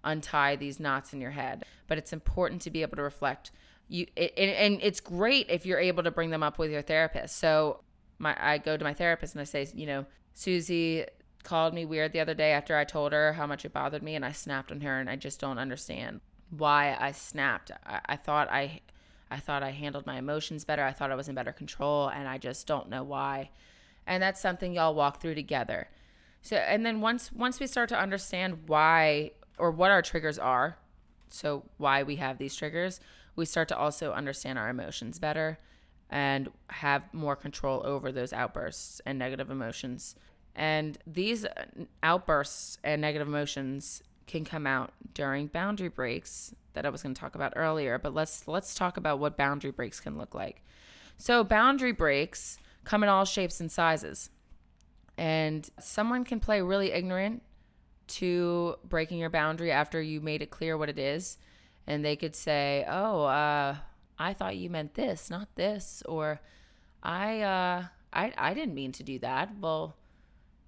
untie 0.04 0.56
these 0.56 0.80
knots 0.80 1.12
in 1.12 1.20
your 1.20 1.32
head. 1.32 1.64
But 1.88 1.98
it's 1.98 2.12
important 2.12 2.62
to 2.62 2.70
be 2.70 2.82
able 2.82 2.96
to 2.96 3.02
reflect. 3.02 3.50
You 3.88 4.06
it, 4.16 4.32
and 4.36 4.78
it's 4.82 5.00
great 5.00 5.46
if 5.48 5.66
you're 5.66 5.80
able 5.80 6.02
to 6.02 6.10
bring 6.10 6.30
them 6.30 6.42
up 6.42 6.58
with 6.58 6.70
your 6.70 6.82
therapist. 6.82 7.36
So 7.36 7.80
my 8.18 8.36
I 8.38 8.58
go 8.58 8.76
to 8.76 8.84
my 8.84 8.94
therapist 8.94 9.34
and 9.34 9.40
I 9.40 9.44
say, 9.44 9.66
you 9.74 9.86
know, 9.86 10.06
Susie 10.34 11.06
called 11.42 11.74
me 11.74 11.84
weird 11.84 12.12
the 12.12 12.20
other 12.20 12.34
day 12.34 12.52
after 12.52 12.76
I 12.76 12.84
told 12.84 13.12
her 13.12 13.32
how 13.32 13.46
much 13.46 13.64
it 13.64 13.72
bothered 13.72 14.02
me 14.02 14.14
and 14.14 14.24
I 14.24 14.32
snapped 14.32 14.70
on 14.70 14.82
her 14.82 15.00
and 15.00 15.08
I 15.08 15.16
just 15.16 15.40
don't 15.40 15.58
understand 15.58 16.20
why 16.50 16.96
I 16.98 17.12
snapped. 17.12 17.70
I, 17.86 18.00
I 18.06 18.16
thought 18.16 18.50
I 18.50 18.80
I 19.30 19.38
thought 19.38 19.62
I 19.62 19.70
handled 19.70 20.06
my 20.06 20.18
emotions 20.18 20.64
better. 20.64 20.84
I 20.84 20.92
thought 20.92 21.10
I 21.10 21.14
was 21.14 21.28
in 21.28 21.34
better 21.34 21.52
control, 21.52 22.08
and 22.08 22.28
I 22.28 22.38
just 22.38 22.66
don't 22.66 22.88
know 22.88 23.02
why. 23.02 23.50
And 24.06 24.22
that's 24.22 24.40
something 24.40 24.72
y'all 24.72 24.94
walk 24.94 25.20
through 25.20 25.36
together. 25.36 25.88
So, 26.42 26.56
and 26.56 26.84
then 26.84 27.00
once 27.00 27.30
once 27.32 27.60
we 27.60 27.66
start 27.66 27.88
to 27.90 27.98
understand 27.98 28.64
why 28.66 29.32
or 29.58 29.70
what 29.70 29.90
our 29.90 30.02
triggers 30.02 30.38
are, 30.38 30.78
so 31.28 31.64
why 31.76 32.02
we 32.02 32.16
have 32.16 32.38
these 32.38 32.56
triggers, 32.56 33.00
we 33.36 33.44
start 33.44 33.68
to 33.68 33.76
also 33.76 34.12
understand 34.12 34.58
our 34.58 34.68
emotions 34.68 35.18
better 35.18 35.58
and 36.08 36.50
have 36.68 37.02
more 37.12 37.36
control 37.36 37.82
over 37.84 38.10
those 38.10 38.32
outbursts 38.32 39.00
and 39.06 39.18
negative 39.18 39.50
emotions. 39.50 40.16
And 40.56 40.98
these 41.06 41.46
outbursts 42.02 42.78
and 42.82 43.00
negative 43.00 43.28
emotions 43.28 44.02
can 44.30 44.44
come 44.44 44.66
out 44.66 44.92
during 45.12 45.48
boundary 45.48 45.88
breaks 45.88 46.54
that 46.74 46.86
I 46.86 46.88
was 46.88 47.02
going 47.02 47.14
to 47.14 47.20
talk 47.20 47.34
about 47.34 47.52
earlier, 47.56 47.98
but 47.98 48.14
let's 48.14 48.46
let's 48.46 48.74
talk 48.74 48.96
about 48.96 49.18
what 49.18 49.36
boundary 49.36 49.72
breaks 49.72 50.00
can 50.00 50.16
look 50.16 50.34
like. 50.34 50.62
So 51.18 51.44
boundary 51.44 51.92
breaks 51.92 52.58
come 52.84 53.02
in 53.02 53.08
all 53.08 53.24
shapes 53.24 53.60
and 53.60 53.70
sizes. 53.70 54.30
And 55.18 55.68
someone 55.78 56.24
can 56.24 56.40
play 56.40 56.62
really 56.62 56.92
ignorant 56.92 57.42
to 58.06 58.76
breaking 58.88 59.18
your 59.18 59.30
boundary 59.30 59.70
after 59.70 60.00
you 60.00 60.20
made 60.20 60.42
it 60.42 60.50
clear 60.50 60.78
what 60.78 60.88
it 60.88 60.98
is. 60.98 61.36
And 61.86 62.04
they 62.04 62.16
could 62.16 62.36
say, 62.36 62.84
"Oh, 62.88 63.24
uh, 63.24 63.76
I 64.18 64.32
thought 64.32 64.56
you 64.56 64.70
meant 64.70 64.94
this, 64.94 65.28
not 65.28 65.48
this," 65.56 66.02
or 66.06 66.40
"I, 67.02 67.40
uh, 67.40 67.84
I, 68.12 68.32
I 68.38 68.54
didn't 68.54 68.74
mean 68.74 68.92
to 68.92 69.02
do 69.02 69.18
that." 69.18 69.58
Well, 69.60 69.96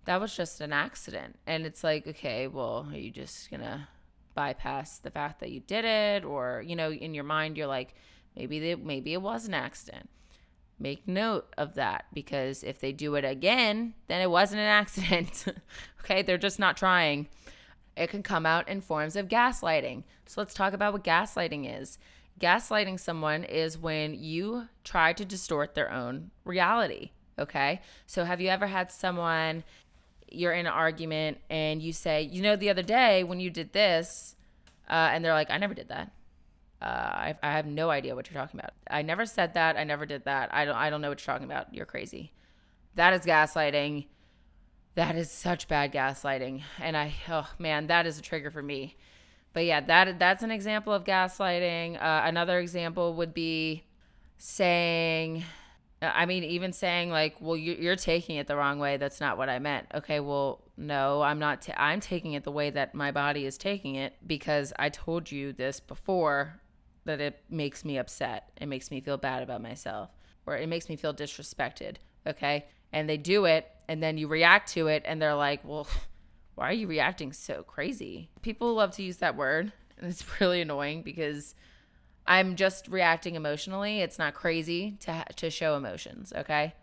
that 0.05 0.21
was 0.21 0.35
just 0.35 0.61
an 0.61 0.73
accident. 0.73 1.39
And 1.47 1.65
it's 1.65 1.85
like, 1.85 2.07
okay, 2.07 2.47
well, 2.47 2.89
are 2.91 2.99
you 2.99 3.11
just 3.11 3.51
gonna 3.51 3.89
bypass 4.35 4.99
the 4.99 5.11
fact 5.11 5.41
that 5.41 5.51
you 5.51 5.61
did 5.61 5.85
it? 5.85 6.25
Or 6.25 6.63
you 6.67 6.77
know 6.77 6.93
in 6.93 7.15
your 7.15 7.25
mind 7.25 7.57
you're 7.57 7.67
like 7.67 7.95
maybe 8.37 8.59
they, 8.59 8.75
maybe 8.75 9.13
it 9.13 9.23
was 9.23 9.47
an 9.47 9.55
accident. 9.55 10.09
Make 10.79 11.07
note 11.07 11.53
of 11.57 11.75
that 11.75 12.07
because 12.13 12.65
if 12.65 12.81
they 12.81 12.93
do 12.93 13.15
it 13.15 13.25
again 13.25 13.95
then 14.09 14.21
it 14.21 14.31
wasn't 14.31 14.61
an 14.61 14.67
accident. 14.67 15.47
Okay 16.05 16.23
they're 16.23 16.37
just 16.37 16.59
not 16.59 16.77
trying. 16.77 17.29
It 17.97 18.09
can 18.09 18.25
come 18.25 18.45
out 18.45 18.69
in 18.69 18.81
forms 18.81 19.15
of 19.15 19.29
gaslighting. 19.29 20.03
So 20.27 20.41
let's 20.41 20.53
talk 20.53 20.73
about 20.73 20.93
what 20.93 21.05
gaslighting 21.05 21.81
is. 21.81 21.97
Gaslighting 22.41 22.99
someone 22.99 23.45
is 23.45 23.79
when 23.79 24.15
you 24.15 24.67
try 24.83 25.13
to 25.13 25.25
distort 25.25 25.77
their 25.77 25.93
own 25.93 26.33
reality 26.45 27.11
okay? 27.39 27.81
So 28.07 28.25
have 28.25 28.41
you 28.41 28.49
ever 28.49 28.67
had 28.67 28.91
someone 28.91 29.65
you're 30.35 30.53
in 30.53 30.67
an 30.67 30.73
argument 30.73 31.39
and 31.51 31.83
you 31.83 31.93
say, 31.93 32.23
you 32.23 32.43
know, 32.43 32.57
the 32.57 32.71
other 32.71 32.83
day 32.83 33.25
when 33.25 33.41
you 33.41 33.51
did 33.51 33.73
this, 33.73 34.37
uh, 34.89 35.11
and 35.13 35.25
they're 35.25 35.33
like, 35.33 35.51
I 35.51 35.59
never 35.59 35.75
did 35.75 35.89
that. 35.89 36.13
Uh, 36.81 36.85
I, 36.85 37.35
I 37.43 37.53
have 37.53 37.67
no 37.67 37.91
idea 37.91 38.15
what 38.15 38.29
you're 38.29 38.41
talking 38.41 38.59
about. 38.59 38.73
I 38.91 39.03
never 39.03 39.25
said 39.25 39.55
that. 39.55 39.77
I 39.77 39.85
never 39.85 40.05
did 40.05 40.25
that. 40.25 40.53
I 40.53 40.65
don't. 40.65 40.75
I 40.75 40.91
don't 40.91 41.01
know 41.01 41.11
what 41.11 41.25
you're 41.25 41.33
talking 41.33 41.49
about. 41.49 41.73
You're 41.73 41.87
crazy. 41.87 42.33
That 42.97 43.13
is 43.13 43.21
gaslighting. 43.21 44.07
That 44.97 45.15
is 45.15 45.31
such 45.31 45.69
bad 45.69 45.93
gaslighting. 45.93 46.63
And 46.81 46.97
I, 46.97 47.15
oh 47.29 47.49
man, 47.59 47.87
that 47.87 48.07
is 48.07 48.19
a 48.19 48.23
trigger 48.23 48.51
for 48.51 48.63
me. 48.63 48.97
But 49.53 49.65
yeah, 49.65 49.81
that 49.81 50.19
that's 50.19 50.43
an 50.43 50.51
example 50.51 50.93
of 50.93 51.05
gaslighting. 51.05 52.03
Uh, 52.03 52.23
another 52.25 52.59
example 52.59 53.15
would 53.15 53.33
be 53.33 53.85
saying 54.37 55.45
Uh, 56.03 56.11
I 56.13 56.27
mean, 56.27 56.43
even 56.43 56.73
saying 56.73 57.11
like, 57.11 57.37
"Well, 57.41 57.57
you're 57.57 57.97
taking 57.97 58.37
it 58.37 58.49
the 58.49 58.57
wrong 58.57 58.79
way. 58.79 58.97
That's 58.97 59.21
not 59.21 59.39
what 59.39 59.49
I 59.49 59.61
meant." 59.61 59.87
Okay, 59.95 60.19
well, 60.21 60.61
no, 60.77 61.23
I'm 61.23 61.39
not. 61.39 61.67
I'm 61.77 62.01
taking 62.01 62.33
it 62.33 62.43
the 62.43 62.51
way 62.51 62.71
that 62.71 62.95
my 62.95 63.13
body 63.13 63.47
is 63.47 63.57
taking 63.57 63.95
it 63.95 64.15
because 64.27 64.73
I 64.79 64.89
told 64.89 65.31
you 65.31 65.53
this 65.53 65.79
before 65.79 66.61
that 67.05 67.21
it 67.21 67.43
makes 67.49 67.85
me 67.85 67.99
upset. 67.99 68.51
It 68.61 68.67
makes 68.67 68.91
me 68.91 69.01
feel 69.01 69.17
bad 69.17 69.43
about 69.43 69.63
myself, 69.63 70.11
or 70.45 70.57
it 70.57 70.69
makes 70.69 70.89
me 70.89 70.97
feel 70.97 71.15
disrespected. 71.15 71.97
Okay, 72.27 72.67
and 72.93 73.09
they 73.09 73.17
do 73.17 73.45
it 73.45 73.69
and 73.89 74.03
then 74.03 74.17
you 74.17 74.29
react 74.29 74.73
to 74.73 74.89
it 74.89 75.03
and 75.07 75.23
they're 75.23 75.35
like, 75.35 75.61
"Well, 75.65 75.87
why 76.57 76.71
are 76.71 76.73
you 76.73 76.89
reacting 76.89 77.33
so 77.33 77.63
crazy?" 77.63 78.29
People 78.43 78.75
love 78.75 78.91
to 78.93 79.03
use 79.05 79.19
that 79.19 79.37
word, 79.37 79.73
and 79.99 80.11
it's 80.11 80.25
really 80.41 80.61
annoying 80.61 81.03
because 81.03 81.55
I'm 82.27 82.57
just 82.57 82.89
reacting 82.89 83.35
emotionally. 83.35 84.01
It's 84.01 84.19
not 84.19 84.35
crazy 84.35 84.97
to 85.01 85.25
to 85.37 85.51
show 85.51 85.77
emotions, 85.77 86.33
okay? 86.37 86.75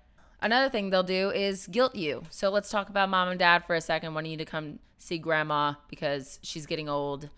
Another 0.42 0.70
thing 0.70 0.90
they'll 0.90 1.04
do 1.04 1.32
is 1.32 1.68
guilt 1.68 1.96
you. 1.96 2.24
So 2.30 2.50
let's 2.50 2.70
talk 2.70 2.90
about 2.90 3.10
mom 3.10 3.28
and 3.28 3.40
dad 3.40 3.66
for 3.66 3.76
a 3.76 3.82
second 3.82 4.14
wanting 4.14 4.32
you 4.32 4.38
to 4.38 4.46
come 4.46 4.80
see 4.98 5.18
grandma 5.18 5.74
because 5.90 6.40
she's 6.44 6.66
getting 6.66 6.88
old 6.88 7.30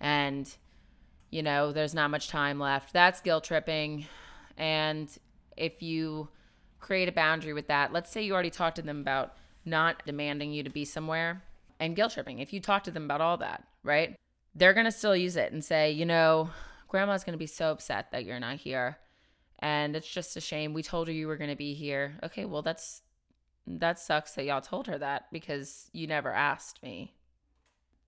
and 0.00 0.56
you 1.30 1.42
know, 1.42 1.72
there's 1.72 1.94
not 1.94 2.10
much 2.10 2.28
time 2.28 2.58
left. 2.58 2.92
That's 2.92 3.20
guilt 3.20 3.44
tripping. 3.44 4.06
And 4.56 5.10
if 5.56 5.82
you 5.82 6.28
create 6.80 7.08
a 7.08 7.12
boundary 7.12 7.52
with 7.52 7.68
that, 7.68 7.92
let's 7.92 8.10
say 8.10 8.22
you 8.22 8.32
already 8.32 8.50
talked 8.50 8.76
to 8.76 8.82
them 8.82 9.00
about 9.00 9.34
not 9.64 10.04
demanding 10.06 10.52
you 10.52 10.62
to 10.62 10.70
be 10.70 10.84
somewhere 10.84 11.42
and 11.78 11.94
guilt 11.94 12.12
tripping. 12.12 12.38
If 12.38 12.52
you 12.52 12.60
talk 12.60 12.84
to 12.84 12.90
them 12.90 13.04
about 13.04 13.20
all 13.20 13.36
that, 13.38 13.64
right? 13.82 14.16
They're 14.54 14.72
going 14.72 14.86
to 14.86 14.92
still 14.92 15.14
use 15.14 15.36
it 15.36 15.52
and 15.52 15.62
say, 15.64 15.90
you 15.90 16.06
know, 16.06 16.50
grandma's 16.88 17.24
going 17.24 17.34
to 17.34 17.38
be 17.38 17.46
so 17.46 17.70
upset 17.70 18.10
that 18.10 18.24
you're 18.24 18.40
not 18.40 18.56
here. 18.56 18.98
And 19.60 19.94
it's 19.94 20.08
just 20.08 20.36
a 20.36 20.40
shame. 20.40 20.72
We 20.72 20.82
told 20.82 21.08
her 21.08 21.12
you 21.12 21.28
were 21.28 21.36
going 21.36 21.50
to 21.50 21.56
be 21.56 21.74
here. 21.74 22.18
Okay, 22.22 22.44
well, 22.44 22.62
that's 22.62 23.02
that 23.66 23.98
sucks 23.98 24.32
that 24.34 24.46
y'all 24.46 24.62
told 24.62 24.86
her 24.86 24.96
that 24.96 25.26
because 25.30 25.90
you 25.92 26.06
never 26.06 26.32
asked 26.32 26.82
me. 26.82 27.14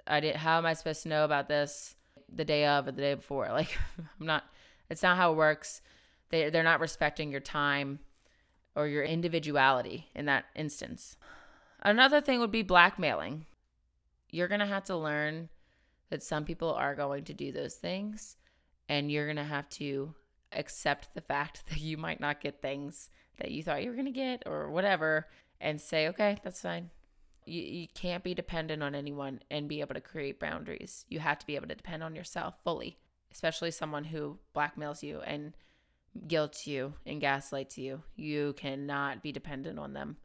I 0.07 0.21
didn't 0.21 0.39
how 0.39 0.57
am 0.59 0.67
I 0.67 0.73
supposed 0.73 1.03
to 1.03 1.11
know 1.11 1.25
about 1.25 1.49
this 1.49 1.95
the 2.33 2.45
day 2.45 2.65
of 2.65 2.89
or 2.89 2.93
the 2.93 3.03
day 3.03 3.15
before? 3.15 3.49
Like 3.53 3.77
I'm 3.99 4.27
not 4.27 4.45
it's 4.89 5.03
not 5.03 5.17
how 5.17 5.33
it 5.33 5.37
works. 5.37 5.83
They 6.31 6.49
they're 6.49 6.63
not 6.63 6.81
respecting 6.81 7.31
your 7.31 7.41
time 7.41 7.99
or 8.75 8.87
your 8.87 9.03
individuality 9.03 10.09
in 10.15 10.27
that 10.27 10.47
instance. 10.55 11.17
Another 11.83 12.21
thing 12.21 12.41
would 12.41 12.53
be 12.53 12.63
blackmailing. 12.63 13.47
You're 14.31 14.49
going 14.49 14.61
to 14.61 14.67
have 14.67 14.85
to 14.85 14.97
learn 14.97 15.49
that 16.09 16.23
some 16.23 16.45
people 16.45 16.73
are 16.73 16.95
going 16.95 17.25
to 17.25 17.35
do 17.35 17.53
those 17.53 17.75
things 17.75 18.37
and 18.91 19.11
you're 19.11 19.27
going 19.27 19.37
to 19.37 19.45
have 19.45 19.69
to 19.69 20.13
accept 20.53 21.15
the 21.15 21.21
fact 21.21 21.65
that 21.69 21.81
you 21.81 21.97
might 21.97 22.21
not 22.21 22.43
get 22.43 22.61
things 22.61 23.09
that 23.39 23.53
you 23.53 23.63
thought 23.63 23.83
you 23.83 23.89
were 23.89 23.97
going 23.97 24.05
to 24.05 24.11
get 24.11 24.43
or 24.45 24.71
whatever 24.71 25.29
and 25.61 25.81
say, 25.81 26.09
okay, 26.09 26.37
that's 26.43 26.61
fine. 26.61 26.91
You, 27.47 27.63
you 27.63 27.87
can't 27.95 28.25
be 28.25 28.35
dependent 28.35 28.83
on 28.83 28.95
anyone 28.95 29.41
and 29.51 29.69
be 29.69 29.81
able 29.81 29.95
to 29.95 30.01
create 30.01 30.41
boundaries. 30.41 31.07
You 31.09 31.21
have 31.21 31.39
to 31.39 31.47
be 31.47 31.57
able 31.57 31.69
to 31.69 31.75
depend 31.75 32.03
on 32.03 32.15
yourself 32.15 32.55
fully, 32.65 32.99
especially 33.33 33.71
someone 33.71 34.05
who 34.05 34.39
blackmails 34.55 35.03
you 35.03 35.21
and 35.21 35.55
guilts 36.27 36.67
you 36.67 36.95
and 37.07 37.21
gaslights 37.21 37.79
you. 37.79 38.03
You 38.17 38.55
cannot 38.57 39.23
be 39.23 39.33
dependent 39.33 39.79
on 39.79 39.95
them. 39.95 40.17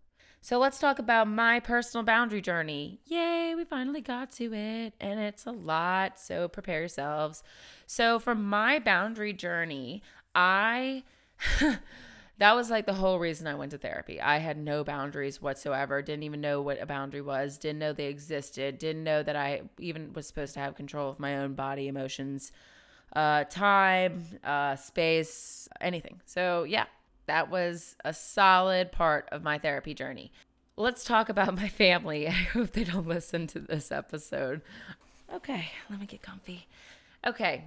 So 0.45 0.59
let's 0.59 0.77
talk 0.77 0.99
about 0.99 1.27
my 1.27 1.59
personal 1.59 2.03
boundary 2.03 2.39
journey. 2.39 2.99
Yay, 3.07 3.55
we 3.55 3.65
finally 3.65 3.99
got 3.99 4.29
to 4.33 4.53
it, 4.53 4.93
and 5.01 5.19
it's 5.19 5.47
a 5.47 5.51
lot. 5.51 6.19
So 6.19 6.47
prepare 6.47 6.81
yourselves. 6.81 7.41
So, 7.87 8.19
for 8.19 8.35
my 8.35 8.77
boundary 8.77 9.33
journey, 9.33 10.03
I. 10.35 11.01
that 12.37 12.55
was 12.55 12.69
like 12.69 12.85
the 12.85 12.93
whole 12.93 13.17
reason 13.17 13.47
I 13.47 13.55
went 13.55 13.71
to 13.71 13.79
therapy. 13.79 14.21
I 14.21 14.37
had 14.37 14.59
no 14.59 14.83
boundaries 14.83 15.41
whatsoever. 15.41 16.03
Didn't 16.03 16.21
even 16.21 16.41
know 16.41 16.61
what 16.61 16.79
a 16.79 16.85
boundary 16.85 17.21
was. 17.21 17.57
Didn't 17.57 17.79
know 17.79 17.91
they 17.91 18.05
existed. 18.05 18.77
Didn't 18.77 19.03
know 19.03 19.23
that 19.23 19.35
I 19.35 19.63
even 19.79 20.13
was 20.13 20.27
supposed 20.27 20.53
to 20.53 20.59
have 20.59 20.75
control 20.75 21.09
of 21.09 21.19
my 21.19 21.37
own 21.37 21.55
body, 21.55 21.87
emotions, 21.87 22.51
uh, 23.15 23.45
time, 23.45 24.23
uh, 24.43 24.75
space, 24.75 25.67
anything. 25.81 26.21
So, 26.27 26.65
yeah, 26.65 26.85
that 27.27 27.49
was 27.49 27.95
a 28.03 28.13
solid 28.13 28.91
part 28.91 29.27
of 29.31 29.43
my 29.43 29.57
therapy 29.57 29.93
journey. 29.93 30.31
Let's 30.77 31.03
talk 31.03 31.29
about 31.29 31.55
my 31.55 31.69
family. 31.69 32.27
I 32.27 32.31
hope 32.31 32.71
they 32.71 32.83
don't 32.83 33.07
listen 33.07 33.47
to 33.47 33.59
this 33.59 33.91
episode. 33.91 34.61
Okay, 35.33 35.69
let 35.89 35.99
me 35.99 36.05
get 36.05 36.21
comfy. 36.21 36.67
Okay, 37.25 37.63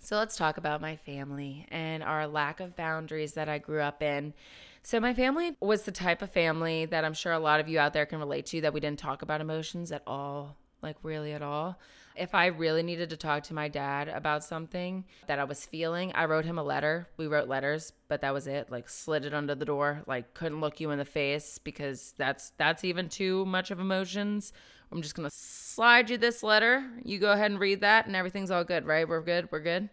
so 0.00 0.16
let's 0.16 0.36
talk 0.36 0.56
about 0.56 0.80
my 0.80 0.96
family 0.96 1.66
and 1.68 2.02
our 2.02 2.26
lack 2.26 2.60
of 2.60 2.76
boundaries 2.76 3.34
that 3.34 3.48
I 3.48 3.58
grew 3.58 3.80
up 3.80 4.02
in. 4.02 4.34
So, 4.82 5.00
my 5.00 5.14
family 5.14 5.56
was 5.60 5.82
the 5.82 5.90
type 5.90 6.22
of 6.22 6.30
family 6.30 6.86
that 6.86 7.04
I'm 7.04 7.12
sure 7.12 7.32
a 7.32 7.40
lot 7.40 7.58
of 7.58 7.68
you 7.68 7.80
out 7.80 7.92
there 7.92 8.06
can 8.06 8.20
relate 8.20 8.46
to 8.46 8.60
that 8.60 8.72
we 8.72 8.78
didn't 8.78 9.00
talk 9.00 9.22
about 9.22 9.40
emotions 9.40 9.90
at 9.90 10.02
all, 10.06 10.56
like 10.80 10.96
really 11.02 11.32
at 11.32 11.42
all. 11.42 11.76
If 12.16 12.34
I 12.34 12.46
really 12.46 12.82
needed 12.82 13.10
to 13.10 13.16
talk 13.16 13.44
to 13.44 13.54
my 13.54 13.68
dad 13.68 14.08
about 14.08 14.44
something 14.44 15.04
that 15.26 15.38
I 15.38 15.44
was 15.44 15.64
feeling, 15.64 16.12
I 16.14 16.24
wrote 16.24 16.44
him 16.44 16.58
a 16.58 16.62
letter. 16.62 17.08
We 17.16 17.26
wrote 17.26 17.48
letters, 17.48 17.92
but 18.08 18.20
that 18.22 18.34
was 18.34 18.46
it. 18.46 18.70
Like 18.70 18.88
slid 18.88 19.24
it 19.24 19.34
under 19.34 19.54
the 19.54 19.64
door, 19.64 20.02
like 20.06 20.34
couldn't 20.34 20.60
look 20.60 20.80
you 20.80 20.90
in 20.90 20.98
the 20.98 21.04
face 21.04 21.58
because 21.58 22.14
that's 22.16 22.50
that's 22.56 22.84
even 22.84 23.08
too 23.08 23.44
much 23.44 23.70
of 23.70 23.80
emotions. 23.80 24.52
I'm 24.90 25.02
just 25.02 25.14
going 25.14 25.28
to 25.28 25.34
slide 25.34 26.10
you 26.10 26.16
this 26.16 26.42
letter. 26.42 26.88
You 27.04 27.18
go 27.18 27.32
ahead 27.32 27.50
and 27.50 27.60
read 27.60 27.80
that 27.80 28.06
and 28.06 28.14
everything's 28.14 28.50
all 28.50 28.64
good, 28.64 28.86
right? 28.86 29.08
We're 29.08 29.20
good. 29.20 29.48
We're 29.50 29.60
good. 29.60 29.90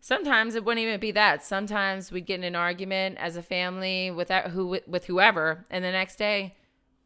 Sometimes 0.00 0.54
it 0.54 0.64
wouldn't 0.64 0.84
even 0.84 0.98
be 0.98 1.12
that. 1.12 1.44
Sometimes 1.44 2.10
we'd 2.10 2.26
get 2.26 2.40
in 2.40 2.44
an 2.44 2.56
argument 2.56 3.18
as 3.18 3.36
a 3.36 3.42
family 3.42 4.10
with 4.10 4.28
that, 4.28 4.48
who 4.48 4.80
with 4.86 5.04
whoever, 5.04 5.64
and 5.70 5.84
the 5.84 5.92
next 5.92 6.16
day 6.16 6.56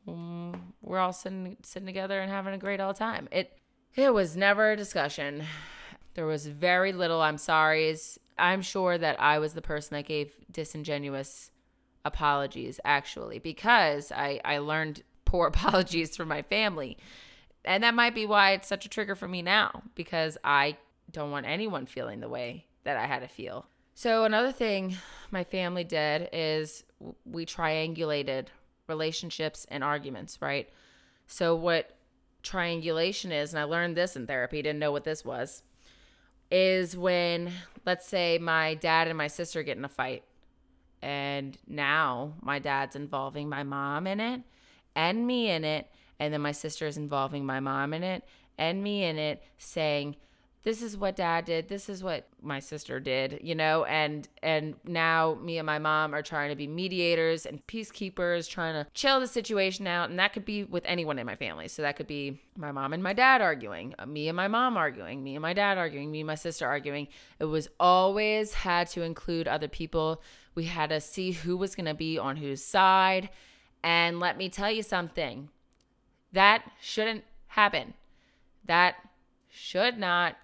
mm, 0.08 0.58
we're 0.82 0.98
all 0.98 1.12
sitting 1.12 1.56
sitting 1.62 1.86
together 1.86 2.20
and 2.20 2.30
having 2.30 2.54
a 2.54 2.58
great 2.58 2.80
all 2.80 2.94
time. 2.94 3.28
It 3.30 3.52
it 3.96 4.12
was 4.12 4.36
never 4.36 4.72
a 4.72 4.76
discussion. 4.76 5.44
There 6.14 6.26
was 6.26 6.46
very 6.46 6.92
little 6.92 7.20
I'm 7.20 7.38
sorry's. 7.38 8.18
I'm 8.38 8.62
sure 8.62 8.98
that 8.98 9.20
I 9.20 9.38
was 9.38 9.54
the 9.54 9.62
person 9.62 9.96
that 9.96 10.06
gave 10.06 10.34
disingenuous 10.50 11.50
apologies, 12.04 12.78
actually, 12.84 13.38
because 13.38 14.12
I, 14.12 14.40
I 14.44 14.58
learned 14.58 15.02
poor 15.24 15.46
apologies 15.48 16.16
from 16.16 16.28
my 16.28 16.42
family. 16.42 16.96
And 17.64 17.82
that 17.82 17.94
might 17.94 18.14
be 18.14 18.26
why 18.26 18.52
it's 18.52 18.68
such 18.68 18.86
a 18.86 18.88
trigger 18.88 19.16
for 19.16 19.26
me 19.26 19.42
now, 19.42 19.82
because 19.94 20.38
I 20.44 20.76
don't 21.10 21.30
want 21.30 21.46
anyone 21.46 21.86
feeling 21.86 22.20
the 22.20 22.28
way 22.28 22.66
that 22.84 22.96
I 22.96 23.06
had 23.06 23.20
to 23.20 23.28
feel. 23.28 23.66
So, 23.94 24.24
another 24.24 24.52
thing 24.52 24.96
my 25.30 25.42
family 25.42 25.82
did 25.82 26.28
is 26.32 26.84
we 27.24 27.46
triangulated 27.46 28.48
relationships 28.86 29.66
and 29.70 29.82
arguments, 29.82 30.40
right? 30.40 30.68
So, 31.26 31.56
what 31.56 31.95
triangulation 32.46 33.32
is, 33.32 33.52
and 33.52 33.58
I 33.58 33.64
learned 33.64 33.96
this 33.96 34.14
in 34.16 34.26
therapy, 34.26 34.62
didn't 34.62 34.78
know 34.78 34.92
what 34.92 35.04
this 35.04 35.24
was, 35.24 35.62
is 36.50 36.96
when, 36.96 37.50
let's 37.84 38.06
say, 38.06 38.38
my 38.38 38.74
dad 38.74 39.08
and 39.08 39.18
my 39.18 39.26
sister 39.26 39.62
get 39.64 39.76
in 39.76 39.84
a 39.84 39.88
fight. 39.88 40.22
And 41.02 41.58
now 41.66 42.34
my 42.40 42.58
dad's 42.58 42.96
involving 42.96 43.48
my 43.48 43.64
mom 43.64 44.06
in 44.06 44.20
it 44.20 44.42
and 44.94 45.26
me 45.26 45.50
in 45.50 45.64
it. 45.64 45.88
And 46.18 46.32
then 46.32 46.40
my 46.40 46.52
sister 46.52 46.86
is 46.86 46.96
involving 46.96 47.44
my 47.44 47.60
mom 47.60 47.92
in 47.92 48.02
it 48.02 48.22
and 48.56 48.82
me 48.82 49.04
in 49.04 49.18
it, 49.18 49.42
saying, 49.58 50.16
this 50.66 50.82
is 50.82 50.96
what 50.96 51.14
dad 51.14 51.44
did 51.44 51.68
this 51.68 51.88
is 51.88 52.02
what 52.02 52.26
my 52.42 52.58
sister 52.58 52.98
did 52.98 53.38
you 53.40 53.54
know 53.54 53.84
and 53.84 54.28
and 54.42 54.74
now 54.84 55.38
me 55.40 55.58
and 55.58 55.64
my 55.64 55.78
mom 55.78 56.12
are 56.12 56.22
trying 56.22 56.50
to 56.50 56.56
be 56.56 56.66
mediators 56.66 57.46
and 57.46 57.64
peacekeepers 57.68 58.50
trying 58.50 58.74
to 58.74 58.90
chill 58.92 59.20
the 59.20 59.28
situation 59.28 59.86
out 59.86 60.10
and 60.10 60.18
that 60.18 60.32
could 60.32 60.44
be 60.44 60.64
with 60.64 60.82
anyone 60.86 61.18
in 61.18 61.26
my 61.26 61.36
family. 61.36 61.68
So 61.68 61.82
that 61.82 61.96
could 61.96 62.06
be 62.06 62.40
my 62.56 62.72
mom 62.72 62.92
and 62.92 63.02
my 63.02 63.12
dad 63.12 63.40
arguing 63.40 63.94
uh, 63.98 64.06
me 64.06 64.28
and 64.28 64.36
my 64.36 64.48
mom 64.48 64.76
arguing 64.76 65.22
me 65.22 65.36
and 65.36 65.42
my 65.42 65.52
dad 65.52 65.78
arguing 65.78 66.10
me 66.10 66.20
and 66.20 66.26
my 66.26 66.34
sister 66.34 66.66
arguing. 66.66 67.08
It 67.38 67.44
was 67.44 67.68
always 67.78 68.54
had 68.54 68.88
to 68.88 69.02
include 69.02 69.46
other 69.46 69.68
people. 69.68 70.22
We 70.54 70.64
had 70.64 70.90
to 70.90 71.00
see 71.00 71.32
who 71.32 71.56
was 71.56 71.74
going 71.74 71.86
to 71.86 71.94
be 71.94 72.18
on 72.18 72.36
whose 72.36 72.64
side. 72.64 73.30
And 73.84 74.18
let 74.18 74.36
me 74.36 74.48
tell 74.48 74.70
you 74.70 74.82
something 74.82 75.48
that 76.32 76.64
shouldn't 76.80 77.24
happen. 77.48 77.94
That 78.64 78.96
should 79.48 79.98
not 79.98 80.36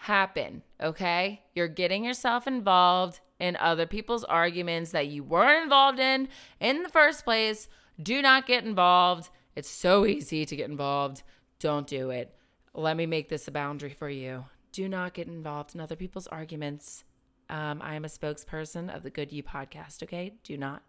happen, 0.00 0.62
okay? 0.80 1.42
You're 1.54 1.68
getting 1.68 2.04
yourself 2.04 2.46
involved 2.46 3.20
in 3.38 3.56
other 3.56 3.86
people's 3.86 4.24
arguments 4.24 4.92
that 4.92 5.08
you 5.08 5.22
weren't 5.22 5.64
involved 5.64 5.98
in 5.98 6.28
in 6.60 6.82
the 6.82 6.88
first 6.88 7.24
place. 7.24 7.68
Do 8.00 8.22
not 8.22 8.46
get 8.46 8.64
involved. 8.64 9.30
It's 9.56 9.68
so 9.68 10.06
easy 10.06 10.44
to 10.44 10.56
get 10.56 10.70
involved. 10.70 11.22
Don't 11.58 11.86
do 11.86 12.10
it. 12.10 12.34
Let 12.74 12.96
me 12.96 13.06
make 13.06 13.28
this 13.28 13.48
a 13.48 13.50
boundary 13.50 13.92
for 13.92 14.08
you. 14.08 14.44
Do 14.72 14.88
not 14.88 15.14
get 15.14 15.26
involved 15.26 15.74
in 15.74 15.80
other 15.80 15.96
people's 15.96 16.28
arguments. 16.28 17.04
Um, 17.50 17.80
I 17.82 17.94
am 17.94 18.04
a 18.04 18.08
spokesperson 18.08 18.94
of 18.94 19.02
the 19.02 19.10
Good 19.10 19.32
You 19.32 19.42
podcast, 19.42 20.02
okay? 20.02 20.34
Do 20.44 20.56
not, 20.56 20.82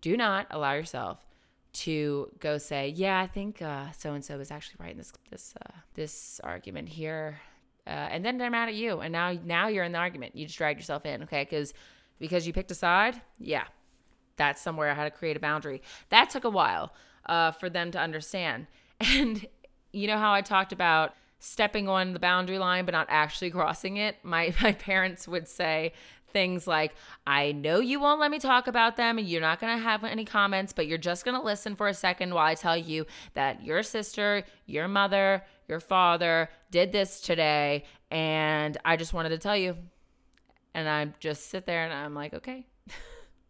do 0.00 0.16
not 0.16 0.46
allow 0.50 0.74
yourself 0.74 1.26
to 1.72 2.30
go 2.38 2.58
say, 2.58 2.88
yeah, 2.88 3.18
I 3.20 3.26
think 3.26 3.58
so 3.58 4.14
and 4.14 4.24
so 4.24 4.38
is 4.38 4.50
actually 4.50 4.76
right 4.78 4.92
in 4.92 4.98
this 4.98 5.12
this 5.30 5.54
uh, 5.60 5.72
this 5.94 6.40
argument 6.44 6.90
here 6.90 7.40
uh, 7.86 7.90
and 7.90 8.24
then 8.24 8.38
they're 8.38 8.50
mad 8.50 8.68
at 8.68 8.74
you, 8.74 9.00
and 9.00 9.12
now 9.12 9.32
now 9.44 9.68
you're 9.68 9.84
in 9.84 9.92
the 9.92 9.98
argument. 9.98 10.36
You 10.36 10.46
just 10.46 10.58
dragged 10.58 10.80
yourself 10.80 11.06
in, 11.06 11.22
okay? 11.24 11.44
Because 11.44 11.72
because 12.18 12.46
you 12.46 12.52
picked 12.52 12.70
a 12.70 12.74
side, 12.74 13.20
yeah, 13.38 13.64
that's 14.36 14.60
somewhere 14.60 14.90
I 14.90 14.94
had 14.94 15.04
to 15.04 15.10
create 15.10 15.36
a 15.36 15.40
boundary. 15.40 15.82
That 16.08 16.30
took 16.30 16.44
a 16.44 16.50
while 16.50 16.92
uh, 17.26 17.52
for 17.52 17.68
them 17.70 17.90
to 17.92 18.00
understand. 18.00 18.66
And 18.98 19.46
you 19.92 20.06
know 20.06 20.16
how 20.16 20.32
I 20.32 20.40
talked 20.40 20.72
about 20.72 21.14
stepping 21.38 21.86
on 21.86 22.14
the 22.14 22.18
boundary 22.18 22.58
line 22.58 22.86
but 22.86 22.92
not 22.92 23.06
actually 23.10 23.50
crossing 23.58 23.98
it. 23.98 24.16
My 24.22 24.54
my 24.62 24.72
parents 24.72 25.28
would 25.28 25.48
say 25.48 25.92
things 26.36 26.66
like, 26.66 26.94
I 27.26 27.52
know 27.52 27.80
you 27.80 27.98
won't 27.98 28.20
let 28.20 28.30
me 28.30 28.38
talk 28.38 28.66
about 28.66 28.96
them 28.96 29.16
and 29.16 29.26
you're 29.26 29.40
not 29.40 29.58
going 29.58 29.74
to 29.74 29.82
have 29.82 30.04
any 30.04 30.26
comments, 30.26 30.72
but 30.72 30.86
you're 30.86 30.98
just 30.98 31.24
going 31.24 31.34
to 31.34 31.42
listen 31.42 31.74
for 31.76 31.88
a 31.88 31.94
second 31.94 32.34
while 32.34 32.44
I 32.44 32.54
tell 32.54 32.76
you 32.76 33.06
that 33.32 33.64
your 33.64 33.82
sister, 33.82 34.44
your 34.66 34.86
mother, 34.86 35.44
your 35.68 35.80
father 35.80 36.48
did 36.70 36.92
this 36.92 37.20
today. 37.20 37.84
And 38.10 38.76
I 38.84 38.96
just 38.96 39.12
wanted 39.12 39.30
to 39.30 39.38
tell 39.38 39.56
you. 39.56 39.76
And 40.74 40.88
I 40.88 41.12
just 41.20 41.48
sit 41.50 41.66
there 41.66 41.84
and 41.84 41.92
I'm 41.92 42.14
like, 42.14 42.34
okay. 42.34 42.66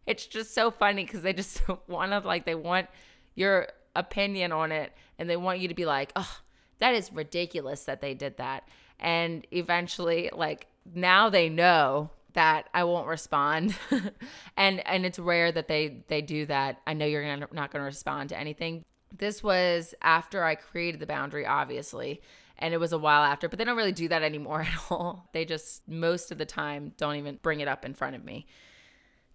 it's 0.05 0.25
just 0.25 0.53
so 0.53 0.71
funny 0.71 1.03
because 1.03 1.21
they 1.21 1.33
just 1.33 1.61
want 1.87 2.11
to, 2.11 2.19
like, 2.19 2.45
they 2.45 2.55
want 2.55 2.87
your 3.35 3.67
opinion 3.95 4.51
on 4.51 4.71
it 4.71 4.93
and 5.19 5.29
they 5.29 5.37
want 5.37 5.59
you 5.59 5.67
to 5.67 5.73
be 5.73 5.85
like, 5.85 6.11
oh, 6.15 6.37
that 6.79 6.93
is 6.93 7.11
ridiculous 7.11 7.85
that 7.85 8.01
they 8.01 8.13
did 8.13 8.37
that. 8.37 8.67
And 8.99 9.45
eventually, 9.51 10.29
like, 10.33 10.67
now 10.93 11.29
they 11.29 11.49
know 11.49 12.11
that 12.33 12.69
I 12.73 12.83
won't 12.83 13.07
respond. 13.07 13.75
and 14.57 14.87
and 14.87 15.05
it's 15.05 15.19
rare 15.19 15.51
that 15.51 15.67
they 15.67 16.03
they 16.07 16.21
do 16.21 16.45
that. 16.45 16.81
I 16.85 16.93
know 16.93 17.05
you're 17.05 17.23
gonna, 17.23 17.47
not 17.51 17.71
going 17.71 17.81
to 17.81 17.85
respond 17.85 18.29
to 18.29 18.37
anything. 18.37 18.85
This 19.15 19.43
was 19.43 19.95
after 20.01 20.43
I 20.43 20.55
created 20.55 20.99
the 20.99 21.07
boundary 21.07 21.45
obviously, 21.45 22.21
and 22.57 22.73
it 22.73 22.79
was 22.79 22.91
a 22.91 22.97
while 22.97 23.23
after, 23.23 23.47
but 23.47 23.59
they 23.59 23.65
don't 23.65 23.77
really 23.77 23.91
do 23.91 24.07
that 24.07 24.23
anymore 24.23 24.61
at 24.73 24.91
all. 24.91 25.29
They 25.33 25.45
just 25.45 25.87
most 25.87 26.31
of 26.31 26.37
the 26.37 26.45
time 26.45 26.93
don't 26.97 27.15
even 27.15 27.39
bring 27.41 27.59
it 27.59 27.67
up 27.67 27.85
in 27.85 27.93
front 27.93 28.15
of 28.15 28.23
me 28.23 28.47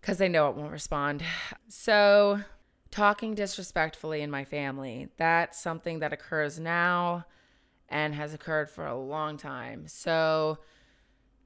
cuz 0.03 0.19
they 0.19 0.29
know 0.29 0.49
it 0.49 0.57
won't 0.57 0.73
respond. 0.73 1.23
So, 1.69 2.41
talking 2.91 3.35
disrespectfully 3.35 4.21
in 4.21 4.31
my 4.31 4.45
family, 4.45 5.09
that's 5.17 5.61
something 5.61 6.01
that 6.01 6.13
occurs 6.13 6.59
now 6.59 7.27
and 7.89 8.15
has 8.15 8.35
occurred 8.35 8.69
for 8.69 8.87
a 8.87 8.99
long 8.99 9.37
time. 9.37 9.87
So, 9.87 10.59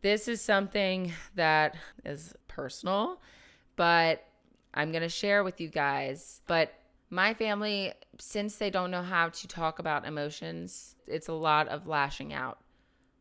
this 0.03 0.29
is 0.29 0.41
something 0.41 1.13
that 1.35 1.77
is 2.05 2.35
personal, 2.47 3.21
but 3.75 4.25
I'm 4.73 4.93
going 4.93 5.03
to 5.03 5.09
share 5.09 5.43
with 5.43 5.61
you 5.61 5.69
guys. 5.69 6.43
But 6.47 6.73
my 7.11 7.35
family, 7.35 7.93
since 8.19 8.57
they 8.57 8.71
don't 8.71 8.91
know 8.91 9.03
how 9.03 9.29
to 9.29 9.49
talk 9.49 9.79
about 9.79 10.07
emotions, 10.07 10.97
it's 11.07 11.29
a 11.29 11.33
lot 11.33 11.69
of 11.69 11.87
lashing 11.87 12.33
out. 12.33 12.59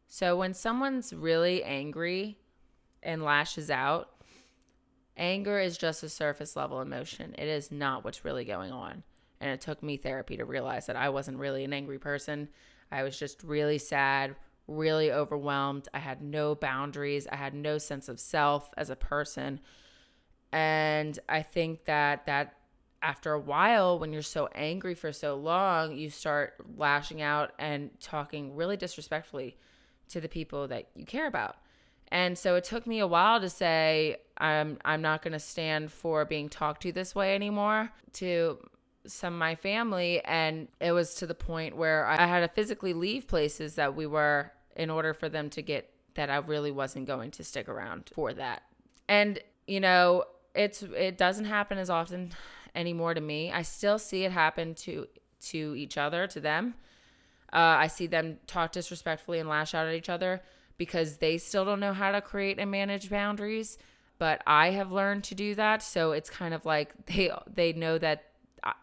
So 0.07 0.36
when 0.36 0.53
someone's 0.53 1.13
really 1.13 1.63
angry 1.63 2.39
and 3.03 3.23
lashes 3.23 3.69
out, 3.69 4.09
anger 5.17 5.59
is 5.59 5.77
just 5.77 6.03
a 6.03 6.09
surface 6.09 6.55
level 6.55 6.81
emotion. 6.81 7.36
It 7.38 7.47
is 7.47 7.71
not 7.71 8.03
what's 8.03 8.25
really 8.25 8.45
going 8.45 8.71
on. 8.71 9.03
And 9.39 9.51
it 9.51 9.61
took 9.61 9.83
me 9.83 9.97
therapy 9.97 10.38
to 10.38 10.45
realize 10.45 10.86
that 10.88 10.95
I 10.95 11.09
wasn't 11.09 11.38
really 11.38 11.63
an 11.63 11.73
angry 11.73 11.99
person. 11.99 12.49
I 12.91 13.03
was 13.03 13.19
just 13.19 13.43
really 13.43 13.77
sad, 13.77 14.36
really 14.67 15.11
overwhelmed. 15.11 15.88
I 15.93 15.99
had 15.99 16.21
no 16.21 16.55
boundaries. 16.55 17.27
I 17.27 17.36
had 17.36 17.53
no 17.53 17.77
sense 17.77 18.09
of 18.09 18.19
self 18.19 18.69
as 18.77 18.89
a 18.89 18.95
person. 18.95 19.59
And 20.51 21.19
I 21.27 21.41
think 21.41 21.86
that 21.86 22.25
that 22.25 22.55
after 23.05 23.33
a 23.33 23.39
while 23.39 23.99
when 23.99 24.11
you're 24.11 24.23
so 24.23 24.49
angry 24.55 24.95
for 24.95 25.11
so 25.11 25.35
long, 25.35 25.95
you 25.95 26.09
start 26.09 26.55
lashing 26.75 27.21
out 27.21 27.51
and 27.59 27.91
talking 27.99 28.55
really 28.55 28.75
disrespectfully 28.75 29.57
to 30.09 30.19
the 30.19 30.27
people 30.27 30.67
that 30.67 30.87
you 30.95 31.05
care 31.05 31.27
about. 31.27 31.55
And 32.07 32.35
so 32.35 32.55
it 32.55 32.63
took 32.63 32.87
me 32.87 32.99
a 32.99 33.07
while 33.07 33.39
to 33.39 33.49
say 33.49 34.17
I'm 34.37 34.79
I'm 34.83 35.01
not 35.03 35.21
going 35.21 35.33
to 35.33 35.39
stand 35.39 35.91
for 35.91 36.25
being 36.25 36.49
talked 36.49 36.81
to 36.81 36.91
this 36.91 37.13
way 37.13 37.35
anymore 37.35 37.91
to 38.13 38.57
some 39.05 39.33
of 39.33 39.39
my 39.39 39.53
family 39.53 40.23
and 40.25 40.67
it 40.79 40.91
was 40.91 41.13
to 41.15 41.27
the 41.27 41.35
point 41.35 41.77
where 41.77 42.07
I 42.07 42.25
had 42.25 42.39
to 42.39 42.47
physically 42.47 42.93
leave 42.93 43.27
places 43.27 43.75
that 43.75 43.95
we 43.95 44.07
were 44.07 44.51
in 44.75 44.89
order 44.89 45.13
for 45.13 45.29
them 45.29 45.51
to 45.51 45.61
get 45.61 45.91
that 46.15 46.31
I 46.31 46.37
really 46.37 46.71
wasn't 46.71 47.05
going 47.05 47.29
to 47.31 47.43
stick 47.43 47.69
around 47.69 48.09
for 48.13 48.33
that. 48.33 48.63
And 49.07 49.39
you 49.67 49.79
know, 49.79 50.25
it's 50.55 50.81
it 50.81 51.17
doesn't 51.17 51.45
happen 51.45 51.77
as 51.77 51.89
often 51.89 52.33
anymore 52.76 53.13
to 53.13 53.21
me. 53.21 53.51
I 53.51 53.61
still 53.61 53.99
see 53.99 54.23
it 54.23 54.32
happen 54.32 54.76
to 54.76 55.07
to 55.47 55.76
each 55.76 55.97
other, 55.97 56.28
to 56.28 56.39
them. 56.39 56.76
Uh, 57.53 57.78
I 57.80 57.88
see 57.88 58.07
them 58.07 58.39
talk 58.47 58.71
disrespectfully 58.71 59.39
and 59.39 59.47
lash 59.47 59.73
out 59.73 59.88
at 59.88 59.93
each 59.93 60.09
other 60.09 60.41
because 60.78 61.17
they 61.17 61.38
still 61.38 61.65
don't 61.65 61.80
know 61.80 61.93
how 61.93 62.11
to 62.11 62.21
create 62.21 62.59
and 62.59 62.71
manage 62.71 63.09
boundaries. 63.09 63.78
But 64.17 64.41
I 64.47 64.71
have 64.71 64.91
learned 64.91 65.23
to 65.26 65.36
do 65.36 65.55
that, 65.55 65.84
so 65.84 66.11
it's 66.11 66.30
kind 66.30 66.53
of 66.53 66.65
like 66.65 67.05
they 67.05 67.32
they 67.53 67.73
know 67.73 67.97
that 67.97 68.23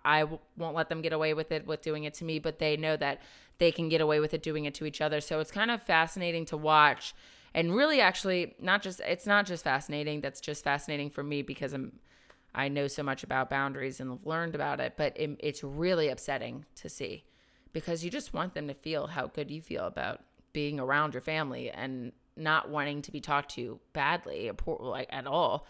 I 0.05 0.25
won't 0.57 0.77
let 0.77 0.89
them 0.89 1.03
get 1.03 1.13
away 1.13 1.35
with 1.35 1.51
it 1.51 1.67
with 1.67 1.83
doing 1.83 2.05
it 2.05 2.15
to 2.15 2.25
me, 2.25 2.39
but 2.39 2.59
they 2.59 2.77
know 2.77 2.97
that 2.97 3.21
they 3.59 3.73
can 3.73 3.89
get 3.89 4.01
away 4.01 4.21
with 4.21 4.33
it 4.35 4.43
doing 4.43 4.65
it 4.65 4.75
to 4.75 4.87
each 4.87 5.01
other. 5.01 5.21
So 5.21 5.41
it's 5.41 5.51
kind 5.51 5.71
of 5.71 5.83
fascinating 5.83 6.45
to 6.47 6.57
watch. 6.57 7.15
And 7.55 7.75
really 7.75 8.01
actually 8.01 8.55
not 8.61 8.83
just 8.83 9.01
it's 9.01 9.27
not 9.27 9.47
just 9.47 9.65
fascinating, 9.65 10.21
that's 10.21 10.41
just 10.41 10.65
fascinating 10.65 11.11
for 11.11 11.23
me 11.23 11.43
because 11.43 11.73
I'm 11.73 11.93
I 12.55 12.69
know 12.69 12.87
so 12.87 13.03
much 13.03 13.23
about 13.23 13.51
boundaries 13.51 14.01
and 14.01 14.11
have 14.11 14.27
learned 14.27 14.55
about 14.55 14.81
it, 14.81 14.95
but 14.97 15.19
it, 15.19 15.31
it's 15.39 15.65
really 15.65 16.09
upsetting 16.09 16.67
to 16.77 16.89
see 16.89 17.25
because 17.73 18.05
you 18.05 18.11
just 18.11 18.35
want 18.35 18.55
them 18.55 18.69
to 18.69 18.75
feel 18.75 19.07
how 19.07 19.27
good 19.29 19.51
you 19.51 19.63
feel 19.63 19.87
about 19.87 20.21
being 20.53 20.79
around 20.79 21.15
your 21.15 21.23
family 21.23 21.71
and 21.71 22.13
not 22.37 22.69
wanting 22.69 23.03
to 23.03 23.11
be 23.11 23.21
talked 23.21 23.55
to 23.55 23.81
badly 23.93 24.51
or 24.51 24.79
like 24.81 25.09
at 25.11 25.27
all 25.27 25.67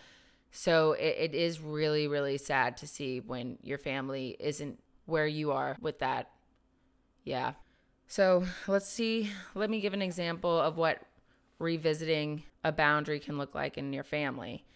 so 0.53 0.93
it, 0.93 1.17
it 1.19 1.35
is 1.35 1.61
really, 1.61 2.07
really 2.07 2.37
sad 2.37 2.77
to 2.77 2.87
see 2.87 3.21
when 3.21 3.59
your 3.63 3.79
family 3.79 4.37
isn't 4.39 4.79
where 5.07 5.27
you 5.27 5.51
are 5.51 5.77
with 5.81 5.99
that. 6.01 6.31
Yeah. 7.25 7.55
So 8.07 8.45
let's 8.69 8.87
see. 8.87 9.31
Let 9.55 9.71
me 9.71 9.81
give 9.81 9.95
an 9.95 10.03
example 10.03 10.61
of 10.61 10.77
what 10.77 11.01
revisiting 11.59 12.43
a 12.63 12.71
boundary 12.71 13.19
can 13.19 13.39
look 13.39 13.55
like 13.55 13.79
in 13.79 13.95
your 13.95 14.05
family. 14.05 14.67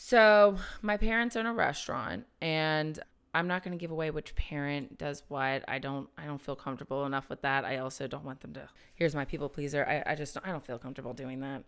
So, 0.00 0.58
my 0.80 0.96
parents 0.96 1.34
own 1.34 1.46
a 1.46 1.52
restaurant 1.52 2.26
and 2.40 3.00
I'm 3.34 3.48
not 3.48 3.64
going 3.64 3.76
to 3.76 3.80
give 3.80 3.90
away 3.90 4.12
which 4.12 4.32
parent 4.36 4.96
does 4.96 5.24
what. 5.26 5.64
I 5.66 5.80
don't 5.80 6.08
I 6.16 6.24
don't 6.24 6.40
feel 6.40 6.54
comfortable 6.54 7.04
enough 7.04 7.28
with 7.28 7.42
that. 7.42 7.64
I 7.64 7.78
also 7.78 8.06
don't 8.06 8.24
want 8.24 8.40
them 8.40 8.52
to 8.54 8.68
Here's 8.94 9.16
my 9.16 9.24
people 9.24 9.48
pleaser. 9.48 9.84
I 9.84 10.12
I 10.12 10.14
just 10.14 10.38
I 10.44 10.52
don't 10.52 10.64
feel 10.64 10.78
comfortable 10.78 11.14
doing 11.14 11.40
that. 11.40 11.64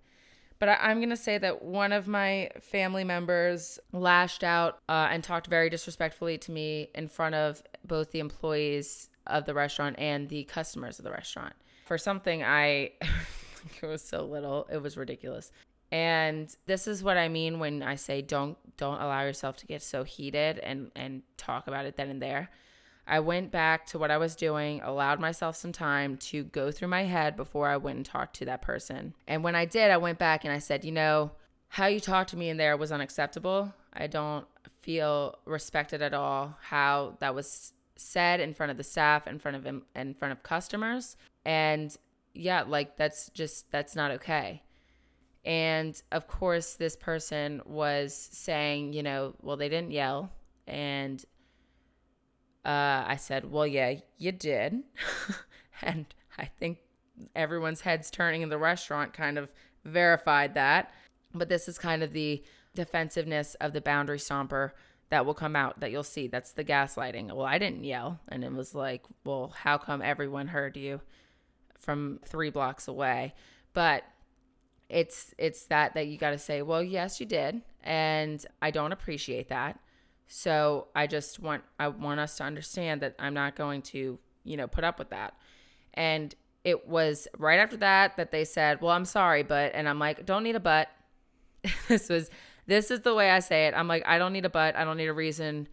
But 0.61 0.69
I, 0.69 0.93
am 0.93 0.99
going 0.99 1.11
to 1.11 1.17
say 1.17 1.39
that 1.39 1.63
one 1.63 1.93
of 1.93 2.07
my 2.07 2.51
family 2.61 3.03
members 3.03 3.81
lashed 3.93 4.45
out 4.45 4.79
uh, 4.89 5.09
and 5.11 5.25
talked 5.25 5.49
very 5.49 5.69
disrespectfully 5.69 6.39
to 6.39 6.53
me 6.53 6.91
in 6.95 7.09
front 7.09 7.35
of 7.35 7.65
both 7.85 8.13
the 8.13 8.21
employees 8.21 9.09
of 9.27 9.45
the 9.45 9.55
restaurant 9.55 9.97
and 9.99 10.29
the 10.29 10.45
customers 10.45 11.01
of 11.01 11.05
the 11.05 11.11
restaurant 11.11 11.55
for 11.85 11.99
something 11.99 12.45
I. 12.45 12.93
it 13.83 13.87
was 13.87 14.03
so 14.03 14.25
little. 14.25 14.69
It 14.71 14.81
was 14.81 14.97
ridiculous. 14.97 15.51
And 15.93 16.55
this 16.67 16.87
is 16.87 17.03
what 17.03 17.17
I 17.17 17.29
mean 17.29 17.59
when 17.59 17.83
I 17.83 17.97
say 17.97 18.23
don't 18.23 18.57
don't 18.77 19.01
allow 19.01 19.23
yourself 19.23 19.57
to 19.59 19.67
get 19.67 19.83
so 19.83 20.05
heated 20.05 20.59
and 20.59 20.91
and 20.95 21.23
talk 21.37 21.67
about 21.67 21.87
it 21.87 21.97
then 21.97 22.11
and 22.11 22.23
there. 22.23 22.51
I 23.07 23.19
went 23.19 23.51
back 23.51 23.87
to 23.87 23.99
what 23.99 24.13
I 24.13 24.19
was 24.19 24.37
doing, 24.37 24.81
allowed 24.83 25.19
myself 25.19 25.57
some 25.57 25.73
time 25.73 26.17
to 26.19 26.45
go 26.45 26.71
through 26.71 26.89
my 26.89 27.05
head 27.05 27.35
before 27.35 27.67
I 27.67 27.77
went 27.77 27.97
and 27.97 28.07
talked 28.07 28.37
to 28.37 28.45
that 28.45 28.63
person. 28.63 29.15
And 29.27 29.43
when 29.43 29.57
I 29.57 29.65
did, 29.65 29.91
I 29.91 29.97
went 29.97 30.19
back 30.19 30.45
and 30.45 30.53
I 30.53 30.61
said, 30.61 30.85
you 30.85 30.93
know, 30.93 31.33
how 31.71 31.87
you 31.87 31.99
talked 31.99 32.31
to 32.31 32.37
me 32.37 32.51
in 32.51 32.57
there 32.57 32.77
was 32.77 32.93
unacceptable. 32.93 33.75
I 33.93 34.07
don't 34.07 34.47
feel 34.81 35.39
respected 35.45 36.03
at 36.03 36.15
all. 36.15 36.57
How 36.63 37.17
that 37.19 37.35
was 37.35 37.73
said 37.97 38.41
in 38.41 38.55
front 38.55 38.71
of 38.71 38.77
the 38.77 38.85
staff, 38.85 39.27
in 39.27 39.39
front 39.39 39.57
of 39.57 39.83
in 39.95 40.15
front 40.15 40.33
of 40.33 40.43
customers, 40.43 41.17
and 41.45 41.97
yeah, 42.33 42.63
like 42.63 42.97
that's 42.97 43.29
just 43.31 43.71
that's 43.71 43.97
not 43.97 44.11
okay. 44.13 44.63
And 45.45 46.01
of 46.13 46.27
course, 46.27 46.75
this 46.75 46.97
person 46.97 47.63
was 47.65 48.15
saying, 48.15 48.93
you 48.93 49.03
know, 49.03 49.35
well, 49.41 49.57
they 49.57 49.71
didn't 49.71 49.93
yell, 49.93 50.31
and 50.67 51.25
uh, 52.65 53.05
I 53.07 53.17
said, 53.17 53.51
Well, 53.51 53.67
yeah, 53.67 53.95
you 54.19 54.33
did. 54.33 54.83
and 55.83 56.07
I 56.39 56.45
think 56.45 56.79
everyone's 57.35 57.83
heads 57.83 58.11
turning 58.11 58.43
in 58.43 58.49
the 58.49 58.59
restaurant 58.59 59.13
kind 59.13 59.39
of 59.39 59.53
verified 59.85 60.55
that. 60.55 60.93
But 61.35 61.49
this 61.49 61.69
is 61.69 61.79
kind 61.79 62.03
of 62.03 62.13
the 62.13 62.43
defensiveness 62.75 63.55
of 63.57 63.73
the 63.73 63.81
boundary 63.81 64.19
stomper 64.19 64.73
that 65.09 65.25
will 65.25 65.35
come 65.35 65.57
out 65.57 65.81
that 65.81 65.91
you'll 65.91 66.03
see. 66.03 66.29
That's 66.29 66.53
the 66.53 66.65
gaslighting. 66.65 67.33
Well, 67.33 67.47
I 67.47 67.59
didn't 67.59 67.85
yell. 67.85 68.21
And 68.29 68.45
it 68.45 68.53
was 68.53 68.75
like, 68.75 69.05
Well, 69.25 69.55
how 69.57 69.79
come 69.79 70.03
everyone 70.03 70.49
heard 70.49 70.77
you 70.77 71.01
from 71.79 72.21
three 72.27 72.51
blocks 72.51 72.89
away? 72.89 73.33
But 73.73 74.05
it's 74.91 75.35
it's 75.39 75.67
that 75.67 75.95
that 75.95 76.07
you 76.09 76.19
got 76.19 76.31
to 76.31 76.39
say 76.39 76.63
well 76.63 76.83
yes 76.83 77.21
you 77.21 77.27
did 77.27 77.63
and 77.83 78.45
i 78.61 78.71
don't 78.71 78.93
appreciate 78.93 79.49
that 79.49 79.79
so 80.33 80.87
I 80.95 81.09
just 81.09 81.41
want 81.41 81.65
I 81.81 81.89
want 81.89 82.21
us 82.21 82.37
to 82.37 82.45
understand 82.45 83.01
that 83.01 83.17
I'm 83.19 83.35
not 83.35 83.57
going 83.57 83.83
to, 83.83 84.17
you 84.45 84.57
know, 84.57 84.69
put 84.69 84.85
up 84.85 85.01
with 85.01 85.11
that. 85.11 85.35
And 85.93 86.33
it 86.63 86.87
was 86.87 87.27
right 87.37 87.59
after 87.59 87.77
that 87.79 88.17
that 88.17 88.31
they 88.31 88.45
said, 88.45 88.81
"Well, 88.81 88.93
I'm 88.93 89.05
sorry, 89.05 89.43
but," 89.43 89.73
and 89.75 89.89
I'm 89.89 89.99
like, 89.99 90.25
"Don't 90.25 90.45
need 90.45 90.55
a 90.55 90.61
but." 90.61 90.89
this 91.89 92.09
was 92.09 92.31
this 92.67 92.93
is 92.93 93.01
the 93.01 93.13
way 93.13 93.33
I 93.33 93.41
say 93.41 93.67
it. 93.67 93.75
I'm 93.75 93.89
like, 93.89 94.05
"I 94.07 94.19
don't 94.19 94.33
need 94.33 94.45
a 94.45 94.49
but. 94.49 94.77
I 94.77 94.85
don't 94.85 94.97
need 94.97 95.09
a 95.09 95.13
reason 95.13 95.67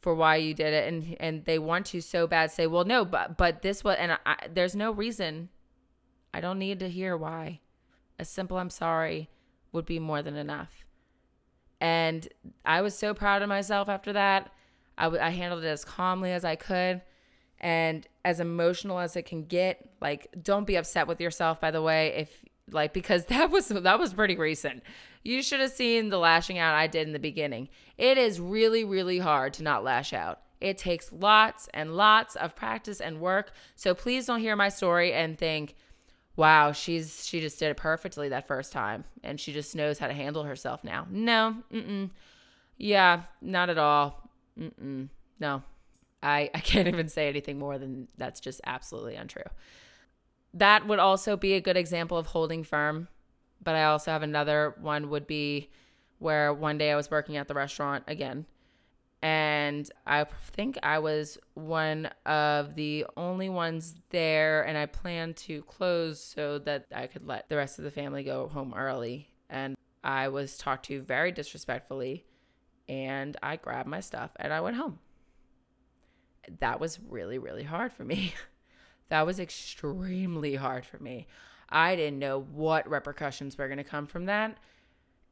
for 0.00 0.12
why 0.12 0.36
you 0.36 0.54
did 0.54 0.74
it." 0.74 0.92
And 0.92 1.16
and 1.20 1.44
they 1.44 1.60
want 1.60 1.86
to 1.86 2.00
so 2.00 2.26
bad 2.26 2.50
say, 2.50 2.66
"Well, 2.66 2.84
no, 2.84 3.04
but 3.04 3.36
but 3.36 3.62
this 3.62 3.84
was 3.84 3.94
and 3.96 4.18
I, 4.26 4.36
there's 4.52 4.74
no 4.74 4.90
reason 4.90 5.50
I 6.34 6.40
don't 6.40 6.58
need 6.58 6.80
to 6.80 6.88
hear 6.88 7.16
why. 7.16 7.60
A 8.20 8.24
simple 8.24 8.58
I'm 8.58 8.68
sorry 8.68 9.30
would 9.72 9.86
be 9.86 9.98
more 9.98 10.20
than 10.20 10.36
enough. 10.36 10.84
And 11.80 12.28
I 12.66 12.82
was 12.82 12.94
so 12.94 13.14
proud 13.14 13.40
of 13.40 13.48
myself 13.48 13.88
after 13.88 14.12
that. 14.12 14.52
I, 14.98 15.04
w- 15.04 15.22
I 15.22 15.30
handled 15.30 15.64
it 15.64 15.68
as 15.68 15.86
calmly 15.86 16.30
as 16.30 16.44
I 16.44 16.54
could 16.54 17.00
and 17.58 18.06
as 18.22 18.38
emotional 18.38 18.98
as 18.98 19.16
it 19.16 19.22
can 19.22 19.44
get. 19.44 19.88
Like, 20.02 20.28
don't 20.42 20.66
be 20.66 20.76
upset 20.76 21.08
with 21.08 21.18
yourself, 21.18 21.62
by 21.62 21.70
the 21.70 21.80
way, 21.80 22.08
if 22.08 22.44
like 22.70 22.92
because 22.92 23.24
that 23.26 23.50
was 23.50 23.68
that 23.68 23.98
was 23.98 24.12
pretty 24.12 24.36
recent. 24.36 24.82
You 25.22 25.42
should 25.42 25.60
have 25.60 25.72
seen 25.72 26.10
the 26.10 26.18
lashing 26.18 26.58
out 26.58 26.74
I 26.74 26.88
did 26.88 27.06
in 27.06 27.14
the 27.14 27.18
beginning. 27.18 27.70
It 27.96 28.18
is 28.18 28.38
really 28.38 28.84
really 28.84 29.18
hard 29.18 29.54
to 29.54 29.62
not 29.62 29.82
lash 29.82 30.12
out. 30.12 30.40
It 30.60 30.76
takes 30.76 31.10
lots 31.10 31.70
and 31.72 31.96
lots 31.96 32.36
of 32.36 32.54
practice 32.54 33.00
and 33.00 33.18
work. 33.18 33.52
So 33.76 33.94
please 33.94 34.26
don't 34.26 34.40
hear 34.40 34.56
my 34.56 34.68
story 34.68 35.14
and 35.14 35.38
think, 35.38 35.74
"Wow, 36.40 36.72
she's 36.72 37.26
she 37.26 37.40
just 37.40 37.58
did 37.58 37.70
it 37.70 37.76
perfectly 37.76 38.30
that 38.30 38.46
first 38.46 38.72
time 38.72 39.04
and 39.22 39.38
she 39.38 39.52
just 39.52 39.76
knows 39.76 39.98
how 39.98 40.06
to 40.06 40.14
handle 40.14 40.44
herself 40.44 40.82
now." 40.82 41.06
No. 41.10 41.56
Mm-mm. 41.72 42.10
Yeah, 42.78 43.22
not 43.40 43.70
at 43.70 43.78
all. 43.78 44.30
Mm-mm. 44.58 45.08
No. 45.38 45.62
I 46.22 46.50
I 46.54 46.60
can't 46.60 46.88
even 46.88 47.08
say 47.08 47.28
anything 47.28 47.58
more 47.58 47.78
than 47.78 48.08
that's 48.16 48.40
just 48.40 48.60
absolutely 48.64 49.16
untrue 49.16 49.42
that 50.54 50.86
would 50.86 50.98
also 50.98 51.36
be 51.36 51.54
a 51.54 51.60
good 51.60 51.76
example 51.76 52.16
of 52.16 52.26
holding 52.26 52.64
firm. 52.64 53.08
But 53.62 53.74
I 53.74 53.84
also 53.84 54.10
have 54.10 54.22
another 54.22 54.74
one 54.80 55.10
would 55.10 55.26
be 55.26 55.70
where 56.18 56.52
one 56.52 56.78
day 56.78 56.90
I 56.90 56.96
was 56.96 57.10
working 57.10 57.36
at 57.36 57.46
the 57.46 57.54
restaurant 57.54 58.04
again. 58.06 58.46
And 59.22 59.90
I 60.06 60.24
think 60.52 60.78
I 60.82 60.98
was 60.98 61.36
one 61.54 62.08
of 62.24 62.74
the 62.74 63.06
only 63.16 63.50
ones 63.50 63.94
there, 64.08 64.62
and 64.62 64.78
I 64.78 64.86
planned 64.86 65.36
to 65.38 65.62
close 65.62 66.22
so 66.22 66.58
that 66.60 66.86
I 66.94 67.06
could 67.06 67.26
let 67.26 67.48
the 67.48 67.56
rest 67.56 67.78
of 67.78 67.84
the 67.84 67.90
family 67.90 68.22
go 68.22 68.48
home 68.48 68.72
early. 68.74 69.28
And 69.50 69.76
I 70.02 70.28
was 70.28 70.56
talked 70.56 70.86
to 70.86 71.02
very 71.02 71.32
disrespectfully, 71.32 72.24
and 72.88 73.36
I 73.42 73.56
grabbed 73.56 73.88
my 73.88 74.00
stuff 74.00 74.32
and 74.36 74.52
I 74.52 74.60
went 74.60 74.76
home. 74.76 74.98
That 76.58 76.80
was 76.80 76.98
really, 77.08 77.38
really 77.38 77.62
hard 77.62 77.92
for 77.92 78.04
me. 78.04 78.34
That 79.10 79.26
was 79.26 79.40
extremely 79.40 80.54
hard 80.54 80.86
for 80.86 80.96
me. 81.00 81.26
I 81.68 81.96
didn't 81.96 82.20
know 82.20 82.40
what 82.40 82.88
repercussions 82.88 83.58
were 83.58 83.66
going 83.66 83.78
to 83.78 83.82
come 83.82 84.06
from 84.06 84.26
that. 84.26 84.56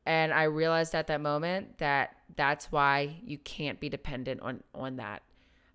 And 0.09 0.33
I 0.33 0.45
realized 0.45 0.95
at 0.95 1.09
that 1.09 1.21
moment 1.21 1.77
that 1.79 2.17
that's 2.35 2.73
why 2.73 3.21
you 3.23 3.37
can't 3.37 3.79
be 3.79 3.91
dependent 3.91 4.41
on 4.41 4.63
on 4.75 4.97
that. 4.97 5.23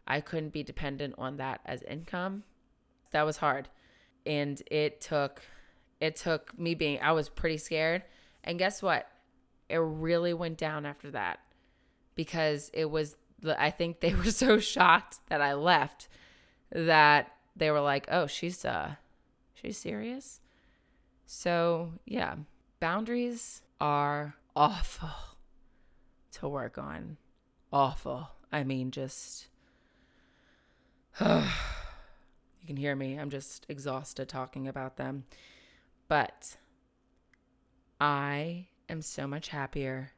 I 0.08 0.22
couldn't 0.22 0.50
be 0.50 0.64
dependent 0.64 1.14
on 1.20 1.38
that 1.38 1.62
as 1.68 1.84
income. 1.84 2.44
That 3.12 3.28
was 3.28 3.38
hard. 3.38 3.70
And 4.26 4.60
it 4.72 5.02
took 5.02 5.44
it 6.02 6.16
took 6.16 6.58
me 6.58 6.74
being 6.74 7.00
I 7.00 7.12
was 7.12 7.30
pretty 7.30 7.58
scared. 7.60 8.06
And 8.44 8.58
guess 8.58 8.82
what? 8.82 9.08
It 9.70 9.78
really 9.78 10.34
went 10.34 10.58
down 10.58 10.88
after 10.88 11.12
that 11.12 11.40
because 12.16 12.72
it 12.74 12.86
was 12.86 13.16
I 13.46 13.70
think 13.70 14.00
they 14.00 14.16
were 14.16 14.32
so 14.32 14.58
shocked 14.58 15.20
that 15.30 15.42
I 15.42 15.54
left 15.54 16.08
that 16.72 17.32
they 17.56 17.70
were 17.70 17.82
like, 17.82 18.08
"Oh, 18.10 18.26
she's 18.26 18.66
uh 18.66 18.96
she's 19.54 19.78
serious." 19.78 20.42
So, 21.28 21.94
yeah, 22.06 22.36
boundaries 22.80 23.62
are 23.84 24.36
awful 24.56 25.10
to 26.32 26.48
work 26.48 26.78
on. 26.78 27.18
Awful. 27.74 28.30
I 28.50 28.64
mean, 28.64 28.92
just 28.92 29.50
you 31.20 31.44
can 32.66 32.78
hear 32.78 32.96
me. 32.96 33.20
I'm 33.20 33.30
just 33.30 33.66
exhausted 33.68 34.30
talking 34.30 34.70
about 34.70 34.96
them. 34.96 35.26
But 36.08 36.56
I 38.00 38.70
am 38.88 39.02
so 39.02 39.28
much 39.28 39.50
happier 39.50 40.12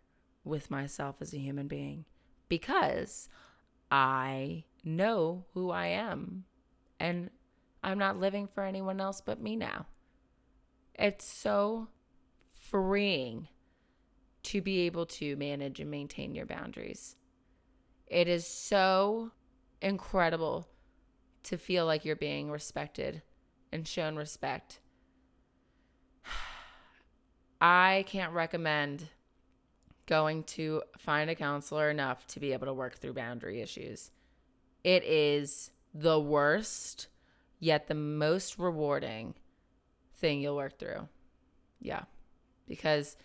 with 0.44 0.70
myself 0.70 1.16
as 1.20 1.34
a 1.34 1.40
human 1.40 1.68
being 1.68 2.06
because 2.48 3.30
I 3.90 4.66
know 4.84 5.46
who 5.56 5.72
I 5.72 5.88
am 5.88 6.44
and 7.00 7.32
I'm 7.84 7.98
not 7.98 8.20
living 8.20 8.46
for 8.46 8.64
anyone 8.64 9.02
else 9.02 9.22
but 9.22 9.42
me 9.42 9.56
now. 9.56 9.88
It's 10.94 11.26
so 11.26 11.88
freeing 12.54 13.48
to 14.46 14.62
be 14.62 14.82
able 14.82 15.06
to 15.06 15.36
manage 15.36 15.80
and 15.80 15.90
maintain 15.90 16.36
your 16.36 16.46
boundaries. 16.46 17.16
It 18.08 18.28
is 18.28 18.46
so 18.46 19.32
incredible 19.82 20.68
to 21.44 21.58
feel 21.58 21.86
like 21.86 22.06
you're 22.06 22.16
being 22.16 22.52
respected 22.52 23.22
and 23.72 23.88
shown 23.88 24.16
respect. 24.16 24.80
I 27.62 28.06
can't 28.08 28.34
recommend 28.34 29.10
going 30.06 30.44
to 30.44 30.84
find 30.98 31.30
a 31.30 31.36
counselor 31.36 31.90
enough 31.90 32.28
to 32.28 32.40
be 32.40 32.54
able 32.54 32.68
to 32.68 32.74
work 32.74 32.96
through 32.96 33.14
boundary 33.14 33.62
issues. 33.62 34.12
It 34.84 35.04
is 35.04 35.72
the 35.94 36.20
worst, 36.20 37.08
yet 37.60 37.88
the 37.88 37.96
most 37.96 38.60
rewarding 38.60 39.34
thing 40.18 40.42
you'll 40.42 40.56
work 40.56 40.78
through. 40.78 41.08
Yeah. 41.80 42.04
Because 42.68 43.18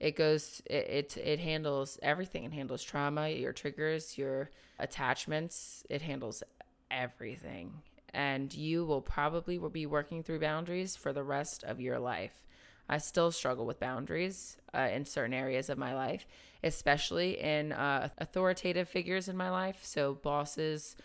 it 0.00 0.16
goes 0.16 0.62
it, 0.66 1.16
it 1.16 1.16
it 1.16 1.40
handles 1.40 1.98
everything. 2.02 2.44
It 2.44 2.52
handles 2.52 2.82
trauma, 2.82 3.28
your 3.28 3.52
triggers, 3.52 4.16
your 4.16 4.50
attachments. 4.78 5.84
It 5.90 6.02
handles 6.02 6.42
everything. 6.90 7.82
And 8.14 8.52
you 8.54 8.84
will 8.84 9.02
probably 9.02 9.58
will 9.58 9.70
be 9.70 9.86
working 9.86 10.22
through 10.22 10.40
boundaries 10.40 10.96
for 10.96 11.12
the 11.12 11.22
rest 11.22 11.62
of 11.64 11.80
your 11.80 11.98
life. 11.98 12.46
I 12.88 12.98
still 12.98 13.30
struggle 13.30 13.66
with 13.66 13.80
boundaries 13.80 14.56
uh, 14.74 14.88
in 14.90 15.04
certain 15.04 15.34
areas 15.34 15.68
of 15.68 15.76
my 15.76 15.94
life, 15.94 16.26
especially 16.64 17.38
in 17.38 17.72
uh, 17.72 18.08
authoritative 18.16 18.88
figures 18.88 19.28
in 19.28 19.36
my 19.36 19.50
life. 19.50 19.80
So, 19.82 20.14
bosses, 20.14 20.96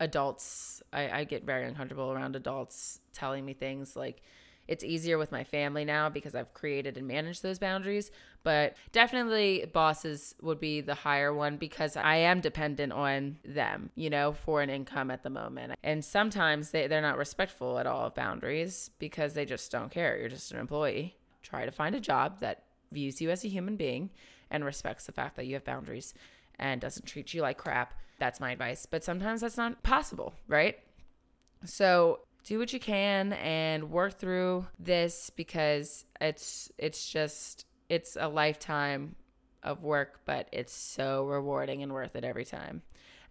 adults 0.00 0.82
I, 0.92 1.20
I 1.20 1.24
get 1.24 1.44
very 1.44 1.66
uncomfortable 1.66 2.10
around 2.10 2.34
adults 2.34 3.00
telling 3.12 3.44
me 3.44 3.52
things 3.52 3.94
like 3.94 4.22
it's 4.70 4.84
easier 4.84 5.18
with 5.18 5.32
my 5.32 5.44
family 5.44 5.84
now 5.84 6.08
because 6.08 6.34
I've 6.34 6.54
created 6.54 6.96
and 6.96 7.06
managed 7.06 7.42
those 7.42 7.58
boundaries. 7.58 8.10
But 8.42 8.76
definitely, 8.92 9.66
bosses 9.70 10.34
would 10.40 10.60
be 10.60 10.80
the 10.80 10.94
higher 10.94 11.34
one 11.34 11.56
because 11.58 11.96
I 11.96 12.16
am 12.16 12.40
dependent 12.40 12.92
on 12.92 13.38
them, 13.44 13.90
you 13.96 14.08
know, 14.08 14.32
for 14.32 14.62
an 14.62 14.70
income 14.70 15.10
at 15.10 15.22
the 15.22 15.30
moment. 15.30 15.74
And 15.82 16.02
sometimes 16.04 16.70
they, 16.70 16.86
they're 16.86 17.02
not 17.02 17.18
respectful 17.18 17.78
at 17.78 17.86
all 17.86 18.06
of 18.06 18.14
boundaries 18.14 18.90
because 18.98 19.34
they 19.34 19.44
just 19.44 19.70
don't 19.70 19.90
care. 19.90 20.16
You're 20.18 20.28
just 20.28 20.52
an 20.52 20.58
employee. 20.58 21.16
Try 21.42 21.66
to 21.66 21.72
find 21.72 21.94
a 21.94 22.00
job 22.00 22.40
that 22.40 22.62
views 22.92 23.20
you 23.20 23.30
as 23.30 23.44
a 23.44 23.48
human 23.48 23.76
being 23.76 24.10
and 24.50 24.64
respects 24.64 25.04
the 25.04 25.12
fact 25.12 25.36
that 25.36 25.46
you 25.46 25.54
have 25.54 25.64
boundaries 25.64 26.14
and 26.58 26.80
doesn't 26.80 27.06
treat 27.06 27.34
you 27.34 27.42
like 27.42 27.58
crap 27.58 27.94
that's 28.20 28.38
my 28.38 28.52
advice. 28.52 28.86
But 28.86 29.02
sometimes 29.02 29.40
that's 29.40 29.56
not 29.56 29.82
possible, 29.82 30.34
right? 30.46 30.78
So 31.64 32.20
do 32.44 32.58
what 32.58 32.72
you 32.72 32.80
can 32.80 33.32
and 33.34 33.90
work 33.90 34.18
through 34.18 34.66
this 34.78 35.30
because 35.30 36.04
it's 36.20 36.70
it's 36.78 37.10
just 37.10 37.66
it's 37.88 38.16
a 38.18 38.28
lifetime 38.28 39.16
of 39.62 39.82
work, 39.82 40.20
but 40.24 40.48
it's 40.52 40.72
so 40.72 41.26
rewarding 41.26 41.82
and 41.82 41.92
worth 41.92 42.16
it 42.16 42.24
every 42.24 42.44
time. 42.44 42.82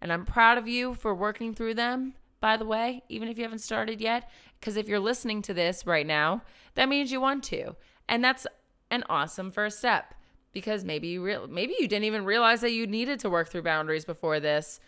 And 0.01 0.13
I'm 0.13 0.25
proud 0.25 0.57
of 0.57 0.67
you 0.67 0.93
for 0.93 1.13
working 1.13 1.53
through 1.53 1.73
them, 1.73 2.13
by 2.39 2.57
the 2.57 2.65
way, 2.65 3.03
even 3.09 3.27
if 3.27 3.37
you 3.37 3.43
haven't 3.43 3.59
started 3.59 3.99
yet. 3.99 4.29
Because 4.59 4.77
if 4.77 4.87
you're 4.87 4.99
listening 4.99 5.41
to 5.43 5.53
this 5.53 5.85
right 5.85 6.05
now, 6.05 6.43
that 6.75 6.89
means 6.89 7.11
you 7.11 7.19
want 7.19 7.43
to. 7.45 7.75
And 8.07 8.23
that's 8.23 8.47
an 8.91 9.03
awesome 9.09 9.51
first 9.51 9.79
step 9.79 10.13
because 10.51 10.83
maybe 10.83 11.09
you 11.09 11.23
real 11.23 11.47
maybe 11.47 11.75
you 11.79 11.87
didn't 11.87 12.05
even 12.05 12.25
realize 12.25 12.61
that 12.61 12.71
you 12.71 12.87
needed 12.87 13.19
to 13.19 13.29
work 13.29 13.49
through 13.49 13.61
boundaries 13.61 14.05
before 14.05 14.39
this. 14.39 14.79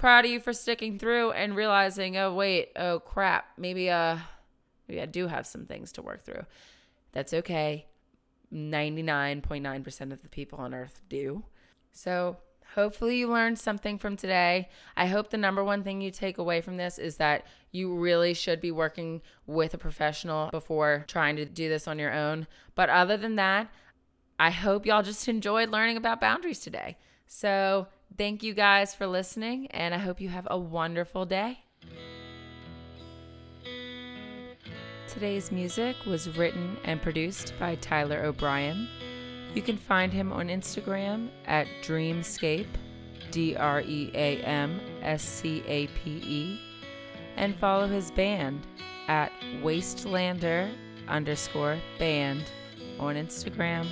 Proud 0.00 0.24
of 0.24 0.30
you 0.30 0.40
for 0.40 0.54
sticking 0.54 0.98
through 0.98 1.32
and 1.32 1.54
realizing, 1.54 2.16
oh 2.16 2.32
wait, 2.32 2.70
oh 2.74 3.00
crap, 3.00 3.44
maybe 3.58 3.90
uh 3.90 4.16
maybe 4.88 5.02
I 5.02 5.04
do 5.04 5.26
have 5.26 5.46
some 5.46 5.66
things 5.66 5.92
to 5.92 6.00
work 6.00 6.24
through. 6.24 6.46
That's 7.12 7.34
okay. 7.34 7.84
99.9% 8.50 10.12
of 10.12 10.22
the 10.22 10.28
people 10.30 10.58
on 10.58 10.72
earth 10.72 11.02
do. 11.10 11.44
So, 11.92 12.38
hopefully 12.74 13.18
you 13.18 13.28
learned 13.28 13.58
something 13.58 13.98
from 13.98 14.16
today. 14.16 14.70
I 14.96 15.04
hope 15.04 15.28
the 15.28 15.36
number 15.36 15.62
one 15.62 15.82
thing 15.82 16.00
you 16.00 16.10
take 16.10 16.38
away 16.38 16.62
from 16.62 16.78
this 16.78 16.98
is 16.98 17.18
that 17.18 17.46
you 17.70 17.94
really 17.94 18.32
should 18.32 18.58
be 18.58 18.72
working 18.72 19.20
with 19.46 19.74
a 19.74 19.78
professional 19.78 20.48
before 20.48 21.04
trying 21.08 21.36
to 21.36 21.44
do 21.44 21.68
this 21.68 21.86
on 21.86 21.98
your 21.98 22.14
own. 22.14 22.46
But 22.74 22.88
other 22.88 23.18
than 23.18 23.36
that, 23.36 23.70
I 24.38 24.48
hope 24.48 24.86
y'all 24.86 25.02
just 25.02 25.28
enjoyed 25.28 25.68
learning 25.68 25.98
about 25.98 26.22
boundaries 26.22 26.60
today. 26.60 26.96
So, 27.26 27.88
thank 28.16 28.42
you 28.42 28.54
guys 28.54 28.94
for 28.94 29.06
listening, 29.06 29.66
and 29.68 29.94
I 29.94 29.98
hope 29.98 30.20
you 30.20 30.28
have 30.28 30.46
a 30.50 30.58
wonderful 30.58 31.26
day. 31.26 31.60
Today's 35.08 35.50
music 35.50 35.96
was 36.06 36.36
written 36.36 36.76
and 36.84 37.02
produced 37.02 37.54
by 37.58 37.74
Tyler 37.76 38.22
O'Brien. 38.24 38.88
You 39.54 39.62
can 39.62 39.76
find 39.76 40.12
him 40.12 40.32
on 40.32 40.48
Instagram 40.48 41.30
at 41.46 41.66
Dreamscape, 41.82 42.68
D 43.32 43.56
R 43.56 43.80
E 43.80 44.10
A 44.14 44.38
M 44.42 44.80
S 45.02 45.22
C 45.22 45.64
A 45.66 45.88
P 45.88 46.10
E, 46.24 46.60
and 47.36 47.56
follow 47.56 47.88
his 47.88 48.12
band 48.12 48.66
at 49.08 49.32
Wastelander 49.62 50.70
underscore 51.08 51.78
band 51.98 52.44
on 53.00 53.16
Instagram 53.16 53.86